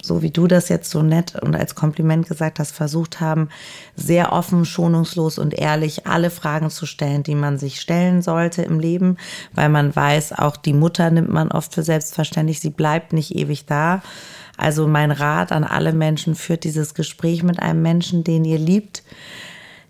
so 0.00 0.22
wie 0.22 0.30
du 0.30 0.46
das 0.46 0.68
jetzt 0.68 0.90
so 0.90 1.02
nett 1.02 1.34
und 1.34 1.56
als 1.56 1.74
Kompliment 1.74 2.28
gesagt 2.28 2.60
hast, 2.60 2.74
versucht 2.74 3.20
haben, 3.20 3.48
sehr 3.96 4.32
offen, 4.32 4.64
schonungslos 4.64 5.36
und 5.38 5.54
ehrlich 5.54 6.06
alle 6.06 6.30
Fragen 6.30 6.70
zu 6.70 6.86
stellen, 6.86 7.24
die 7.24 7.34
man 7.34 7.58
sich 7.58 7.80
stellen 7.80 8.22
sollte 8.22 8.62
im 8.62 8.78
Leben, 8.78 9.16
weil 9.52 9.68
man 9.68 9.94
weiß, 9.94 10.32
auch 10.32 10.56
die 10.56 10.72
Mutter 10.72 11.10
nimmt 11.10 11.30
man 11.30 11.50
oft 11.50 11.74
für 11.74 11.82
selbstverständlich, 11.82 12.60
sie 12.60 12.70
bleibt 12.70 13.12
nicht 13.12 13.34
ewig 13.34 13.66
da. 13.66 14.00
Also 14.58 14.86
mein 14.86 15.10
Rat 15.10 15.52
an 15.52 15.64
alle 15.64 15.92
Menschen, 15.92 16.34
führt 16.34 16.64
dieses 16.64 16.94
Gespräch 16.94 17.42
mit 17.42 17.60
einem 17.60 17.80
Menschen, 17.80 18.24
den 18.24 18.44
ihr 18.44 18.58
liebt, 18.58 19.02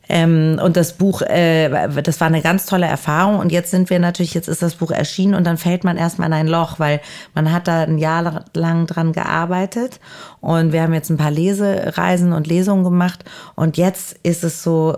ähm, 0.08 0.58
und 0.62 0.76
das 0.76 0.94
Buch, 0.94 1.20
äh, 1.22 1.88
das 2.02 2.20
war 2.20 2.28
eine 2.28 2.40
ganz 2.40 2.66
tolle 2.66 2.86
Erfahrung. 2.86 3.38
Und 3.38 3.52
jetzt 3.52 3.70
sind 3.70 3.90
wir 3.90 3.98
natürlich, 3.98 4.34
jetzt 4.34 4.48
ist 4.48 4.62
das 4.62 4.76
Buch 4.76 4.90
erschienen 4.90 5.34
und 5.34 5.46
dann 5.46 5.58
fällt 5.58 5.84
man 5.84 5.96
erstmal 5.96 6.28
in 6.28 6.34
ein 6.34 6.48
Loch, 6.48 6.78
weil 6.78 7.00
man 7.34 7.52
hat 7.52 7.68
da 7.68 7.82
ein 7.82 7.98
Jahr 7.98 8.44
lang 8.54 8.86
dran 8.86 9.12
gearbeitet. 9.12 10.00
Und 10.40 10.72
wir 10.72 10.82
haben 10.82 10.94
jetzt 10.94 11.10
ein 11.10 11.18
paar 11.18 11.30
Lesereisen 11.30 12.32
und 12.32 12.46
Lesungen 12.46 12.84
gemacht. 12.84 13.24
Und 13.54 13.76
jetzt 13.76 14.18
ist 14.22 14.44
es 14.44 14.62
so, 14.62 14.96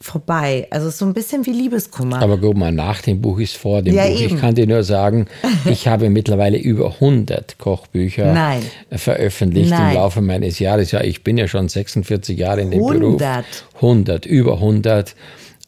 vorbei. 0.00 0.66
Also 0.70 0.90
so 0.90 1.04
ein 1.04 1.14
bisschen 1.14 1.44
wie 1.46 1.52
Liebeskummer. 1.52 2.20
Aber 2.22 2.38
guck 2.38 2.56
mal, 2.56 2.72
nach 2.72 3.02
dem 3.02 3.20
Buch 3.20 3.38
ist 3.38 3.56
vor 3.56 3.82
dem 3.82 3.94
ja, 3.94 4.06
Buch. 4.06 4.20
Eben. 4.20 4.34
Ich 4.34 4.40
kann 4.40 4.54
dir 4.54 4.66
nur 4.66 4.84
sagen, 4.84 5.26
ich 5.64 5.88
habe 5.88 6.08
mittlerweile 6.10 6.58
über 6.58 6.94
100 6.94 7.58
Kochbücher 7.58 8.32
Nein. 8.32 8.62
veröffentlicht 8.92 9.70
Nein. 9.70 9.90
im 9.90 9.96
Laufe 9.96 10.20
meines 10.20 10.58
Jahres. 10.58 10.92
Ja, 10.92 11.02
ich 11.02 11.24
bin 11.24 11.36
ja 11.36 11.48
schon 11.48 11.68
46 11.68 12.38
Jahre 12.38 12.60
in 12.60 12.70
dem 12.70 12.80
100. 12.80 13.18
Beruf. 13.18 13.64
100, 13.76 14.26
über 14.26 14.54
100. 14.54 15.14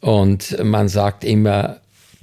Und 0.00 0.56
man 0.64 0.88
sagt 0.88 1.24
immer, 1.24 1.80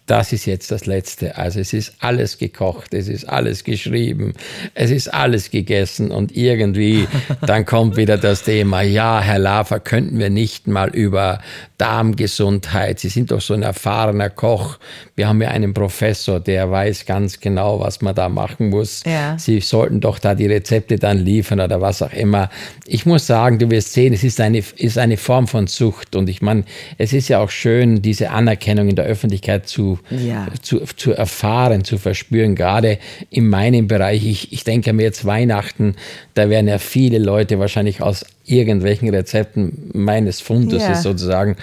das 0.08 0.32
ist 0.32 0.46
jetzt 0.46 0.72
das 0.72 0.86
Letzte. 0.86 1.38
Also 1.38 1.60
es 1.60 1.74
ist 1.74 1.96
alles 2.00 2.38
gekocht, 2.38 2.94
es 2.94 3.10
ist 3.10 3.26
alles 3.26 3.66
geschrieben, 3.66 4.34
es 4.74 4.90
ist 4.90 5.14
alles 5.14 5.52
gegessen 5.52 6.12
und 6.12 6.36
irgendwie 6.36 7.08
dann 7.46 7.66
kommt 7.66 7.98
wieder 7.98 8.18
das 8.18 8.44
Thema, 8.44 8.82
ja, 8.82 9.20
Herr 9.20 9.38
Lafer, 9.38 9.82
könnten 9.82 10.18
wir 10.18 10.30
nicht 10.30 10.66
mal 10.66 10.90
über 10.90 11.42
Darmgesundheit, 11.78 13.00
Sie 13.00 13.10
sind 13.10 13.32
doch 13.32 13.42
so 13.42 13.54
ein 13.54 13.64
erfahrener 13.64 14.30
Koch, 14.30 14.80
wir 15.16 15.28
haben 15.28 15.42
ja 15.42 15.50
einen 15.50 15.74
Professor, 15.74 16.40
der 16.40 16.70
weiß 16.72 17.06
ganz 17.06 17.40
genau, 17.40 17.80
was 17.80 18.02
man 18.02 18.16
da 18.16 18.30
machen 18.30 18.70
muss. 18.70 19.04
Ja. 19.06 19.38
Sie 19.38 19.60
sollten 19.60 20.00
doch 20.00 20.20
da 20.20 20.36
die 20.36 20.48
Rezepte 20.48 20.98
dann 20.98 21.20
liefern 21.20 21.60
oder 21.60 21.82
was 21.82 22.02
auch 22.02 22.14
immer. 22.14 22.50
Ich 22.86 23.06
muss 23.06 23.28
sagen, 23.28 23.60
du 23.60 23.70
wirst 23.70 23.94
sehen, 23.94 24.14
es 24.14 24.24
ist 24.24 24.40
eine, 24.40 24.64
ist 24.76 24.98
eine 24.98 25.18
Form 25.18 25.48
von 25.48 25.68
Sucht 25.68 26.16
und 26.16 26.30
ich 26.30 26.42
meine, 26.42 26.64
es 26.98 27.14
ist 27.14 27.28
ja 27.28 27.40
auch 27.40 27.50
schön, 27.50 28.02
diese 28.02 28.32
Anerkennung 28.32 28.90
in 28.90 28.96
der 28.96 29.06
Öffentlichkeit 29.06 29.68
zu 29.68 30.00
ja. 30.10 30.48
zu, 30.62 30.80
zu 30.96 31.14
erfahren, 31.14 31.84
zu 31.84 31.98
verspüren. 31.98 32.56
Gerade 32.56 33.00
in 33.30 33.48
meinem 33.48 33.88
Bereich, 33.88 34.26
ich, 34.26 34.54
ich 34.54 34.64
denke 34.64 34.94
mir 34.94 35.04
jetzt 35.04 35.26
Weihnachten, 35.26 35.96
da 36.34 36.50
werden 36.50 36.68
ja 36.68 36.80
viele 36.80 37.20
Leute 37.20 37.60
wahrscheinlich 37.60 38.02
aus 38.02 38.26
irgendwelchen 38.48 39.10
Rezepten 39.10 39.92
meines 39.94 40.42
Fundes 40.42 40.84
ja. 40.84 40.96
sozusagen 40.96 41.58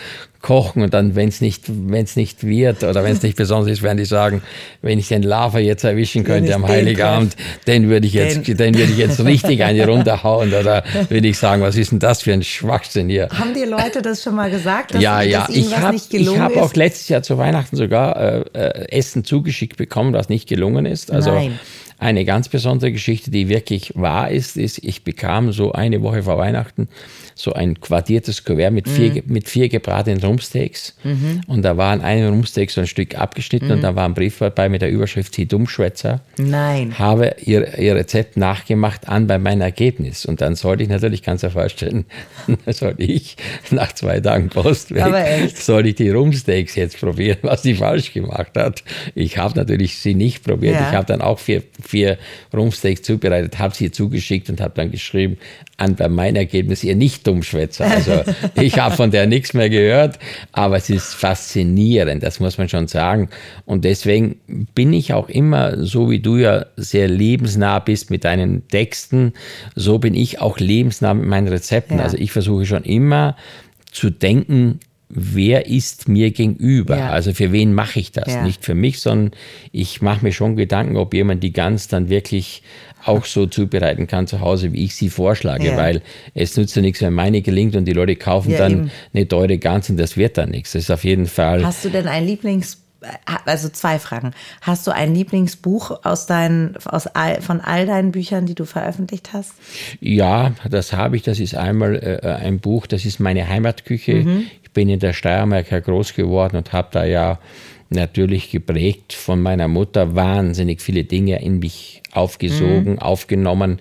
kochen 0.44 0.82
und 0.82 0.92
dann, 0.92 1.16
wenn 1.16 1.30
es 1.30 1.40
nicht, 1.40 1.64
wenn's 1.66 2.16
nicht 2.16 2.46
wird 2.46 2.84
oder 2.84 3.02
wenn 3.02 3.12
es 3.12 3.22
nicht 3.22 3.34
besonders 3.34 3.72
ist, 3.72 3.82
werden 3.82 3.96
die 3.96 4.04
sagen, 4.04 4.42
wenn 4.82 4.98
ich 4.98 5.08
den 5.08 5.22
Lava 5.22 5.58
jetzt 5.58 5.84
erwischen 5.84 6.22
könnte 6.22 6.54
am 6.54 6.68
Heiligabend, 6.68 7.34
den 7.66 7.88
würde 7.88 8.06
ich 8.06 8.12
jetzt, 8.12 8.46
den, 8.46 8.56
den 8.58 8.74
würde 8.76 8.92
ich 8.92 8.98
jetzt 8.98 9.24
richtig 9.24 9.64
eine 9.64 9.86
runterhauen 9.86 10.52
oder 10.52 10.84
würde 11.08 11.28
ich 11.28 11.38
sagen, 11.38 11.62
was 11.62 11.76
ist 11.76 11.92
denn 11.92 11.98
das 11.98 12.20
für 12.20 12.34
ein 12.34 12.42
Schwachsinn 12.42 13.08
hier? 13.08 13.30
Haben 13.30 13.54
die 13.54 13.64
Leute 13.64 14.02
das 14.02 14.22
schon 14.22 14.34
mal 14.34 14.50
gesagt, 14.50 14.94
dass, 14.94 15.02
ja, 15.02 15.22
ja. 15.22 15.46
dass 15.46 15.48
ihnen 15.48 15.66
ich 15.66 15.72
was 15.72 15.80
hab, 15.80 15.92
nicht 15.94 16.10
gelungen 16.10 16.34
Ich 16.34 16.40
habe 16.40 16.62
auch 16.62 16.74
letztes 16.74 17.08
Jahr 17.08 17.22
zu 17.22 17.38
Weihnachten 17.38 17.76
sogar 17.76 18.14
äh, 18.14 18.44
äh, 18.52 18.88
Essen 18.90 19.24
zugeschickt 19.24 19.78
bekommen, 19.78 20.12
was 20.12 20.28
nicht 20.28 20.46
gelungen 20.46 20.84
ist. 20.84 21.10
Also 21.10 21.30
Nein. 21.30 21.58
Eine 22.04 22.26
ganz 22.26 22.50
besondere 22.50 22.92
Geschichte, 22.92 23.30
die 23.30 23.48
wirklich 23.48 23.92
wahr 23.94 24.30
ist, 24.30 24.58
ist, 24.58 24.76
ich 24.84 25.04
bekam 25.04 25.52
so 25.52 25.72
eine 25.72 26.02
Woche 26.02 26.24
vor 26.24 26.36
Weihnachten 26.36 26.86
so 27.34 27.52
ein 27.52 27.80
quartiertes 27.80 28.44
Kuvert 28.44 28.72
mit 28.72 28.88
vier, 28.88 29.10
mhm. 29.10 29.22
mit 29.26 29.48
vier 29.48 29.68
gebratenen 29.68 30.22
Rumpsteaks. 30.22 30.96
Mhm. 31.02 31.42
Und 31.46 31.62
da 31.62 31.76
war 31.76 31.92
an 31.92 32.00
einem 32.00 32.30
Rumpsteak 32.30 32.70
so 32.70 32.80
ein 32.80 32.86
Stück 32.86 33.16
abgeschnitten 33.18 33.68
mhm. 33.68 33.74
und 33.74 33.82
da 33.82 33.96
war 33.96 34.04
ein 34.04 34.14
Brief 34.14 34.38
dabei 34.38 34.68
mit 34.68 34.82
der 34.82 34.90
Überschrift 34.90 35.34
Sie 35.34 35.46
Dummschwätzer. 35.46 36.20
Nein. 36.36 36.98
Habe 36.98 37.36
ihr, 37.44 37.78
ihr 37.78 37.96
Rezept 37.96 38.36
nachgemacht 38.36 39.08
an 39.08 39.26
bei 39.26 39.38
meinem 39.38 39.62
Ergebnis. 39.62 40.26
Und 40.26 40.40
dann 40.40 40.54
sollte 40.54 40.82
ich 40.82 40.88
natürlich, 40.88 41.22
ganz 41.22 41.42
ja 41.42 41.50
vorstellen, 41.50 42.04
sollte 42.66 43.02
ich 43.02 43.36
nach 43.70 43.92
zwei 43.92 44.20
Tagen 44.20 44.48
Post 44.48 44.94
weg, 44.94 45.56
soll 45.56 45.86
ich 45.86 45.96
die 45.96 46.10
Rumpsteaks 46.10 46.74
jetzt 46.76 47.00
probieren, 47.00 47.38
was 47.42 47.62
sie 47.62 47.74
falsch 47.74 48.12
gemacht 48.12 48.52
hat. 48.56 48.84
Ich 49.14 49.38
habe 49.38 49.58
natürlich 49.58 49.98
sie 49.98 50.14
nicht 50.14 50.44
probiert. 50.44 50.74
Ja. 50.74 50.88
Ich 50.88 50.94
habe 50.94 51.06
dann 51.06 51.20
auch 51.20 51.38
vier, 51.38 51.62
vier 51.82 52.18
Rumpsteaks 52.52 53.02
zubereitet, 53.02 53.58
habe 53.58 53.74
sie 53.74 53.90
zugeschickt 53.90 54.48
und 54.50 54.60
habe 54.60 54.74
dann 54.74 54.90
geschrieben, 54.90 55.38
an 55.76 55.96
bei 55.96 56.08
meinem 56.08 56.36
Ergebnis 56.36 56.84
ihr 56.84 56.94
nicht 56.94 57.26
Dummschwätzer. 57.26 57.86
Also 57.86 58.22
ich 58.60 58.78
habe 58.78 58.94
von 58.94 59.10
der 59.10 59.26
nichts 59.26 59.54
mehr 59.54 59.68
gehört, 59.68 60.18
aber 60.52 60.76
es 60.76 60.88
ist 60.88 61.14
faszinierend, 61.14 62.22
das 62.22 62.40
muss 62.40 62.58
man 62.58 62.68
schon 62.68 62.86
sagen. 62.86 63.28
Und 63.64 63.84
deswegen 63.84 64.36
bin 64.74 64.92
ich 64.92 65.12
auch 65.12 65.28
immer, 65.28 65.84
so 65.84 66.10
wie 66.10 66.20
du 66.20 66.36
ja 66.36 66.66
sehr 66.76 67.08
lebensnah 67.08 67.80
bist 67.80 68.10
mit 68.10 68.24
deinen 68.24 68.68
Texten, 68.68 69.32
so 69.74 69.98
bin 69.98 70.14
ich 70.14 70.40
auch 70.40 70.58
lebensnah 70.58 71.14
mit 71.14 71.26
meinen 71.26 71.48
Rezepten. 71.48 71.98
Ja. 71.98 72.04
Also 72.04 72.16
ich 72.18 72.30
versuche 72.30 72.66
schon 72.66 72.84
immer 72.84 73.36
zu 73.90 74.10
denken, 74.10 74.80
wer 75.08 75.66
ist 75.66 76.08
mir 76.08 76.30
gegenüber? 76.30 76.98
Ja. 76.98 77.10
Also 77.10 77.32
für 77.32 77.52
wen 77.52 77.72
mache 77.72 78.00
ich 78.00 78.12
das? 78.12 78.32
Ja. 78.32 78.42
Nicht 78.42 78.64
für 78.64 78.74
mich, 78.74 79.00
sondern 79.00 79.32
ich 79.72 80.02
mache 80.02 80.24
mir 80.24 80.32
schon 80.32 80.56
Gedanken, 80.56 80.96
ob 80.96 81.14
jemand 81.14 81.42
die 81.42 81.52
Gans 81.52 81.88
dann 81.88 82.08
wirklich 82.08 82.62
auch 83.04 83.24
so 83.24 83.46
zubereiten 83.46 84.06
kann 84.06 84.26
zu 84.26 84.40
Hause, 84.40 84.72
wie 84.72 84.84
ich 84.84 84.94
sie 84.94 85.10
vorschlage, 85.10 85.68
ja. 85.68 85.76
weil 85.76 86.02
es 86.34 86.56
nützt 86.56 86.76
ja 86.76 86.82
nichts, 86.82 87.02
wenn 87.02 87.12
meine 87.12 87.42
gelingt 87.42 87.76
und 87.76 87.84
die 87.84 87.92
Leute 87.92 88.16
kaufen 88.16 88.52
ja, 88.52 88.58
dann 88.58 88.72
eben. 88.72 88.90
eine 89.12 89.28
teure 89.28 89.58
Gans 89.58 89.90
und 89.90 89.96
das 89.96 90.16
wird 90.16 90.38
dann 90.38 90.50
nichts. 90.50 90.72
Das 90.72 90.84
ist 90.84 90.90
auf 90.90 91.04
jeden 91.04 91.26
Fall. 91.26 91.64
Hast 91.64 91.84
du 91.84 91.90
denn 91.90 92.08
ein 92.08 92.26
Lieblings 92.26 92.78
also 93.44 93.68
zwei 93.68 93.98
Fragen. 93.98 94.32
Hast 94.62 94.86
du 94.86 94.90
ein 94.90 95.14
Lieblingsbuch 95.14 96.04
aus 96.04 96.26
deinen, 96.26 96.76
aus 96.86 97.06
all, 97.06 97.40
von 97.40 97.60
all 97.60 97.86
deinen 97.86 98.12
Büchern, 98.12 98.46
die 98.46 98.54
du 98.54 98.64
veröffentlicht 98.64 99.32
hast? 99.32 99.52
Ja, 100.00 100.52
das 100.68 100.92
habe 100.92 101.16
ich. 101.16 101.22
Das 101.22 101.40
ist 101.40 101.54
einmal 101.54 101.96
äh, 101.96 102.26
ein 102.26 102.60
Buch, 102.60 102.86
das 102.86 103.04
ist 103.04 103.20
meine 103.20 103.48
Heimatküche. 103.48 104.14
Mhm. 104.14 104.46
Ich 104.62 104.70
bin 104.70 104.88
in 104.88 105.00
der 105.00 105.12
Steiermark 105.12 105.68
groß 105.68 106.14
geworden 106.14 106.56
und 106.56 106.72
habe 106.72 106.88
da 106.92 107.04
ja 107.04 107.38
natürlich 107.90 108.50
geprägt 108.50 109.12
von 109.12 109.40
meiner 109.40 109.68
Mutter 109.68 110.14
wahnsinnig 110.14 110.80
viele 110.80 111.04
Dinge 111.04 111.42
in 111.42 111.58
mich 111.58 112.02
aufgesogen, 112.12 112.92
mhm. 112.92 112.98
aufgenommen, 112.98 113.80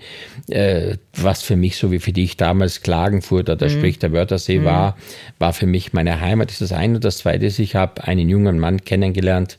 äh, 0.50 0.98
was 1.16 1.44
für 1.44 1.56
mich, 1.56 1.78
so 1.78 1.92
wie 1.92 2.00
für 2.00 2.12
dich 2.12 2.38
damals 2.38 2.82
Klagenfurt 2.82 3.50
oder 3.50 3.68
mhm. 3.68 3.72
sprich 3.72 4.00
der 4.00 4.12
Wörthersee 4.12 4.60
mhm. 4.60 4.66
war, 4.66 4.98
war 5.40 5.54
für 5.54 5.68
mich 5.68 5.94
meine 5.94 6.20
Heimat. 6.20 6.50
Das 6.50 6.62
ist 6.62 6.72
das 6.72 6.78
eine. 6.78 6.96
Und 6.96 7.06
das 7.06 7.20
zweite 7.20 7.46
ist, 7.46 7.60
ich 7.60 7.76
habe 7.76 8.04
einen 8.04 8.30
jungen 8.30 8.60
Mann 8.60 8.84
kennengelernt 8.84 9.58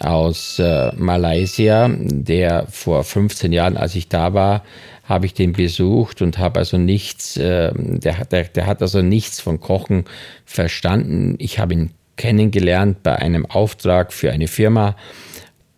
aus 0.00 0.58
äh, 0.58 0.92
Malaysia, 0.96 1.88
der 1.88 2.66
vor 2.68 3.04
15 3.04 3.52
Jahren, 3.52 3.76
als 3.76 3.94
ich 3.94 4.08
da 4.08 4.34
war, 4.34 4.64
habe 5.04 5.26
ich 5.26 5.34
den 5.34 5.52
besucht 5.52 6.22
und 6.22 6.38
habe 6.38 6.60
also 6.60 6.78
nichts, 6.78 7.36
äh, 7.36 7.72
der, 7.74 8.24
der, 8.24 8.44
der 8.44 8.66
hat 8.66 8.80
also 8.82 9.02
nichts 9.02 9.40
von 9.40 9.60
Kochen 9.60 10.04
verstanden. 10.44 11.36
Ich 11.38 11.58
habe 11.58 11.74
ihn 11.74 11.90
kennengelernt 12.16 13.02
bei 13.02 13.16
einem 13.16 13.46
Auftrag 13.46 14.12
für 14.12 14.30
eine 14.30 14.48
Firma. 14.48 14.96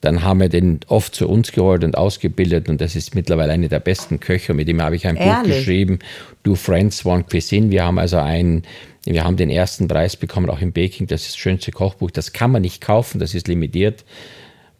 Dann 0.00 0.22
haben 0.22 0.40
wir 0.40 0.48
den 0.48 0.80
oft 0.88 1.14
zu 1.14 1.28
uns 1.28 1.52
geholt 1.52 1.82
und 1.82 1.96
ausgebildet 1.96 2.68
und 2.68 2.80
das 2.80 2.94
ist 2.94 3.14
mittlerweile 3.14 3.52
einer 3.52 3.68
der 3.68 3.80
besten 3.80 4.20
Köche. 4.20 4.54
Mit 4.54 4.68
dem 4.68 4.80
habe 4.82 4.94
ich 4.94 5.06
ein 5.06 5.16
Ehrlich? 5.16 5.42
Buch 5.42 5.58
geschrieben, 5.58 5.98
Do 6.42 6.54
Friends 6.54 7.04
One 7.04 7.24
Cuisine. 7.24 7.70
Wir 7.70 7.84
haben 7.84 7.98
also 7.98 8.18
einen, 8.18 8.62
wir 9.04 9.24
haben 9.24 9.36
den 9.36 9.50
ersten 9.50 9.88
Preis 9.88 10.16
bekommen, 10.16 10.50
auch 10.50 10.60
im 10.60 10.72
Baking. 10.72 11.06
Das 11.06 11.22
ist 11.22 11.30
das 11.30 11.36
schönste 11.38 11.72
Kochbuch. 11.72 12.10
Das 12.10 12.32
kann 12.32 12.52
man 12.52 12.62
nicht 12.62 12.80
kaufen, 12.80 13.18
das 13.18 13.34
ist 13.34 13.48
limitiert. 13.48 14.04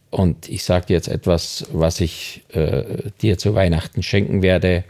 Und 0.09 0.47
ich 0.47 0.63
sage 0.63 0.85
dir 0.85 0.93
jetzt 0.93 1.09
etwas, 1.09 1.65
was 1.73 1.99
ich 1.99 2.43
äh, 2.53 2.83
dir 3.21 3.37
zu 3.37 3.55
Weihnachten 3.55 4.03
schenken 4.03 4.41
werde. 4.41 4.83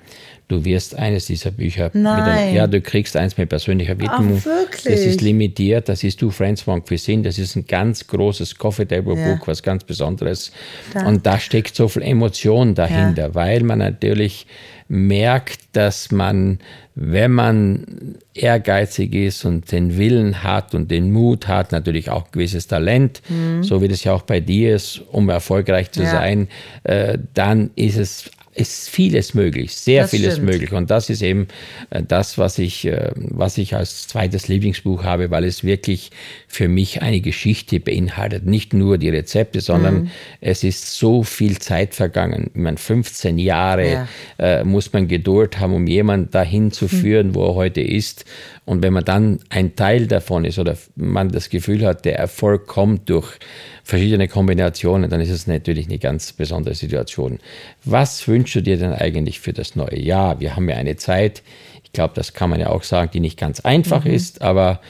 Du 0.47 0.63
wirst 0.63 0.95
eines 0.95 1.25
dieser 1.25 1.51
Bücher. 1.51 1.91
Nein. 1.93 2.23
Einem, 2.23 2.55
ja, 2.55 2.67
du 2.67 2.79
kriegst 2.79 3.17
eins 3.17 3.37
mit 3.37 3.49
persönlicher 3.49 3.99
Widmung. 3.99 4.37
Ach, 4.39 4.45
wirklich? 4.45 4.83
Das 4.83 5.01
ist 5.01 5.21
limitiert. 5.21 5.89
Das 5.89 6.05
ist 6.05 6.21
Du 6.21 6.31
Friends 6.31 6.65
One 6.65 6.81
Cuisine. 6.81 7.23
Das 7.23 7.37
ist 7.37 7.57
ein 7.57 7.67
ganz 7.67 8.07
großes 8.07 8.55
Coffee 8.55 8.85
Table 8.85 9.15
Book, 9.15 9.39
ja. 9.41 9.47
was 9.47 9.61
ganz 9.61 9.83
Besonderes. 9.83 10.53
Dank. 10.93 11.05
Und 11.05 11.25
da 11.25 11.37
steckt 11.37 11.75
so 11.75 11.89
viel 11.89 12.01
Emotion 12.01 12.75
dahinter, 12.75 13.27
ja. 13.27 13.35
weil 13.35 13.63
man 13.63 13.79
natürlich 13.79 14.47
merkt, 14.87 15.59
dass 15.73 16.11
man, 16.11 16.59
wenn 16.95 17.31
man 17.31 18.15
ehrgeizig 18.33 19.13
ist 19.15 19.43
und 19.43 19.71
den 19.71 19.97
Willen 19.97 20.43
hat 20.43 20.73
und 20.73 20.89
den 20.89 21.11
Mut 21.11 21.49
hat, 21.49 21.73
natürlich 21.73 22.09
auch 22.09 22.23
ein 22.23 22.31
gewisses 22.31 22.67
Talent, 22.67 23.21
mhm. 23.27 23.63
so 23.63 23.81
wie 23.81 23.89
das 23.89 24.05
ja 24.05 24.13
auch 24.13 24.21
bei 24.21 24.39
dir 24.39 24.75
ist, 24.75 25.01
um 25.11 25.27
erfolgreich 25.27 25.91
zu 25.91 26.03
ja. 26.03 26.11
sein, 26.11 26.47
äh, 26.83 27.17
dann 27.33 27.71
ist 27.75 27.97
es 27.97 28.31
ist 28.57 28.89
vieles 28.89 29.33
möglich, 29.33 29.75
sehr 29.75 30.03
das 30.03 30.11
vieles 30.11 30.35
stimmt. 30.35 30.51
möglich. 30.51 30.71
Und 30.71 30.89
das 30.89 31.09
ist 31.09 31.21
eben 31.21 31.47
äh, 31.89 32.01
das, 32.03 32.37
was 32.37 32.57
ich, 32.57 32.85
äh, 32.85 33.11
was 33.15 33.57
ich 33.57 33.75
als 33.75 34.07
zweites 34.07 34.47
Lieblingsbuch 34.47 35.03
habe, 35.03 35.29
weil 35.31 35.43
es 35.43 35.63
wirklich 35.63 36.11
für 36.49 36.69
mich 36.69 37.01
eine 37.01 37.19
Geschichte 37.19 37.79
beinhaltet. 37.79 38.45
Nicht 38.45 38.73
nur 38.73 38.97
die 38.97 39.09
Rezepte, 39.09 39.59
sondern 39.59 40.03
mhm. 40.03 40.11
es 40.39 40.63
ist 40.63 40.95
so 40.95 41.23
viel 41.23 41.59
Zeit 41.59 41.93
vergangen. 41.93 42.49
Ich 42.53 42.61
meine, 42.61 42.77
15 42.77 43.37
Jahre 43.37 43.91
ja. 43.91 44.07
äh, 44.39 44.63
muss 44.63 44.91
man 44.93 45.07
Geduld 45.07 45.59
haben, 45.59 45.73
um 45.73 45.85
jemanden 45.85 46.31
dahin 46.31 46.71
zu 46.71 46.87
führen, 46.87 47.27
mhm. 47.27 47.35
wo 47.35 47.45
er 47.47 47.55
heute 47.55 47.81
ist. 47.81 48.25
Und 48.65 48.81
wenn 48.81 48.93
man 48.93 49.03
dann 49.03 49.39
ein 49.49 49.75
Teil 49.75 50.07
davon 50.07 50.45
ist 50.45 50.57
oder 50.57 50.77
man 50.95 51.29
das 51.29 51.49
Gefühl 51.49 51.85
hat, 51.85 52.05
der 52.05 52.17
Erfolg 52.17 52.65
kommt 52.65 53.09
durch 53.09 53.37
verschiedene 53.83 54.27
Kombinationen, 54.27 55.09
dann 55.09 55.21
ist 55.21 55.29
es 55.29 55.47
natürlich 55.47 55.87
eine 55.87 55.99
ganz 55.99 56.31
besondere 56.31 56.75
Situation. 56.75 57.39
Was 57.83 58.27
wünschst 58.27 58.55
du 58.55 58.61
dir 58.61 58.77
denn 58.77 58.93
eigentlich 58.93 59.41
für 59.41 59.53
das 59.53 59.75
neue 59.75 59.99
Jahr? 59.99 60.39
Wir 60.39 60.55
haben 60.55 60.67
ja 60.69 60.75
eine 60.77 60.95
Zeit, 60.95 61.43
ich 61.83 61.91
glaube, 61.91 62.13
das 62.15 62.33
kann 62.33 62.49
man 62.49 62.59
ja 62.59 62.69
auch 62.69 62.83
sagen, 62.83 63.11
die 63.13 63.19
nicht 63.19 63.37
ganz 63.37 63.59
einfach 63.59 64.05
mhm. 64.05 64.11
ist, 64.11 64.41
aber 64.41 64.81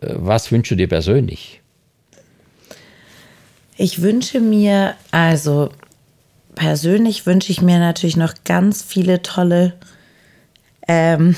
was 0.00 0.50
wünschst 0.52 0.70
du 0.70 0.76
dir 0.76 0.88
persönlich? 0.88 1.60
Ich 3.76 4.02
wünsche 4.02 4.40
mir, 4.40 4.94
also 5.10 5.70
persönlich 6.54 7.26
wünsche 7.26 7.52
ich 7.52 7.60
mir 7.60 7.78
natürlich 7.78 8.16
noch 8.16 8.34
ganz 8.44 8.82
viele 8.82 9.22
tolle 9.22 9.74
ähm, 10.88 11.36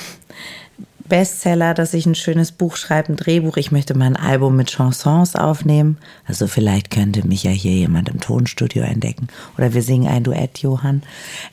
Bestseller, 1.09 1.75
dass 1.75 1.95
ich 1.95 2.07
ein 2.07 2.15
schönes 2.15 2.53
Buch 2.53 2.77
schreibe, 2.77 3.13
ein 3.13 3.17
Drehbuch. 3.17 3.57
Ich 3.57 3.73
möchte 3.73 3.97
mal 3.97 4.07
ein 4.07 4.17
Album 4.17 4.57
mit 4.57 4.71
Chansons 4.71 5.37
aufnehmen. 5.37 5.99
Also 6.27 6.47
vielleicht 6.47 6.91
könnte 6.91 7.27
mich 7.27 7.45
ja 7.45 7.51
hier 7.51 7.73
jemand 7.73 8.09
im 8.09 8.21
Tonstudio 8.21 8.83
entdecken. 8.83 9.29
Oder 9.57 9.75
wir 9.75 9.83
singen 9.83 10.07
ein 10.07 10.25
Duett, 10.25 10.59
Johann. 10.59 11.03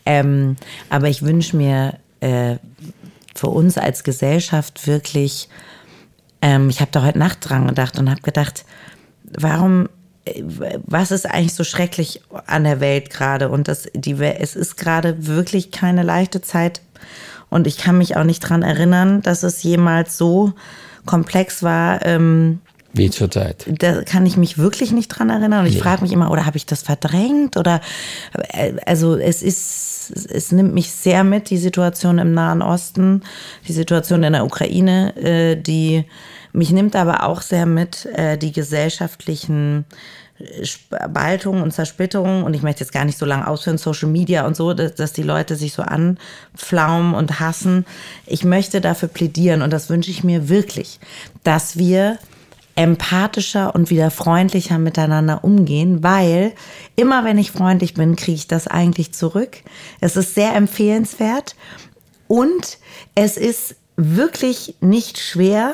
Ähm, 0.05 0.57
aber 0.89 1.07
ich 1.07 1.21
wünsche 1.21 1.55
mir 1.55 1.95
äh, 2.19 2.57
für 3.33 3.47
uns 3.47 3.77
als 3.77 4.03
Gesellschaft 4.03 4.85
wirklich, 4.87 5.49
ähm, 6.45 6.69
ich 6.69 6.79
habe 6.79 6.91
da 6.91 7.03
heute 7.03 7.17
Nacht 7.17 7.49
dran 7.49 7.67
gedacht 7.67 7.97
und 7.97 8.09
habe 8.09 8.21
gedacht, 8.21 8.65
warum 9.37 9.89
was 10.87 11.11
ist 11.11 11.27
eigentlich 11.27 11.53
so 11.53 11.63
schrecklich 11.63 12.21
an 12.47 12.63
der 12.63 12.79
Welt 12.79 13.09
gerade? 13.11 13.49
Und 13.49 13.67
das, 13.67 13.87
die, 13.93 14.13
es 14.13 14.55
ist 14.55 14.75
gerade 14.75 15.27
wirklich 15.27 15.71
keine 15.71 16.03
leichte 16.03 16.41
Zeit. 16.41 16.81
Und 17.49 17.67
ich 17.67 17.77
kann 17.77 17.97
mich 17.97 18.17
auch 18.17 18.23
nicht 18.23 18.39
dran 18.39 18.63
erinnern, 18.63 19.21
dass 19.21 19.43
es 19.43 19.61
jemals 19.61 20.17
so 20.17 20.53
komplex 21.05 21.61
war. 21.61 22.03
Ähm, 22.05 22.59
wie 22.91 23.09
zurzeit. 23.09 23.65
Da 23.67 24.03
kann 24.03 24.25
ich 24.25 24.35
mich 24.35 24.57
wirklich 24.57 24.91
nicht 24.91 25.09
dran 25.09 25.29
erinnern. 25.29 25.61
Und 25.61 25.67
ich 25.67 25.75
nee. 25.75 25.81
frage 25.81 26.01
mich 26.01 26.11
immer, 26.11 26.31
oder 26.31 26.45
habe 26.45 26.57
ich 26.57 26.65
das 26.65 26.81
verdrängt? 26.81 27.57
Oder 27.57 27.81
äh, 28.49 28.73
also 28.85 29.15
es 29.15 29.43
ist, 29.43 30.11
es 30.29 30.51
nimmt 30.51 30.73
mich 30.73 30.91
sehr 30.91 31.23
mit, 31.23 31.49
die 31.49 31.57
Situation 31.57 32.17
im 32.17 32.33
Nahen 32.33 32.61
Osten, 32.61 33.21
die 33.67 33.73
Situation 33.73 34.23
in 34.23 34.33
der 34.33 34.45
Ukraine, 34.45 35.15
äh, 35.17 35.55
die 35.55 36.05
mich 36.55 36.71
nimmt 36.71 36.95
aber 36.95 37.23
auch 37.23 37.41
sehr 37.41 37.65
mit, 37.65 38.05
äh, 38.05 38.37
die 38.37 38.51
gesellschaftlichen 38.51 39.85
Spaltungen 40.63 41.63
und 41.63 41.71
Zersplitterungen, 41.71 42.43
und 42.43 42.53
ich 42.53 42.61
möchte 42.61 42.81
jetzt 42.83 42.91
gar 42.91 43.05
nicht 43.05 43.17
so 43.17 43.25
lange 43.25 43.47
ausführen, 43.47 43.77
Social 43.77 44.09
Media 44.09 44.45
und 44.45 44.55
so, 44.55 44.73
dass, 44.73 44.95
dass, 44.95 45.13
die 45.13 45.23
Leute 45.23 45.55
sich 45.55 45.71
so 45.71 45.81
anpflaumen 45.81 47.13
und 47.13 47.39
hassen. 47.39 47.85
Ich 48.25 48.43
möchte 48.43 48.81
dafür 48.81 49.07
plädieren, 49.07 49.61
und 49.61 49.71
das 49.71 49.89
wünsche 49.89 50.11
ich 50.11 50.25
mir 50.25 50.49
wirklich, 50.49 50.99
dass 51.43 51.77
wir 51.77 52.19
empathischer 52.75 53.73
und 53.73 53.89
wieder 53.89 54.11
freundlicher 54.11 54.77
miteinander 54.77 55.45
umgehen, 55.45 56.03
weil 56.03 56.51
immer 56.97 57.23
wenn 57.23 57.37
ich 57.37 57.51
freundlich 57.51 57.93
bin, 57.93 58.17
kriege 58.17 58.35
ich 58.35 58.47
das 58.49 58.67
eigentlich 58.67 59.13
zurück. 59.13 59.59
Es 60.01 60.17
ist 60.17 60.35
sehr 60.35 60.53
empfehlenswert 60.53 61.55
und 62.27 62.77
es 63.15 63.37
ist 63.37 63.77
wirklich 63.97 64.75
nicht 64.81 65.19
schwer 65.19 65.73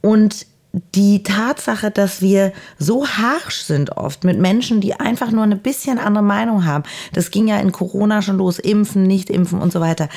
und 0.00 0.46
die 0.72 1.24
Tatsache, 1.24 1.90
dass 1.90 2.22
wir 2.22 2.52
so 2.78 3.06
harsch 3.06 3.62
sind 3.62 3.96
oft 3.96 4.22
mit 4.22 4.38
Menschen, 4.38 4.80
die 4.80 4.94
einfach 4.94 5.32
nur 5.32 5.42
eine 5.42 5.56
bisschen 5.56 5.98
andere 5.98 6.22
Meinung 6.22 6.64
haben. 6.64 6.84
Das 7.12 7.32
ging 7.32 7.48
ja 7.48 7.58
in 7.58 7.72
Corona 7.72 8.22
schon 8.22 8.38
los, 8.38 8.58
impfen, 8.60 9.02
nicht 9.02 9.30
impfen 9.30 9.60
und 9.60 9.72
so 9.72 9.80
weiter. 9.80 10.08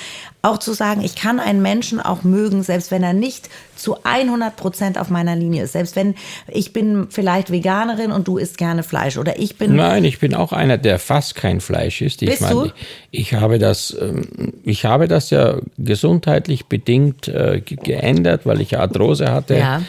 Auch 0.44 0.60
zu 0.60 0.74
sagen, 0.74 1.02
ich 1.02 1.16
kann 1.16 1.40
einen 1.40 1.62
Menschen 1.62 2.00
auch 2.00 2.24
mögen, 2.24 2.62
selbst 2.62 2.92
wenn 2.92 3.02
er 3.02 3.14
nicht 3.14 3.50
zu 3.76 3.98
100 4.04 4.56
Prozent 4.56 5.00
auf 5.00 5.10
meiner 5.10 5.36
Linie 5.36 5.64
ist. 5.64 5.74
Selbst 5.74 5.96
wenn 5.96 6.14
ich 6.48 6.72
bin 6.72 7.08
vielleicht 7.10 7.52
Veganerin 7.52 8.12
und 8.12 8.28
du 8.28 8.38
isst 8.38 8.58
gerne 8.58 8.84
Fleisch 8.84 9.18
oder 9.18 9.40
ich 9.40 9.58
bin. 9.58 9.76
Nein, 9.76 10.04
ich 10.04 10.20
bin 10.20 10.36
auch 10.36 10.54
einer, 10.54 10.78
der 10.78 11.00
fast 11.00 11.34
kein 11.36 11.62
Fleisch 11.62 12.02
isst. 12.02 12.22
Ich 12.22 12.30
Bist 12.30 12.42
meine, 12.42 12.54
du? 12.54 12.72
ich 13.10 13.34
habe 13.34 13.58
das, 13.58 13.96
ähm, 14.00 14.54
ich 14.64 14.86
habe 14.86 15.08
das 15.08 15.32
ja 15.32 15.58
gesundheitlich 15.78 16.68
bedingt 16.68 17.28
äh, 17.28 17.62
geändert, 17.62 18.46
weil 18.46 18.62
ich 18.62 18.78
Arthrose 18.78 19.32
hatte. 19.32 19.58
Ja. 19.58 19.82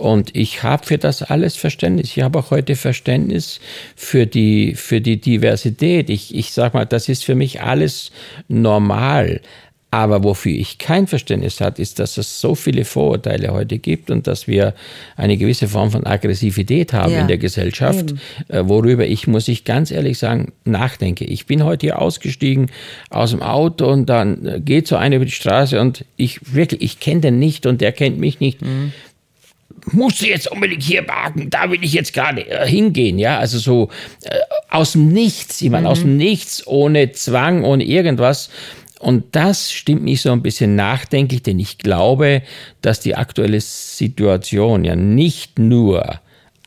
Und 0.00 0.34
ich 0.34 0.62
habe 0.62 0.86
für 0.86 0.96
das 0.96 1.22
alles 1.22 1.56
Verständnis. 1.56 2.16
Ich 2.16 2.22
habe 2.22 2.38
auch 2.38 2.50
heute 2.50 2.74
Verständnis 2.74 3.60
für 3.94 4.26
die, 4.26 4.74
für 4.74 5.02
die 5.02 5.20
Diversität. 5.20 6.08
Ich, 6.08 6.34
ich 6.34 6.52
sage 6.52 6.76
mal, 6.76 6.86
das 6.86 7.10
ist 7.10 7.22
für 7.22 7.34
mich 7.34 7.60
alles 7.60 8.10
normal. 8.48 9.42
Aber 9.92 10.22
wofür 10.22 10.52
ich 10.52 10.78
kein 10.78 11.08
Verständnis 11.08 11.60
habe, 11.60 11.82
ist, 11.82 11.98
dass 11.98 12.16
es 12.16 12.40
so 12.40 12.54
viele 12.54 12.84
Vorurteile 12.84 13.52
heute 13.52 13.78
gibt 13.78 14.10
und 14.10 14.28
dass 14.28 14.46
wir 14.46 14.72
eine 15.16 15.36
gewisse 15.36 15.66
Form 15.66 15.90
von 15.90 16.06
Aggressivität 16.06 16.92
haben 16.92 17.12
ja, 17.12 17.20
in 17.20 17.28
der 17.28 17.38
Gesellschaft, 17.38 18.10
eben. 18.10 18.20
Äh, 18.48 18.68
worüber 18.68 19.04
ich, 19.04 19.26
muss 19.26 19.48
ich 19.48 19.64
ganz 19.64 19.90
ehrlich 19.90 20.16
sagen, 20.16 20.52
nachdenke. 20.64 21.24
Ich 21.24 21.46
bin 21.46 21.64
heute 21.64 21.86
hier 21.86 22.00
ausgestiegen 22.00 22.70
aus 23.10 23.32
dem 23.32 23.42
Auto 23.42 23.90
und 23.90 24.08
dann 24.08 24.46
äh, 24.46 24.60
geht 24.60 24.86
so 24.86 24.94
einer 24.94 25.16
über 25.16 25.24
die 25.24 25.32
Straße 25.32 25.80
und 25.80 26.04
ich 26.16 26.54
wirklich, 26.54 26.82
ich 26.82 27.00
kenne 27.00 27.22
den 27.22 27.40
nicht 27.40 27.66
und 27.66 27.80
der 27.80 27.90
kennt 27.90 28.18
mich 28.18 28.38
nicht. 28.38 28.62
Mhm 28.62 28.92
musst 29.92 30.20
du 30.22 30.26
jetzt 30.26 30.50
unbedingt 30.50 30.82
hier 30.82 31.02
parken, 31.02 31.50
da 31.50 31.70
will 31.70 31.82
ich 31.82 31.92
jetzt 31.92 32.12
gerade 32.12 32.48
äh, 32.48 32.66
hingehen, 32.66 33.18
ja, 33.18 33.38
also 33.38 33.58
so 33.58 33.88
äh, 34.22 34.38
aus 34.68 34.92
dem 34.92 35.08
Nichts, 35.08 35.60
ich 35.60 35.70
meine, 35.70 35.82
mhm. 35.82 35.92
aus 35.92 36.00
dem 36.00 36.16
Nichts, 36.16 36.66
ohne 36.66 37.12
Zwang, 37.12 37.64
ohne 37.64 37.84
irgendwas. 37.84 38.50
Und 38.98 39.24
das 39.32 39.72
stimmt 39.72 40.02
mich 40.02 40.20
so 40.20 40.30
ein 40.30 40.42
bisschen 40.42 40.76
nachdenklich, 40.76 41.42
denn 41.42 41.58
ich 41.58 41.78
glaube, 41.78 42.42
dass 42.82 43.00
die 43.00 43.16
aktuelle 43.16 43.60
Situation 43.60 44.84
ja 44.84 44.94
nicht 44.94 45.58
nur 45.58 46.20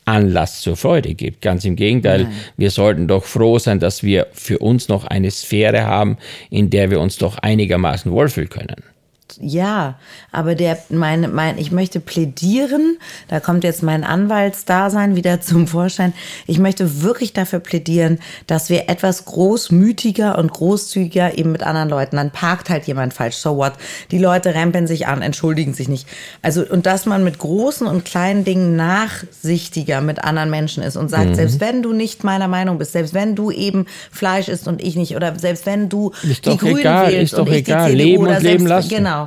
Anlass 0.06 0.62
zur 0.62 0.76
Freude 0.76 1.14
gibt. 1.14 1.42
Ganz 1.42 1.64
im 1.64 1.76
Gegenteil, 1.76 2.24
Nein. 2.24 2.34
wir 2.58 2.72
sollten 2.72 3.08
doch 3.08 3.24
froh 3.24 3.60
sein, 3.60 3.80
dass 3.80 4.02
wir 4.02 4.28
für 4.34 4.58
uns 4.58 4.88
noch 4.88 5.06
eine 5.06 5.30
Sphäre 5.30 5.86
haben, 5.86 6.18
in 6.50 6.72
der 6.72 6.90
wir 6.90 7.00
uns 7.00 7.18
doch 7.18 7.38
einigermaßen 7.38 8.12
wohlfühlen 8.12 8.50
können 8.50 8.93
ja, 9.42 9.96
aber 10.32 10.56
der, 10.56 10.78
mein, 10.90 11.34
mein, 11.34 11.58
ich 11.58 11.72
möchte 11.72 12.00
plädieren, 12.00 12.98
da 13.28 13.40
kommt 13.40 13.64
jetzt 13.64 13.84
mein 13.84 14.04
Anwaltsdasein 14.04 15.16
wieder 15.16 15.42
zum 15.42 15.68
Vorschein. 15.68 16.14
Ich 16.48 16.60
möchte 16.60 17.02
wirklich 17.02 17.34
dafür 17.34 17.60
plädieren, 17.60 18.20
dass 18.48 18.70
wir 18.70 18.90
etwas 18.90 19.26
großmütiger 19.26 20.38
und 20.38 20.52
großzügiger 20.52 21.38
eben 21.38 21.52
mit 21.52 21.64
anderen 21.64 21.90
Leuten, 21.90 22.18
dann 22.18 22.32
parkt 22.32 22.70
halt 22.70 22.86
jemand 22.86 23.14
falsch, 23.14 23.36
so 23.36 23.58
what? 23.58 23.74
Die 24.12 24.20
Leute 24.20 24.54
rempeln 24.54 24.88
sich 24.88 25.08
an, 25.08 25.22
entschuldigen 25.22 25.74
sich 25.74 25.88
nicht. 25.88 26.08
Also, 26.42 26.64
und 26.64 26.86
dass 26.86 27.06
man 27.06 27.24
mit 27.24 27.40
großen 27.40 27.88
und 27.88 28.06
kleinen 28.06 28.44
Dingen 28.44 28.76
nachsichtiger 28.76 30.02
mit 30.02 30.24
anderen 30.24 30.50
Menschen 30.50 30.84
ist 30.84 30.96
und 30.96 31.10
sagt, 31.10 31.30
mhm. 31.30 31.36
selbst 31.36 31.60
wenn 31.60 31.82
du 31.82 31.94
nicht 31.94 32.24
meiner 32.24 32.48
Meinung 32.48 32.78
bist, 32.78 32.94
selbst 32.94 33.14
wenn 33.14 33.36
du 33.36 33.52
eben 33.52 33.86
Fleisch 34.12 34.48
isst 34.48 34.68
und 34.68 34.82
ich 34.82 34.96
nicht, 34.96 35.16
oder 35.16 35.38
selbst 35.38 35.66
wenn 35.66 35.90
du 35.90 36.12
ist 36.24 36.46
die 36.46 36.58
Grünen 36.58 36.80
egal, 36.80 37.12
wählst 37.12 37.34
und 37.34 37.48
ich 37.48 37.56
egal. 37.56 37.92
die 37.92 37.98
CDU, 37.98 38.06
leben 38.06 38.24
oder 38.24 38.36
und 38.36 38.42
selbst, 38.42 38.52
leben 38.52 38.68
lassen. 38.68 38.90
genau, 38.90 39.23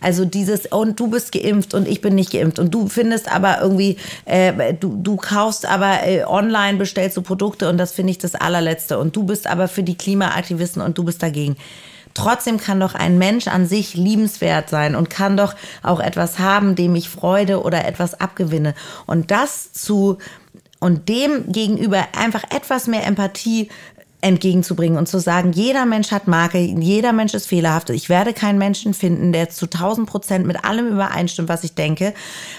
also 0.00 0.24
dieses, 0.24 0.66
und 0.66 0.98
du 0.98 1.08
bist 1.08 1.32
geimpft 1.32 1.74
und 1.74 1.86
ich 1.86 2.00
bin 2.00 2.14
nicht 2.14 2.32
geimpft. 2.32 2.58
Und 2.58 2.72
du 2.72 2.88
findest 2.88 3.30
aber 3.30 3.60
irgendwie, 3.60 3.96
äh, 4.24 4.74
du, 4.74 4.96
du 4.96 5.16
kaufst 5.16 5.66
aber 5.66 6.06
äh, 6.06 6.24
online, 6.24 6.78
bestellst 6.78 7.16
du 7.16 7.22
Produkte 7.22 7.68
und 7.68 7.78
das 7.78 7.92
finde 7.92 8.10
ich 8.12 8.18
das 8.18 8.34
allerletzte. 8.34 8.98
Und 8.98 9.16
du 9.16 9.24
bist 9.24 9.46
aber 9.46 9.68
für 9.68 9.82
die 9.82 9.96
Klimaaktivisten 9.96 10.82
und 10.82 10.96
du 10.98 11.04
bist 11.04 11.22
dagegen. 11.22 11.56
Trotzdem 12.14 12.58
kann 12.58 12.80
doch 12.80 12.94
ein 12.94 13.18
Mensch 13.18 13.46
an 13.46 13.66
sich 13.66 13.94
liebenswert 13.94 14.68
sein 14.68 14.96
und 14.96 15.10
kann 15.10 15.36
doch 15.36 15.54
auch 15.82 16.00
etwas 16.00 16.38
haben, 16.38 16.74
dem 16.74 16.96
ich 16.96 17.08
Freude 17.08 17.62
oder 17.62 17.86
etwas 17.86 18.20
abgewinne. 18.20 18.74
Und 19.06 19.30
das 19.30 19.72
zu 19.72 20.18
und 20.80 21.08
dem 21.10 21.52
gegenüber 21.52 22.08
einfach 22.18 22.42
etwas 22.50 22.86
mehr 22.86 23.06
Empathie 23.06 23.68
entgegenzubringen 24.22 24.98
und 24.98 25.08
zu 25.08 25.18
sagen, 25.18 25.52
jeder 25.52 25.86
Mensch 25.86 26.10
hat 26.10 26.28
Marke, 26.28 26.58
jeder 26.58 27.12
Mensch 27.12 27.34
ist 27.34 27.46
fehlerhaft. 27.46 27.90
Ich 27.90 28.08
werde 28.08 28.32
keinen 28.32 28.58
Menschen 28.58 28.94
finden, 28.94 29.32
der 29.32 29.50
zu 29.50 29.66
1000 29.66 30.08
Prozent 30.08 30.46
mit 30.46 30.64
allem 30.64 30.88
übereinstimmt, 30.88 31.48
was 31.48 31.64
ich 31.64 31.74
denke, 31.74 32.14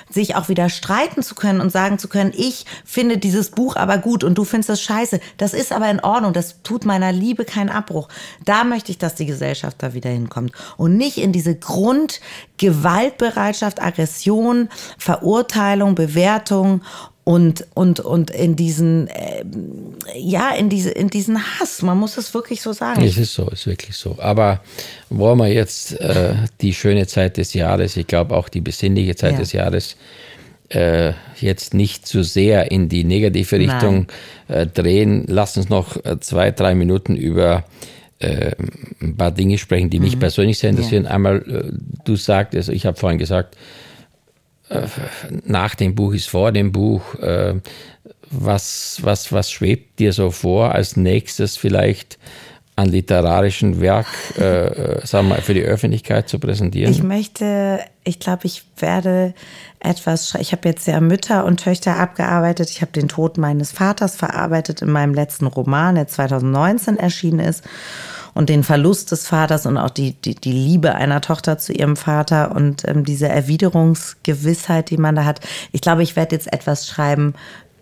sich 0.09 0.35
auch 0.35 0.49
wieder 0.49 0.69
streiten 0.69 1.23
zu 1.23 1.35
können 1.35 1.61
und 1.61 1.71
sagen 1.71 1.99
zu 1.99 2.07
können, 2.07 2.33
ich 2.35 2.65
finde 2.83 3.17
dieses 3.17 3.51
Buch 3.51 3.75
aber 3.75 3.97
gut 3.97 4.23
und 4.23 4.37
du 4.37 4.43
findest 4.43 4.69
das 4.69 4.81
scheiße. 4.81 5.19
Das 5.37 5.53
ist 5.53 5.71
aber 5.71 5.89
in 5.89 5.99
Ordnung. 5.99 6.33
Das 6.33 6.61
tut 6.63 6.85
meiner 6.85 7.11
Liebe 7.11 7.45
keinen 7.45 7.69
Abbruch. 7.69 8.07
Da 8.43 8.63
möchte 8.63 8.91
ich, 8.91 8.97
dass 8.97 9.15
die 9.15 9.25
Gesellschaft 9.25 9.77
da 9.79 9.93
wieder 9.93 10.09
hinkommt 10.09 10.53
und 10.77 10.97
nicht 10.97 11.17
in 11.17 11.31
diese 11.31 11.55
Grundgewaltbereitschaft, 11.55 13.81
Aggression, 13.81 14.69
Verurteilung, 14.97 15.95
Bewertung 15.95 16.81
und, 17.23 17.67
und, 17.75 17.99
und 17.99 18.31
in 18.31 18.55
diesen, 18.55 19.07
äh, 19.07 19.43
ja, 20.15 20.51
in, 20.51 20.69
diese, 20.69 20.89
in 20.89 21.09
diesen 21.09 21.37
Hass. 21.37 21.81
Man 21.81 21.97
muss 21.97 22.17
es 22.17 22.33
wirklich 22.33 22.61
so 22.61 22.73
sagen. 22.73 23.03
Es 23.03 23.17
ist 23.17 23.33
so, 23.33 23.47
es 23.47 23.61
ist 23.61 23.67
wirklich 23.67 23.95
so. 23.95 24.17
Aber 24.19 24.61
wollen 25.09 25.37
wir 25.37 25.47
jetzt 25.47 25.99
äh, 25.99 26.33
die 26.61 26.73
schöne 26.73 27.05
Zeit 27.05 27.37
des 27.37 27.53
Jahres, 27.53 27.95
ich 27.95 28.07
glaube 28.07 28.35
auch 28.35 28.49
die 28.49 28.61
besinnliche 28.61 29.15
Zeit 29.15 29.33
ja. 29.33 29.39
des 29.39 29.51
Jahres, 29.53 29.97
äh, 30.69 31.13
jetzt 31.39 31.73
nicht 31.73 32.07
zu 32.07 32.23
sehr 32.23 32.71
in 32.71 32.89
die 32.89 33.03
negative 33.03 33.59
Richtung 33.59 34.07
äh, 34.47 34.65
drehen. 34.65 35.25
Lass 35.27 35.57
uns 35.57 35.69
noch 35.69 36.03
äh, 36.03 36.19
zwei, 36.19 36.49
drei 36.49 36.73
Minuten 36.73 37.15
über 37.15 37.65
äh, 38.19 38.51
ein 38.99 39.15
paar 39.15 39.31
Dinge 39.31 39.59
sprechen, 39.59 39.91
die 39.91 39.99
mich 39.99 40.15
mhm. 40.15 40.21
persönlich 40.21 40.57
sehr 40.57 40.71
interessieren. 40.71 41.03
Ja. 41.03 41.11
Einmal, 41.11 41.71
du 42.03 42.15
sagtest, 42.15 42.69
ich 42.69 42.85
habe 42.85 42.97
vorhin 42.97 43.19
gesagt, 43.19 43.57
nach 45.45 45.75
dem 45.75 45.95
Buch 45.95 46.13
ist 46.13 46.29
vor 46.29 46.51
dem 46.51 46.71
Buch. 46.71 47.15
Äh, 47.15 47.55
was, 48.29 48.99
was, 49.01 49.31
was 49.33 49.51
schwebt 49.51 49.99
dir 49.99 50.13
so 50.13 50.31
vor 50.31 50.73
als 50.73 50.95
nächstes 50.95 51.57
vielleicht 51.57 52.17
an 52.77 52.87
literarischen 52.87 53.81
Werk, 53.81 54.07
äh, 54.37 54.67
äh 54.67 55.05
sagen 55.05 55.27
wir 55.27 55.35
mal, 55.35 55.41
für 55.41 55.53
die 55.53 55.63
Öffentlichkeit 55.63 56.29
zu 56.29 56.39
präsentieren? 56.39 56.91
Ich 56.91 57.03
möchte, 57.03 57.79
ich 58.05 58.19
glaube, 58.19 58.45
ich 58.45 58.63
werde 58.77 59.33
etwas, 59.79 60.35
ich 60.39 60.53
habe 60.53 60.69
jetzt 60.69 60.87
ja 60.87 61.01
Mütter 61.01 61.43
und 61.43 61.59
Töchter 61.61 61.97
abgearbeitet. 61.97 62.69
Ich 62.69 62.81
habe 62.81 62.93
den 62.93 63.09
Tod 63.09 63.37
meines 63.37 63.71
Vaters 63.73 64.15
verarbeitet 64.15 64.81
in 64.81 64.91
meinem 64.91 65.13
letzten 65.13 65.47
Roman, 65.47 65.95
der 65.95 66.07
2019 66.07 66.97
erschienen 66.97 67.39
ist 67.39 67.63
und 68.33 68.49
den 68.49 68.63
Verlust 68.63 69.11
des 69.11 69.27
Vaters 69.27 69.65
und 69.65 69.77
auch 69.77 69.89
die, 69.89 70.13
die, 70.13 70.35
die 70.35 70.51
Liebe 70.51 70.95
einer 70.95 71.21
Tochter 71.21 71.57
zu 71.57 71.73
ihrem 71.73 71.95
Vater 71.95 72.55
und 72.55 72.87
ähm, 72.87 73.03
diese 73.03 73.27
Erwiderungsgewissheit, 73.27 74.89
die 74.89 74.97
man 74.97 75.15
da 75.15 75.25
hat. 75.25 75.41
Ich 75.71 75.81
glaube, 75.81 76.03
ich 76.03 76.15
werde 76.15 76.35
jetzt 76.35 76.51
etwas 76.51 76.87
schreiben 76.87 77.33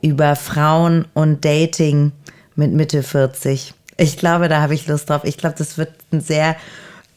über 0.02 0.36
Frauen 0.36 1.06
und 1.14 1.43
Dating 1.45 2.12
mit 2.56 2.72
Mitte 2.72 3.04
40. 3.04 3.74
Ich 3.97 4.18
glaube, 4.18 4.47
da 4.47 4.62
habe 4.62 4.74
ich 4.74 4.88
Lust 4.88 5.10
drauf. 5.10 5.24
Ich 5.24 5.38
glaube, 5.38 5.56
das 5.58 5.78
wird 5.78 5.91
ein 6.12 6.22
sehr 6.22 6.56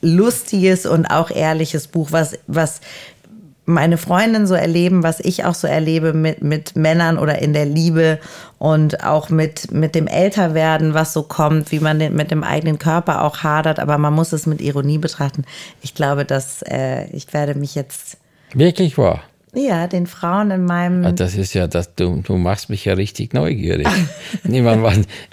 lustiges 0.01 0.85
und 0.85 1.07
auch 1.07 1.31
ehrliches 1.31 1.87
Buch, 1.87 2.09
was, 2.11 2.39
was 2.49 2.81
meine 3.65 3.97
Freundin 3.97 4.47
so 4.47 4.55
erleben, 4.55 5.03
was 5.03 5.21
ich 5.21 5.45
auch 5.45 5.55
so 5.55 5.69
erlebe 5.69 6.13
mit, 6.13 6.43
mit 6.43 6.75
Männern 6.75 7.19
oder 7.19 7.41
in 7.41 7.53
der 7.53 7.65
Liebe 7.65 8.19
und 8.59 9.05
auch 9.05 9.29
mit, 9.29 9.71
mit 9.71 9.95
dem 9.95 10.07
Älterwerden, 10.07 10.95
was 10.95 11.13
so 11.13 11.23
kommt, 11.23 11.71
wie 11.71 11.79
man 11.79 11.99
mit 11.99 12.31
dem 12.31 12.43
eigenen 12.43 12.79
Körper 12.79 13.23
auch 13.23 13.39
hadert, 13.39 13.79
aber 13.79 13.99
man 13.99 14.15
muss 14.15 14.33
es 14.33 14.47
mit 14.47 14.61
Ironie 14.61 14.99
betrachten. 14.99 15.45
Ich 15.81 15.95
glaube, 15.95 16.25
dass 16.25 16.63
äh, 16.63 17.07
ich 17.13 17.33
werde 17.33 17.55
mich 17.55 17.75
jetzt. 17.75 18.19
Wirklich 18.53 18.99
wahr? 18.99 19.23
Ja, 19.55 19.87
den 19.87 20.07
Frauen 20.07 20.51
in 20.51 20.65
meinem. 20.65 21.05
Ah, 21.05 21.13
das 21.13 21.35
ist 21.35 21.53
ja, 21.53 21.67
das, 21.67 21.95
du, 21.95 22.23
du 22.23 22.39
machst 22.39 22.71
mich 22.71 22.87
ja 22.87 22.95
richtig 22.95 23.35
neugierig. 23.35 23.87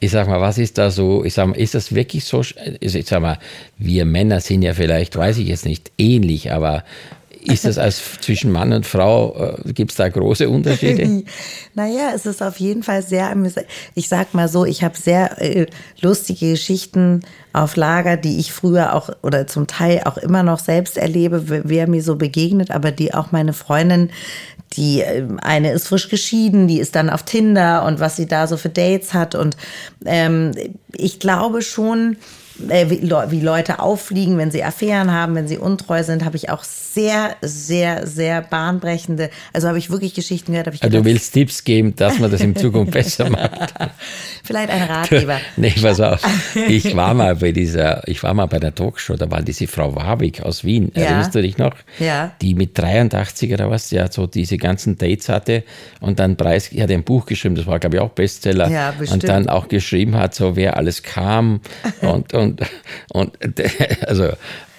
ich 0.01 0.11
sag 0.11 0.27
mal, 0.27 0.41
was 0.41 0.57
ist 0.57 0.77
da 0.77 0.91
so? 0.91 1.23
Ich 1.23 1.33
sag 1.33 1.47
mal, 1.47 1.57
ist 1.57 1.73
das 1.73 1.95
wirklich 1.95 2.25
so? 2.25 2.41
Ich 2.81 3.05
sag 3.05 3.21
mal, 3.21 3.39
wir 3.77 4.03
Männer 4.03 4.41
sind 4.41 4.61
ja 4.61 4.73
vielleicht, 4.73 5.15
weiß 5.15 5.37
ich 5.37 5.47
jetzt 5.47 5.65
nicht, 5.65 5.93
ähnlich, 5.97 6.51
aber 6.51 6.83
ist 7.41 7.65
das 7.65 7.77
als 7.77 8.01
zwischen 8.21 8.51
Mann 8.51 8.73
und 8.73 8.85
Frau, 8.85 9.55
äh, 9.65 9.73
gibt 9.73 9.91
es 9.91 9.97
da 9.97 10.09
große 10.09 10.49
Unterschiede? 10.49 11.23
naja, 11.73 12.11
es 12.13 12.25
ist 12.25 12.43
auf 12.43 12.59
jeden 12.59 12.83
Fall 12.83 13.01
sehr 13.01 13.29
amüsant. 13.29 13.65
Ich 13.95 14.09
sag 14.09 14.33
mal 14.33 14.47
so, 14.47 14.65
ich 14.65 14.83
habe 14.83 14.97
sehr 14.97 15.41
äh, 15.41 15.65
lustige 16.01 16.51
Geschichten 16.51 17.21
auf 17.53 17.75
Lager, 17.75 18.17
die 18.17 18.39
ich 18.39 18.51
früher 18.51 18.93
auch 18.93 19.09
oder 19.23 19.47
zum 19.47 19.67
Teil 19.67 20.01
auch 20.05 20.17
immer 20.17 20.43
noch 20.43 20.59
selbst 20.59 20.97
erlebe, 20.97 21.43
wer 21.47 21.87
mir 21.87 22.03
so 22.03 22.15
begegnet, 22.15 22.71
aber 22.71 22.91
die 22.91 23.13
auch 23.13 23.31
meine 23.31 23.53
Freundin, 23.53 24.09
die 24.73 25.01
äh, 25.01 25.25
eine 25.41 25.71
ist 25.71 25.87
frisch 25.87 26.09
geschieden, 26.09 26.67
die 26.67 26.79
ist 26.79 26.95
dann 26.95 27.09
auf 27.09 27.23
Tinder 27.23 27.85
und 27.85 27.99
was 27.99 28.15
sie 28.15 28.27
da 28.27 28.47
so 28.47 28.57
für 28.57 28.69
Dates 28.69 29.13
hat. 29.13 29.35
Und 29.35 29.57
ähm, 30.05 30.51
ich 30.93 31.19
glaube 31.19 31.61
schon, 31.61 32.17
äh, 32.67 32.89
wie, 32.89 33.01
wie, 33.01 33.39
Leute 33.39 33.79
auffliegen, 33.79 34.37
wenn 34.37 34.51
sie 34.51 34.63
Affären 34.63 35.11
haben, 35.11 35.35
wenn 35.35 35.47
sie 35.47 35.57
untreu 35.57 36.03
sind, 36.03 36.25
habe 36.25 36.35
ich 36.35 36.49
auch 36.49 36.63
sehr, 36.63 37.35
sehr, 37.41 38.07
sehr 38.07 38.41
bahnbrechende, 38.41 39.29
also 39.53 39.67
habe 39.67 39.77
ich 39.77 39.89
wirklich 39.89 40.13
Geschichten 40.13 40.51
gehört. 40.51 40.67
Ich 40.67 40.81
also 40.83 40.89
gedacht, 40.89 41.05
du 41.05 41.09
willst 41.09 41.33
Tipps 41.33 41.63
geben, 41.63 41.95
dass 41.95 42.19
man 42.19 42.31
das 42.31 42.41
in 42.41 42.55
Zukunft 42.55 42.91
besser 42.91 43.29
macht. 43.29 43.73
Vielleicht 44.43 44.69
ein 44.69 44.83
Ratgeber. 44.83 45.39
Nee, 45.57 45.73
pass 45.81 45.99
auf. 45.99 46.21
Ich 46.67 46.95
war 46.95 47.13
mal 47.13 47.35
bei 47.35 47.51
dieser, 47.51 48.07
ich 48.07 48.21
war 48.23 48.33
mal 48.33 48.47
bei 48.47 48.59
der 48.59 48.73
Talkshow, 48.73 49.15
da 49.15 49.29
war 49.29 49.41
diese 49.41 49.67
Frau 49.67 49.95
Warwick 49.95 50.41
aus 50.41 50.63
Wien, 50.63 50.91
ja. 50.95 51.03
erinnerst 51.03 51.35
du 51.35 51.41
dich 51.41 51.57
noch? 51.57 51.75
Ja. 51.99 52.31
Die 52.41 52.55
mit 52.55 52.77
83 52.77 53.53
oder 53.53 53.69
was, 53.69 53.91
ja, 53.91 54.11
so 54.11 54.27
diese 54.27 54.57
ganzen 54.57 54.97
Dates 54.97 55.29
hatte 55.29 55.63
und 55.99 56.19
dann 56.19 56.35
Preis, 56.35 56.69
die 56.69 56.81
hat 56.81 56.91
ein 56.91 57.03
Buch 57.03 57.25
geschrieben, 57.25 57.55
das 57.55 57.67
war 57.67 57.79
glaube 57.79 57.97
ich 57.97 58.01
auch 58.01 58.09
Bestseller. 58.09 58.69
Ja, 58.69 58.91
bestimmt. 58.91 59.23
Und 59.23 59.29
dann 59.29 59.49
auch 59.49 59.67
geschrieben 59.67 60.15
hat, 60.15 60.33
so 60.33 60.55
wer 60.55 60.77
alles 60.77 61.03
kam 61.03 61.61
und, 62.01 62.33
und 62.33 62.48
und, 63.13 63.31
und 63.37 63.61
also 64.07 64.29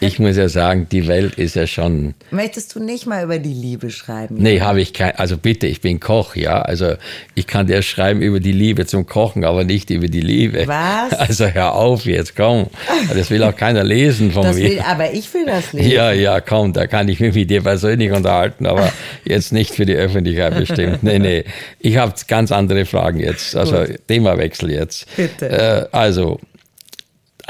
ich 0.02 0.18
muss 0.18 0.38
ja 0.38 0.48
sagen, 0.48 0.86
die 0.90 1.06
Welt 1.06 1.34
ist 1.34 1.56
ja 1.56 1.66
schon. 1.66 2.14
Möchtest 2.30 2.74
du 2.74 2.80
nicht 2.80 3.06
mal 3.06 3.22
über 3.22 3.38
die 3.38 3.52
Liebe 3.52 3.90
schreiben? 3.90 4.36
Nee, 4.38 4.62
habe 4.62 4.80
ich 4.80 4.94
kein. 4.94 5.14
Also 5.16 5.36
bitte, 5.36 5.66
ich 5.66 5.82
bin 5.82 6.00
Koch, 6.00 6.36
ja. 6.36 6.62
Also 6.62 6.94
ich 7.34 7.46
kann 7.46 7.66
dir 7.66 7.82
schreiben 7.82 8.22
über 8.22 8.40
die 8.40 8.52
Liebe 8.52 8.86
zum 8.86 9.04
Kochen, 9.04 9.44
aber 9.44 9.64
nicht 9.64 9.90
über 9.90 10.08
die 10.08 10.22
Liebe. 10.22 10.66
Was? 10.66 11.18
Also 11.30 11.46
hör 11.46 11.74
auf 11.74 12.06
jetzt, 12.06 12.34
komm. 12.34 12.68
Das 13.14 13.30
will 13.30 13.42
auch 13.44 13.54
keiner 13.54 13.84
lesen 13.84 14.32
von 14.32 14.42
das 14.42 14.56
mir. 14.56 14.70
Will, 14.70 14.80
aber 14.80 15.12
ich 15.12 15.32
will 15.34 15.44
das 15.44 15.72
lesen. 15.72 15.90
Ja, 15.90 16.12
ja, 16.12 16.40
komm, 16.40 16.72
da 16.72 16.86
kann 16.86 17.08
ich 17.08 17.20
mich 17.20 17.34
mit 17.34 17.50
dir 17.50 17.62
persönlich 17.62 18.10
unterhalten, 18.10 18.66
aber 18.66 18.90
jetzt 19.24 19.52
nicht 19.52 19.74
für 19.74 19.84
die 19.84 19.94
Öffentlichkeit 19.94 20.56
bestimmt. 20.56 21.02
Nee, 21.02 21.18
nee. 21.18 21.44
Ich 21.78 21.98
habe 21.98 22.14
ganz 22.26 22.50
andere 22.52 22.86
Fragen 22.86 23.20
jetzt. 23.20 23.54
Also 23.54 23.84
Gut. 23.84 24.00
Themawechsel 24.08 24.70
jetzt. 24.70 25.14
Bitte. 25.14 25.48
Äh, 25.48 25.96
also 25.96 26.40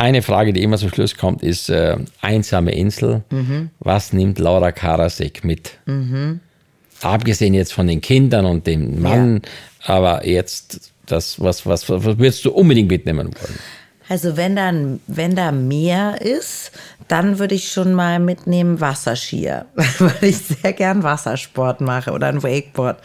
eine 0.00 0.22
Frage, 0.22 0.52
die 0.52 0.62
immer 0.62 0.78
zum 0.78 0.88
Schluss 0.88 1.16
kommt, 1.16 1.42
ist 1.42 1.68
äh, 1.68 1.96
einsame 2.22 2.72
Insel. 2.72 3.22
Mhm. 3.30 3.70
Was 3.80 4.12
nimmt 4.12 4.38
Laura 4.38 4.72
Karasek 4.72 5.44
mit? 5.44 5.72
Mhm. 5.84 6.40
Abgesehen 7.02 7.54
jetzt 7.54 7.72
von 7.72 7.86
den 7.86 8.00
Kindern 8.00 8.46
und 8.46 8.66
dem 8.66 9.00
Mann, 9.00 9.42
ja. 9.86 9.94
aber 9.94 10.26
jetzt 10.26 10.92
das, 11.06 11.40
was, 11.40 11.66
was, 11.66 11.88
was 11.88 12.04
würdest 12.04 12.44
du 12.44 12.50
unbedingt 12.50 12.90
mitnehmen 12.90 13.26
wollen? 13.26 13.58
Also 14.08 14.36
wenn 14.36 14.56
da, 14.56 14.72
wenn 15.06 15.36
da 15.36 15.52
Meer 15.52 16.20
ist, 16.20 16.72
dann 17.06 17.38
würde 17.38 17.54
ich 17.54 17.70
schon 17.70 17.92
mal 17.92 18.18
mitnehmen 18.18 18.80
Wasserskier, 18.80 19.66
weil 19.98 20.16
ich 20.22 20.38
sehr 20.38 20.72
gern 20.72 21.02
Wassersport 21.02 21.80
mache 21.80 22.12
oder 22.12 22.28
ein 22.28 22.42
Wakeboard. 22.42 22.98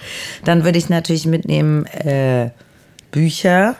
Dann 0.46 0.64
würde 0.64 0.78
ich 0.78 0.90
natürlich 0.90 1.26
mitnehmen 1.26 1.86
äh, 1.88 2.50
Bücher 3.12 3.76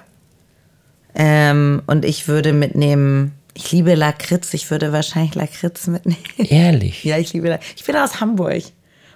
ähm, 1.16 1.82
und 1.88 2.06
ich 2.06 2.28
würde 2.28 2.54
mitnehmen, 2.54 3.32
ich 3.54 3.72
liebe 3.72 3.96
Lakritz, 3.96 4.54
ich 4.54 4.70
würde 4.70 4.92
wahrscheinlich 4.92 5.36
Lakritz 5.36 5.88
mitnehmen. 5.88 6.20
Ehrlich? 6.38 7.04
ja, 7.06 7.18
ich 7.18 7.34
liebe 7.34 7.48
Lakritz. 7.48 7.74
Ich 7.78 7.86
bin 7.86 7.96
aus 7.96 8.20
Hamburg. 8.20 8.64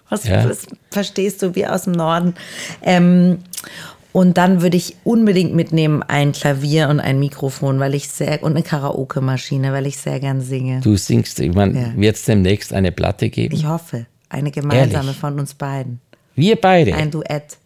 Was, 0.10 0.24
ja. 0.24 0.50
was 0.50 0.66
verstehst 0.90 1.44
du, 1.44 1.56
wie 1.56 1.68
aus 1.68 1.84
dem 1.84 1.94
Norden? 1.94 2.34
Ähm, 2.82 3.40
und 4.12 4.38
dann 4.38 4.62
würde 4.62 4.76
ich 4.76 4.96
unbedingt 5.04 5.54
mitnehmen 5.54 6.02
ein 6.02 6.32
Klavier 6.32 6.90
und 6.90 7.00
ein 7.00 7.20
Mikrofon, 7.20 7.80
weil 7.80 7.94
ich 7.94 8.10
sehr 8.10 8.42
und 8.42 8.54
eine 8.54 8.64
Karaoke-Maschine, 8.64 9.72
weil 9.72 9.86
ich 9.86 9.98
sehr 9.98 10.20
gern 10.20 10.42
singe. 10.42 10.80
Du 10.82 10.96
singst, 10.96 11.40
ich 11.40 11.54
meine, 11.54 11.80
ja. 11.80 11.94
wird 11.96 12.16
es 12.16 12.26
demnächst 12.26 12.74
eine 12.74 12.92
Platte 12.92 13.30
geben? 13.30 13.54
Ich 13.54 13.68
hoffe, 13.68 14.08
eine 14.30 14.50
gemeinsame 14.50 15.06
Ehrlich? 15.06 15.18
von 15.18 15.40
uns 15.40 15.54
beiden. 15.54 16.02
Wir 16.34 16.56
beide. 16.56 16.96
Ein 16.96 17.12
Duett. 17.12 17.59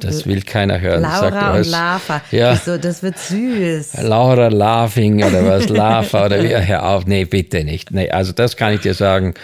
Das 0.00 0.26
will 0.26 0.42
keiner 0.42 0.80
hören. 0.80 1.02
Laura 1.02 1.30
Sagt, 1.30 1.58
und 1.58 1.70
Lava. 1.70 2.22
Ja. 2.30 2.56
So, 2.56 2.76
das 2.78 3.02
wird 3.02 3.18
süß. 3.18 4.02
Laura 4.02 4.48
Laughing 4.48 5.24
oder 5.24 5.44
was, 5.46 5.68
Lava 5.68 6.26
oder 6.26 6.42
wie, 6.42 6.54
hör 6.54 6.88
auf. 6.88 7.06
Nee, 7.06 7.24
bitte 7.24 7.64
nicht. 7.64 7.90
Nee, 7.90 8.10
also 8.10 8.32
das 8.32 8.56
kann 8.56 8.74
ich 8.74 8.80
dir 8.80 8.94
sagen. 8.94 9.34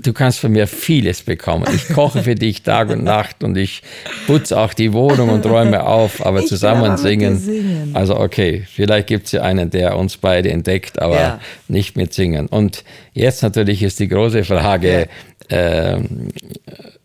Du 0.00 0.14
kannst 0.14 0.38
von 0.38 0.52
mir 0.52 0.66
vieles 0.66 1.22
bekommen. 1.22 1.66
Ich 1.74 1.88
koche 1.94 2.22
für 2.22 2.34
dich 2.34 2.62
Tag 2.62 2.88
und 2.88 3.04
Nacht 3.04 3.44
und 3.44 3.58
ich 3.58 3.82
putze 4.26 4.58
auch 4.58 4.72
die 4.72 4.94
Wohnung 4.94 5.28
und 5.28 5.44
räume 5.44 5.84
auf, 5.84 6.24
aber 6.24 6.40
ich 6.40 6.46
zusammen 6.46 6.96
singen. 6.96 7.36
singen. 7.36 7.90
Also 7.92 8.18
okay, 8.18 8.64
vielleicht 8.72 9.08
gibt 9.08 9.26
es 9.26 9.32
ja 9.32 9.42
einen, 9.42 9.68
der 9.68 9.98
uns 9.98 10.16
beide 10.16 10.50
entdeckt, 10.50 11.02
aber 11.02 11.20
ja. 11.20 11.40
nicht 11.68 11.96
mit 11.96 12.14
singen. 12.14 12.46
Und 12.46 12.84
jetzt 13.12 13.42
natürlich 13.42 13.82
ist 13.82 14.00
die 14.00 14.08
große 14.08 14.44
Frage, 14.44 15.08
ja. 15.50 15.96
ähm, 15.96 16.28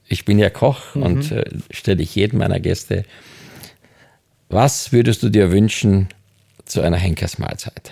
ich 0.08 0.26
bin 0.26 0.40
ja 0.40 0.50
Koch 0.50 0.96
mhm. 0.96 1.04
und 1.04 1.32
äh, 1.32 1.46
stelle 1.72 2.02
ich 2.02 2.16
jedem 2.16 2.40
meiner 2.40 2.60
Gäste, 2.60 3.06
was 4.50 4.92
würdest 4.92 5.24
du 5.24 5.30
dir 5.30 5.52
wünschen 5.52 6.08
zu 6.66 6.82
einer 6.82 6.98
Henkersmahlzeit? 6.98 7.92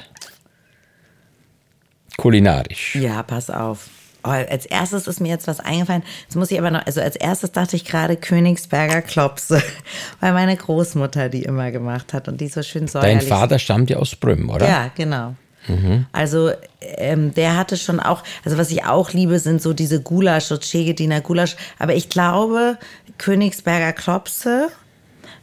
Kulinarisch. 2.18 2.95
Ja, 2.95 3.24
pass 3.24 3.49
auf. 3.49 3.89
Oh, 4.24 4.30
als 4.30 4.66
erstes 4.66 5.05
ist 5.05 5.20
mir 5.20 5.28
jetzt 5.28 5.47
was 5.47 5.59
eingefallen. 5.59 6.01
Jetzt 6.24 6.36
muss 6.36 6.49
ich 6.49 6.57
aber 6.57 6.72
noch, 6.72 6.84
also 6.86 6.99
als 6.99 7.16
erstes 7.16 7.51
dachte 7.51 7.76
ich 7.76 7.86
gerade 7.86 8.16
Königsberger 8.16 9.03
Klopse, 9.03 9.61
weil 10.20 10.34
meine 10.34 10.55
Großmutter 10.55 11.30
die 11.30 11.43
immer 11.43 11.70
gemacht 11.72 12.13
hat 12.13 12.28
und 12.28 12.41
die 12.41 12.47
so 12.47 12.63
schön 12.63 12.88
säuerlich. 12.88 13.20
Dein 13.20 13.28
Vater 13.28 13.59
stammt 13.59 13.91
ja 13.91 13.97
aus 13.97 14.16
Brüm, 14.16 14.49
oder? 14.49 14.68
Ja, 14.68 14.91
genau. 14.95 15.36
Mhm. 15.68 16.05
Also 16.11 16.51
ähm, 16.82 17.34
der 17.34 17.57
hatte 17.57 17.78
schon 17.78 17.99
auch, 17.99 18.24
also 18.43 18.57
was 18.57 18.72
ich 18.72 18.86
auch 18.86 19.11
liebe, 19.13 19.39
sind 19.39 19.61
so 19.61 19.74
diese 19.74 20.01
Gulasch, 20.01 20.45
so 20.45 20.57
Chegediner 20.57 21.22
Gulasch. 21.22 21.55
Aber 21.80 21.95
ich 21.95 22.09
glaube, 22.09 22.78
Königsberger 23.18 23.93
Klopse, 23.93 24.70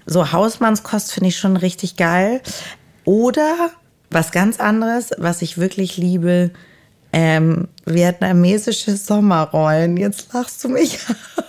so 0.07 0.33
Hausmannskost 0.33 1.13
finde 1.13 1.29
ich 1.29 1.39
schon 1.39 1.57
richtig 1.57 1.97
geil. 1.97 2.41
Oder 3.05 3.71
was 4.11 4.31
ganz 4.31 4.61
anderes, 4.61 5.11
was 5.19 5.43
ich 5.43 5.59
wirklich 5.59 5.97
liebe, 5.97 6.51
ähm, 7.13 7.69
vietnamesische 7.85 8.97
Sommerrollen. 8.97 9.97
Jetzt 9.97 10.33
lachst 10.33 10.63
du 10.65 10.69
mich 10.69 10.99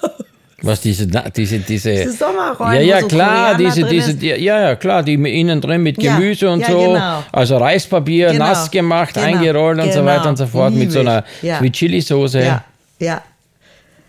Was 0.66 0.80
diese, 0.80 1.07
diese, 1.07 1.59
diese, 1.59 1.91
diese 1.91 2.11
Sommerräume, 2.14 2.76
ja, 2.76 2.95
ja, 2.95 3.01
so 3.01 3.07
klar, 3.07 3.57
diese, 3.57 3.84
diese, 3.84 4.16
die, 4.16 4.28
ja, 4.28 4.61
ja, 4.61 4.76
klar, 4.78 5.03
die 5.03 5.16
innen 5.16 5.59
drin 5.59 5.84
mit 5.84 5.99
Gemüse 5.99 6.45
ja, 6.45 6.53
und 6.53 6.61
ja, 6.61 6.72
so, 6.72 6.80
genau. 6.80 7.24
also 7.34 7.57
Reispapier 7.57 8.32
genau. 8.32 8.45
nass 8.45 8.72
gemacht, 8.72 9.14
genau. 9.14 9.28
eingerollt 9.28 9.80
und 9.80 9.91
so 9.91 9.99
genau. 9.99 10.11
weiter 10.11 10.30
und 10.30 10.38
so 10.38 10.47
fort 10.47 10.74
mit 10.74 10.93
so 10.93 11.01
einer 11.01 11.26
ja. 11.41 11.59
Sweet 11.59 11.74
Chili 11.74 11.99
Soße. 11.99 12.41
Ja, 12.41 12.64
ja. 12.97 13.22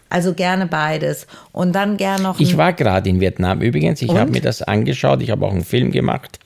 Also 0.09 0.33
gerne 0.33 0.67
beides. 0.67 1.27
Und 1.51 1.73
dann 1.73 1.97
gerne 1.97 2.23
noch. 2.23 2.39
Ich 2.39 2.57
war 2.57 2.73
gerade 2.73 3.11
in 3.11 3.21
Vietnam 3.21 3.61
übrigens. 3.61 4.01
Ich 4.01 4.15
habe 4.15 4.31
mir 4.31 4.41
das 4.41 4.63
angeschaut. 4.63 5.23
Ich 5.23 5.31
habe 5.31 5.45
auch 5.45 5.51
einen 5.51 5.65
Film 5.65 5.91
gemacht 5.91 6.39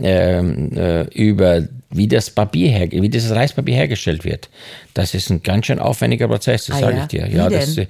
ähm, 0.00 0.70
äh, 0.76 1.02
über 1.14 1.62
wie 1.90 2.06
das 2.06 2.28
Papier 2.28 2.68
her, 2.70 2.88
wie 2.90 3.08
dieses 3.08 3.34
Reispapier 3.34 3.74
hergestellt 3.74 4.24
wird. 4.24 4.50
Das 4.92 5.14
ist 5.14 5.30
ein 5.30 5.42
ganz 5.42 5.66
schön 5.66 5.78
aufwendiger 5.78 6.28
Prozess, 6.28 6.66
das 6.66 6.76
ah, 6.76 6.80
sage 6.80 6.96
ja? 6.96 7.02
ich 7.02 7.08
dir. 7.08 7.28
Ja, 7.28 7.48
das, 7.48 7.80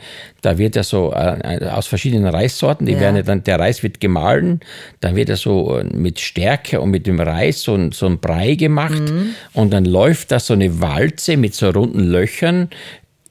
da 0.40 0.56
wird 0.56 0.76
ja 0.76 0.84
so 0.84 1.12
äh, 1.12 1.66
aus 1.66 1.88
verschiedenen 1.88 2.26
Reissorten, 2.26 2.86
die 2.86 2.92
ja. 2.92 3.00
werden 3.00 3.24
dann, 3.24 3.42
der 3.42 3.58
Reis 3.58 3.82
wird 3.82 3.98
gemahlen, 3.98 4.60
dann 5.00 5.16
wird 5.16 5.30
er 5.30 5.36
so 5.36 5.78
äh, 5.78 5.84
mit 5.84 6.20
Stärke 6.20 6.80
und 6.80 6.90
mit 6.90 7.08
dem 7.08 7.18
Reis 7.18 7.62
so, 7.62 7.90
so 7.90 8.06
ein 8.06 8.20
Brei 8.20 8.54
gemacht 8.54 9.10
mhm. 9.10 9.34
und 9.52 9.72
dann 9.72 9.84
läuft 9.84 10.30
da 10.30 10.38
so 10.38 10.54
eine 10.54 10.80
Walze 10.80 11.36
mit 11.36 11.54
so 11.54 11.70
runden 11.70 12.00
Löchern 12.00 12.68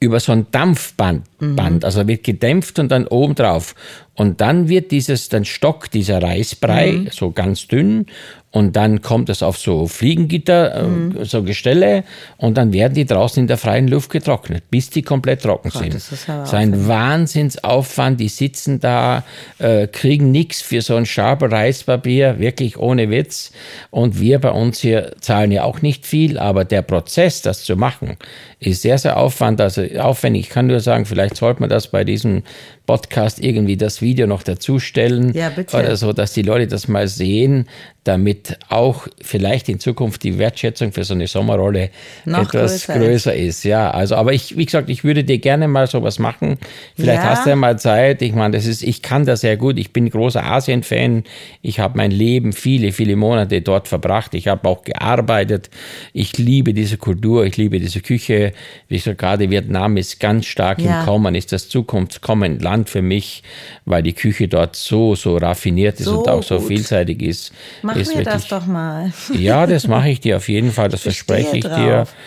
über 0.00 0.20
so 0.20 0.32
ein 0.32 0.46
Dampfband 0.50 1.24
Band. 1.38 1.84
Also 1.84 2.06
wird 2.06 2.24
gedämpft 2.24 2.78
und 2.78 2.88
dann 2.90 3.06
oben 3.06 3.34
drauf. 3.34 3.74
Und 4.14 4.40
dann 4.40 4.68
wird 4.68 4.90
dieses, 4.90 5.28
dann 5.28 5.44
Stock, 5.44 5.90
dieser 5.90 6.22
Reisbrei, 6.22 6.92
mhm. 6.92 7.08
so 7.10 7.30
ganz 7.30 7.66
dünn. 7.66 8.06
Und 8.50 8.76
dann 8.76 9.02
kommt 9.02 9.28
es 9.28 9.42
auf 9.42 9.58
so 9.58 9.86
Fliegengitter, 9.86 10.74
äh, 10.74 10.82
mhm. 10.82 11.24
so 11.24 11.42
Gestelle. 11.42 12.04
Und 12.38 12.56
dann 12.56 12.72
werden 12.72 12.94
die 12.94 13.04
draußen 13.04 13.42
in 13.42 13.46
der 13.46 13.58
freien 13.58 13.88
Luft 13.88 14.10
getrocknet, 14.10 14.70
bis 14.70 14.88
die 14.88 15.02
komplett 15.02 15.42
trocken 15.42 15.68
Gott, 15.68 15.82
sind. 15.82 15.94
Das 15.94 16.10
ist 16.10 16.26
so 16.26 16.56
ein 16.56 16.88
Wahnsinnsaufwand. 16.88 18.18
Die 18.18 18.28
sitzen 18.28 18.80
da, 18.80 19.24
äh, 19.58 19.86
kriegen 19.86 20.30
nichts 20.30 20.62
für 20.62 20.80
so 20.80 20.96
ein 20.96 21.04
Schabel 21.04 21.52
Reispapier, 21.52 22.38
wirklich 22.38 22.78
ohne 22.78 23.10
Witz. 23.10 23.52
Und 23.90 24.18
wir 24.18 24.38
bei 24.38 24.50
uns 24.50 24.80
hier 24.80 25.12
zahlen 25.20 25.52
ja 25.52 25.64
auch 25.64 25.82
nicht 25.82 26.06
viel, 26.06 26.38
aber 26.38 26.64
der 26.64 26.82
Prozess, 26.82 27.42
das 27.42 27.64
zu 27.64 27.76
machen, 27.76 28.16
ist 28.60 28.82
sehr, 28.82 28.98
sehr 28.98 29.16
aufwand, 29.16 29.60
also 29.60 29.82
aufwendig. 29.98 30.46
Ich 30.46 30.50
kann 30.50 30.66
nur 30.66 30.80
sagen, 30.80 31.06
vielleicht 31.06 31.36
sollte 31.36 31.60
man 31.60 31.70
das 31.70 31.88
bei 31.88 32.04
diesem 32.04 32.42
Podcast 32.86 33.38
irgendwie 33.38 33.76
das 33.76 34.00
Video 34.00 34.26
noch 34.26 34.42
dazustellen 34.42 35.32
ja, 35.34 35.50
bitte. 35.50 35.76
oder 35.76 35.94
so, 35.96 36.14
dass 36.14 36.32
die 36.32 36.40
Leute 36.40 36.66
das 36.66 36.88
mal 36.88 37.06
sehen, 37.06 37.68
damit 38.04 38.58
auch 38.70 39.06
vielleicht 39.20 39.68
in 39.68 39.78
Zukunft 39.78 40.22
die 40.22 40.38
Wertschätzung 40.38 40.92
für 40.92 41.04
so 41.04 41.12
eine 41.12 41.26
Sommerrolle 41.26 41.90
noch 42.24 42.44
etwas 42.44 42.86
größer, 42.86 42.98
größer 42.98 43.34
ist. 43.34 43.64
Ja, 43.64 43.90
also, 43.90 44.16
aber 44.16 44.32
ich, 44.32 44.56
wie 44.56 44.64
gesagt, 44.64 44.88
ich 44.88 45.04
würde 45.04 45.22
dir 45.22 45.38
gerne 45.38 45.68
mal 45.68 45.86
sowas 45.86 46.18
machen. 46.18 46.56
Vielleicht 46.96 47.22
ja. 47.22 47.28
hast 47.28 47.44
du 47.44 47.50
ja 47.50 47.56
mal 47.56 47.78
Zeit. 47.78 48.22
Ich 48.22 48.32
meine, 48.34 48.56
das 48.56 48.64
ist, 48.64 48.82
ich 48.82 49.02
kann 49.02 49.26
das 49.26 49.42
sehr 49.42 49.58
gut. 49.58 49.78
Ich 49.78 49.92
bin 49.92 50.08
großer 50.08 50.42
Asien-Fan. 50.42 51.24
Ich 51.60 51.80
habe 51.80 51.98
mein 51.98 52.10
Leben 52.10 52.54
viele, 52.54 52.92
viele 52.92 53.16
Monate 53.16 53.60
dort 53.60 53.86
verbracht. 53.86 54.32
Ich 54.32 54.48
habe 54.48 54.66
auch 54.66 54.82
gearbeitet. 54.84 55.68
Ich 56.14 56.38
liebe 56.38 56.72
diese 56.72 56.96
Kultur. 56.96 57.44
Ich 57.44 57.58
liebe 57.58 57.78
diese 57.78 58.00
Küche. 58.00 58.47
Wie 58.88 58.96
gesagt, 58.96 59.18
gerade 59.18 59.50
Vietnam 59.50 59.96
ist 59.96 60.20
ganz 60.20 60.46
stark 60.46 60.80
ja. 60.80 61.00
im 61.00 61.06
Kommen, 61.06 61.34
ist 61.34 61.52
das 61.52 61.68
zukunftskommend 61.68 62.62
Land 62.62 62.90
für 62.90 63.02
mich, 63.02 63.42
weil 63.84 64.02
die 64.02 64.12
Küche 64.12 64.48
dort 64.48 64.76
so, 64.76 65.14
so 65.14 65.36
raffiniert 65.36 66.00
ist 66.00 66.06
so 66.06 66.20
und 66.20 66.28
auch 66.28 66.42
so 66.42 66.58
gut. 66.58 66.68
vielseitig 66.68 67.22
ist. 67.22 67.52
Mach 67.82 67.96
ist 67.96 68.08
mir 68.08 68.18
wirklich, 68.18 68.34
das 68.34 68.48
doch 68.48 68.66
mal. 68.66 69.12
Ja, 69.34 69.66
das 69.66 69.88
mache 69.88 70.10
ich 70.10 70.20
dir 70.20 70.36
auf 70.36 70.48
jeden 70.48 70.72
Fall, 70.72 70.88
das 70.88 71.00
ich 71.00 71.04
verspreche 71.04 71.56
ich 71.56 71.64
drauf. 71.64 71.76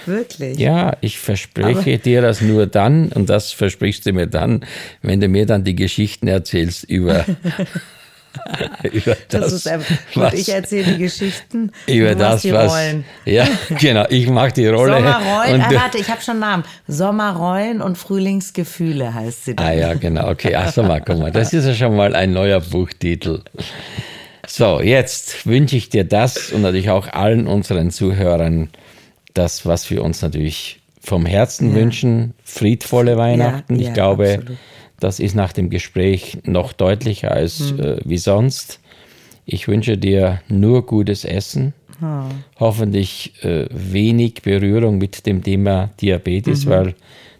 dir. 0.05 0.13
Wirklich? 0.13 0.57
Ja, 0.57 0.97
ich 1.01 1.19
verspreche 1.19 1.79
Aber 1.79 1.97
dir 1.97 2.21
das 2.21 2.41
nur 2.41 2.67
dann 2.67 3.09
und 3.09 3.29
das 3.29 3.51
versprichst 3.51 4.05
du 4.05 4.13
mir 4.13 4.27
dann, 4.27 4.65
wenn 5.01 5.19
du 5.19 5.27
mir 5.27 5.45
dann 5.45 5.63
die 5.63 5.75
Geschichten 5.75 6.27
erzählst 6.27 6.83
über 6.83 7.25
über 8.91 9.15
das, 9.29 9.41
das 9.41 9.53
ist 9.53 9.67
einfach, 9.67 9.95
was, 10.15 10.33
ich 10.33 10.49
erzähle 10.49 10.93
die 10.93 10.97
Geschichten. 10.97 11.71
Über 11.87 12.15
das, 12.15 12.41
die 12.41 12.53
was. 12.53 12.71
Rollen. 12.71 13.05
Ja, 13.25 13.47
genau. 13.79 14.05
Ich 14.09 14.27
mache 14.29 14.51
die 14.53 14.67
Rolle. 14.67 14.95
Sommerrollen. 14.95 15.61
Ah, 15.61 15.71
warte, 15.71 15.97
ich 15.97 16.09
habe 16.09 16.21
schon 16.21 16.33
einen 16.33 16.39
Namen. 16.41 16.63
Sommerrollen 16.87 17.81
und 17.81 17.97
Frühlingsgefühle 17.97 19.13
heißt 19.13 19.45
sie 19.45 19.55
dann. 19.55 19.65
Ah 19.65 19.73
ja, 19.73 19.93
genau. 19.93 20.29
Okay, 20.29 20.55
ach 20.55 20.71
so 20.71 20.83
mal, 20.83 21.01
guck 21.01 21.19
mal. 21.19 21.31
Das 21.31 21.53
ist 21.53 21.65
ja 21.65 21.73
schon 21.73 21.95
mal 21.95 22.15
ein 22.15 22.31
neuer 22.31 22.61
Buchtitel. 22.61 23.41
So, 24.47 24.81
jetzt 24.81 25.45
wünsche 25.45 25.77
ich 25.77 25.89
dir 25.89 26.03
das 26.03 26.51
und 26.51 26.61
natürlich 26.61 26.89
auch 26.89 27.07
allen 27.07 27.47
unseren 27.47 27.91
Zuhörern 27.91 28.69
das, 29.33 29.65
was 29.65 29.89
wir 29.89 30.03
uns 30.03 30.21
natürlich 30.21 30.81
vom 31.01 31.25
Herzen 31.25 31.69
ja. 31.69 31.75
wünschen. 31.75 32.33
Friedvolle 32.43 33.17
Weihnachten. 33.17 33.79
Ja, 33.79 33.87
ich 33.87 33.93
glaube, 33.93 34.39
absolut. 34.39 34.57
Das 35.01 35.19
ist 35.19 35.35
nach 35.35 35.51
dem 35.51 35.69
Gespräch 35.69 36.37
noch 36.45 36.73
deutlicher 36.73 37.31
als 37.31 37.73
mhm. 37.73 37.79
äh, 37.79 37.97
wie 38.05 38.19
sonst. 38.19 38.79
Ich 39.45 39.67
wünsche 39.67 39.97
dir 39.97 40.41
nur 40.47 40.85
gutes 40.85 41.25
Essen. 41.25 41.73
Oh. 42.01 42.23
Hoffentlich 42.59 43.43
äh, 43.43 43.65
wenig 43.71 44.43
Berührung 44.43 44.99
mit 44.99 45.25
dem 45.25 45.43
Thema 45.43 45.89
Diabetes, 45.99 46.65
mhm. 46.65 46.69
weil 46.69 46.95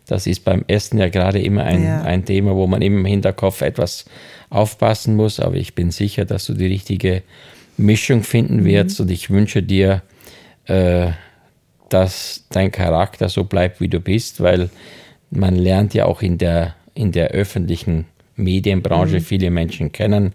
das 0.08 0.28
ist 0.28 0.44
beim 0.44 0.66
Essen 0.68 0.98
ja 0.98 1.10
gerade 1.10 1.40
immer 1.40 1.64
ein, 1.64 1.84
ja. 1.84 2.02
ein 2.02 2.26
Thema, 2.26 2.56
wo 2.56 2.66
man 2.68 2.82
im 2.82 3.06
Hinterkopf 3.06 3.62
etwas 3.62 4.06
aufpassen 4.50 5.16
muss. 5.16 5.40
Aber 5.40 5.56
ich 5.56 5.76
bin 5.76 5.92
sicher, 5.92 6.26
dass 6.26 6.48
du 6.48 6.54
die 6.54 6.66
richtige 6.66 7.22
Mischung 7.78 8.24
finden 8.24 8.58
mhm. 8.58 8.66
wirst 8.66 9.00
und 9.00 9.12
ich 9.12 9.30
wünsche 9.30 9.62
dir, 9.62 10.02
äh, 10.66 11.12
dass 11.90 12.46
dein 12.50 12.72
Charakter 12.72 13.30
so 13.30 13.44
bleibt, 13.44 13.82
wie 13.82 13.88
du 13.88 14.00
bist, 14.00 14.42
weil 14.42 14.72
man 15.30 15.56
lernt 15.56 15.94
ja 15.94 16.06
auch 16.06 16.24
in 16.24 16.40
der, 16.40 16.76
in 16.94 17.12
der 17.12 17.30
öffentlichen 17.30 18.06
Medienbranche 18.36 19.16
mhm. 19.16 19.22
viele 19.22 19.52
Menschen 19.52 19.92
kennen, 19.92 20.34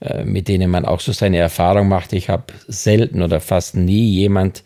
äh, 0.00 0.24
mit 0.24 0.48
denen 0.48 0.70
man 0.70 0.84
auch 0.84 1.00
so 1.00 1.12
seine 1.12 1.38
Erfahrung 1.38 1.88
macht. 1.88 2.12
Ich 2.12 2.28
habe 2.28 2.44
selten 2.66 3.22
oder 3.22 3.40
fast 3.40 3.76
nie 3.76 4.10
jemand 4.10 4.62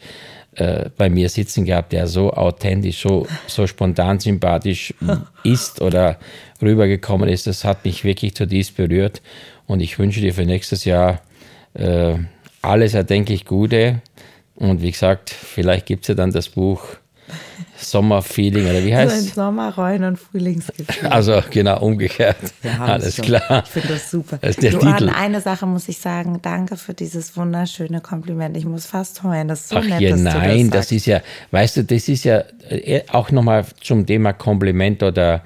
äh, 0.54 0.90
bei 0.96 1.08
mir 1.08 1.28
sitzen 1.28 1.64
gehabt, 1.64 1.92
der 1.92 2.06
so 2.06 2.32
authentisch, 2.32 3.00
so, 3.00 3.26
so 3.46 3.66
spontan 3.66 4.20
sympathisch 4.20 4.92
ist 5.44 5.80
oder 5.80 6.18
rübergekommen 6.60 7.28
ist. 7.28 7.46
Das 7.46 7.64
hat 7.64 7.84
mich 7.84 8.04
wirklich 8.04 8.34
zutiefst 8.34 8.76
berührt. 8.76 9.22
Und 9.66 9.80
ich 9.80 9.98
wünsche 9.98 10.20
dir 10.20 10.34
für 10.34 10.44
nächstes 10.44 10.84
Jahr 10.84 11.22
äh, 11.74 12.16
alles 12.60 12.94
erdenklich 12.94 13.46
Gute. 13.46 14.02
Und 14.54 14.82
wie 14.82 14.90
gesagt, 14.90 15.30
vielleicht 15.30 15.86
gibt 15.86 16.04
es 16.04 16.08
ja 16.08 16.14
dann 16.14 16.30
das 16.30 16.50
Buch 16.50 16.82
Sommerfeeling 17.90 18.64
oder 18.64 18.84
wie 18.84 18.94
heißt 18.94 19.16
es? 19.16 19.34
Sommerrollen 19.34 20.04
und 20.04 20.18
Frühlingsgefühl. 20.18 21.08
Also 21.10 21.42
genau 21.50 21.80
umgekehrt. 21.80 22.36
Ja, 22.62 22.84
Alles 22.84 23.16
schon. 23.16 23.24
klar. 23.26 23.62
Ich 23.64 23.70
finde 23.70 23.88
das 23.88 24.10
super. 24.10 24.38
Das 24.40 24.50
ist 24.50 24.62
der 24.62 24.72
Johann, 24.72 24.98
Titel. 24.98 25.10
eine 25.14 25.40
Sache 25.40 25.66
muss 25.66 25.88
ich 25.88 25.98
sagen, 25.98 26.40
danke 26.42 26.76
für 26.76 26.94
dieses 26.94 27.36
wunderschöne 27.36 28.00
Kompliment. 28.00 28.56
Ich 28.56 28.64
muss 28.64 28.86
fast 28.86 29.22
heulen. 29.22 29.48
Das 29.48 29.60
ist 29.60 29.68
so 29.70 29.76
Ach 29.76 29.84
nett, 29.84 30.00
ja, 30.00 30.10
dass 30.10 30.20
nein, 30.20 30.70
das, 30.70 30.88
das 30.88 30.92
ist 30.92 31.06
ja, 31.06 31.20
weißt 31.50 31.78
du, 31.78 31.84
das 31.84 32.08
ist 32.08 32.24
ja 32.24 32.44
äh, 32.68 33.02
auch 33.08 33.30
nochmal 33.30 33.64
zum 33.80 34.06
Thema 34.06 34.32
Kompliment 34.32 35.02
oder 35.02 35.42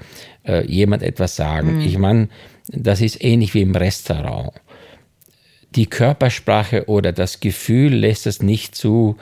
äh, 0.47 0.65
jemand 0.67 1.03
etwas 1.03 1.37
sagen. 1.37 1.77
Mhm. 1.77 1.81
Ich 1.81 1.99
meine, 1.99 2.29
das 2.69 3.01
ist 3.01 3.23
ähnlich 3.23 3.55
wie 3.55 3.63
im 3.63 3.75
Restaurant. 3.75 4.53
Die 5.75 5.87
Körpersprache 5.87 6.87
oder 6.87 7.13
das 7.13 7.41
Gefühl 7.41 7.95
lässt 7.95 8.27
es 8.27 8.43
nicht 8.43 8.75
zu, 8.75 9.17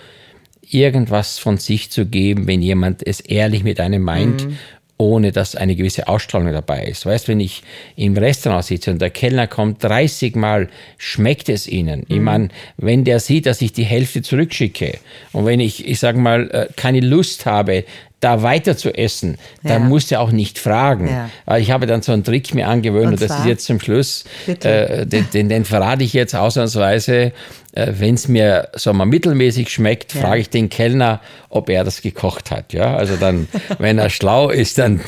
irgendwas 0.71 1.39
von 1.39 1.59
sich 1.59 1.91
zu 1.91 2.07
geben, 2.07 2.47
wenn 2.47 2.63
jemand 2.63 3.07
es 3.07 3.21
ehrlich 3.21 3.65
mit 3.65 3.81
einem 3.81 4.03
meint, 4.03 4.47
mhm. 4.47 4.59
ohne 4.99 5.33
dass 5.33 5.57
eine 5.57 5.77
gewisse 5.77 6.09
Ausstrahlung 6.09 6.53
dabei 6.53 6.85
ist. 6.87 7.07
Weißt, 7.07 7.29
wenn 7.29 7.41
ich 7.41 7.63
im 7.97 8.17
Restaurant 8.17 8.65
sitze 8.65 8.91
und 8.91 9.01
der 9.01 9.11
Kellner 9.11 9.47
kommt 9.47 9.83
30 9.83 10.37
Mal, 10.37 10.69
schmeckt 10.99 11.49
es 11.49 11.67
ihnen. 11.67 12.01
Mhm. 12.01 12.07
Ich 12.09 12.21
meine, 12.21 12.49
wenn 12.77 13.05
der 13.05 13.21
sieht, 13.21 13.47
dass 13.47 13.61
ich 13.63 13.73
die 13.73 13.85
Hälfte 13.85 14.23
zurückschicke 14.23 14.99
und 15.33 15.47
wenn 15.47 15.61
ich, 15.61 15.87
ich 15.87 15.99
sage 15.99 16.19
mal, 16.19 16.51
äh, 16.51 16.69
keine 16.77 17.01
Lust 17.01 17.47
habe, 17.47 17.85
da 18.25 18.43
weiter 18.43 18.75
zu 18.77 18.97
essen, 18.97 19.37
ja. 19.63 19.75
dann 19.75 19.89
musst 19.89 20.11
du 20.11 20.19
auch 20.19 20.31
nicht 20.31 20.59
fragen. 20.59 21.09
Ja. 21.47 21.59
Ich 21.59 21.71
habe 21.71 21.87
dann 21.87 22.01
so 22.01 22.13
einen 22.13 22.25
Trick 22.25 22.55
mir 22.55 22.67
angewöhnt 22.67 23.07
und, 23.07 23.13
und 23.15 23.23
das 23.23 23.39
ist 23.39 23.45
jetzt 23.45 23.67
zum 23.67 23.81
Schluss, 23.81 24.25
äh, 24.47 25.05
den, 25.07 25.29
den, 25.33 25.49
den, 25.51 25.65
verrate 25.67 26.05
ich 26.05 26.15
jetzt 26.15 26.35
ausnahmsweise. 26.35 27.33
Äh, 27.73 27.93
Wenn 27.99 28.15
es 28.15 28.27
mir 28.27 28.69
so 28.75 28.95
mal 28.95 29.05
mittelmäßig 29.05 29.69
schmeckt, 29.69 30.15
ja. 30.15 30.23
frage 30.23 30.41
ich 30.41 30.49
den 30.49 30.71
Kellner, 30.71 31.21
ob 31.51 31.69
er 31.69 31.85
das 31.85 32.01
gekocht 32.01 32.51
hat. 32.51 32.73
Ja, 32.73 32.97
also 32.97 33.17
dann, 33.17 33.47
wenn 33.79 33.99
er 33.99 34.09
schlau 34.09 34.49
ist, 34.49 34.79
dann 34.79 35.01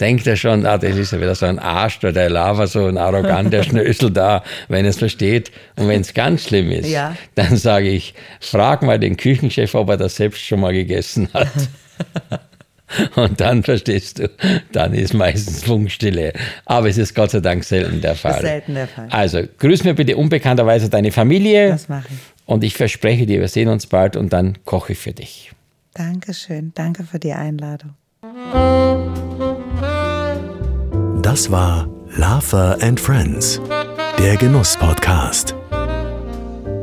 denkt 0.00 0.26
er 0.26 0.36
schon, 0.36 0.64
ah, 0.64 0.78
das 0.78 0.96
ist 0.96 1.12
ja 1.12 1.20
wieder 1.20 1.34
so 1.34 1.44
ein 1.44 1.58
Arsch 1.58 1.98
oder 1.98 2.12
der 2.12 2.30
Lava, 2.30 2.66
so 2.66 2.86
ein 2.86 2.96
arroganter 2.96 3.62
Schnösel 3.64 4.10
da, 4.10 4.42
wenn 4.68 4.86
es 4.86 4.98
versteht. 4.98 5.52
Und 5.76 5.88
wenn 5.88 6.00
es 6.00 6.14
ganz 6.14 6.44
schlimm 6.44 6.70
ist, 6.70 6.88
ja. 6.88 7.16
dann 7.34 7.56
sage 7.58 7.90
ich, 7.90 8.14
frag 8.40 8.82
mal 8.82 8.98
den 8.98 9.18
Küchenchef, 9.18 9.74
ob 9.74 9.90
er 9.90 9.98
das 9.98 10.16
selbst 10.16 10.40
schon 10.40 10.60
mal 10.60 10.72
gegessen 10.72 11.28
hat. 11.34 11.50
Und 13.16 13.40
dann 13.40 13.62
verstehst 13.62 14.18
du, 14.18 14.30
dann 14.72 14.94
ist 14.94 15.14
meistens 15.14 15.64
Funkstille. 15.64 16.32
Aber 16.64 16.88
es 16.88 16.98
ist 16.98 17.14
Gott 17.14 17.30
sei 17.30 17.40
Dank 17.40 17.64
selten 17.64 18.00
der 18.00 18.14
Fall. 18.14 18.40
Selten 18.40 18.74
der 18.74 18.88
Fall. 18.88 19.08
Also 19.10 19.42
grüß 19.58 19.84
mir 19.84 19.94
bitte 19.94 20.16
unbekannterweise 20.16 20.88
deine 20.88 21.12
Familie. 21.12 21.70
Das 21.70 21.88
mache 21.88 22.08
ich. 22.10 22.18
Und 22.46 22.64
ich 22.64 22.74
verspreche 22.74 23.26
dir, 23.26 23.40
wir 23.40 23.48
sehen 23.48 23.68
uns 23.68 23.86
bald 23.86 24.16
und 24.16 24.32
dann 24.32 24.58
koche 24.64 24.92
ich 24.92 24.98
für 24.98 25.12
dich. 25.12 25.52
Dankeschön. 25.94 26.72
Danke 26.74 27.04
für 27.04 27.18
die 27.18 27.32
Einladung. 27.32 27.94
Das 31.22 31.50
war 31.50 31.88
Lava 32.16 32.72
and 32.80 32.98
Friends, 33.00 33.60
der 34.18 34.36
Genuss-Podcast. 34.36 35.54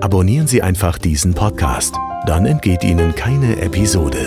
Abonnieren 0.01 0.47
Sie 0.47 0.61
einfach 0.61 0.97
diesen 0.97 1.33
Podcast, 1.33 1.93
dann 2.25 2.45
entgeht 2.45 2.83
Ihnen 2.83 3.13
keine 3.15 3.61
Episode. 3.61 4.25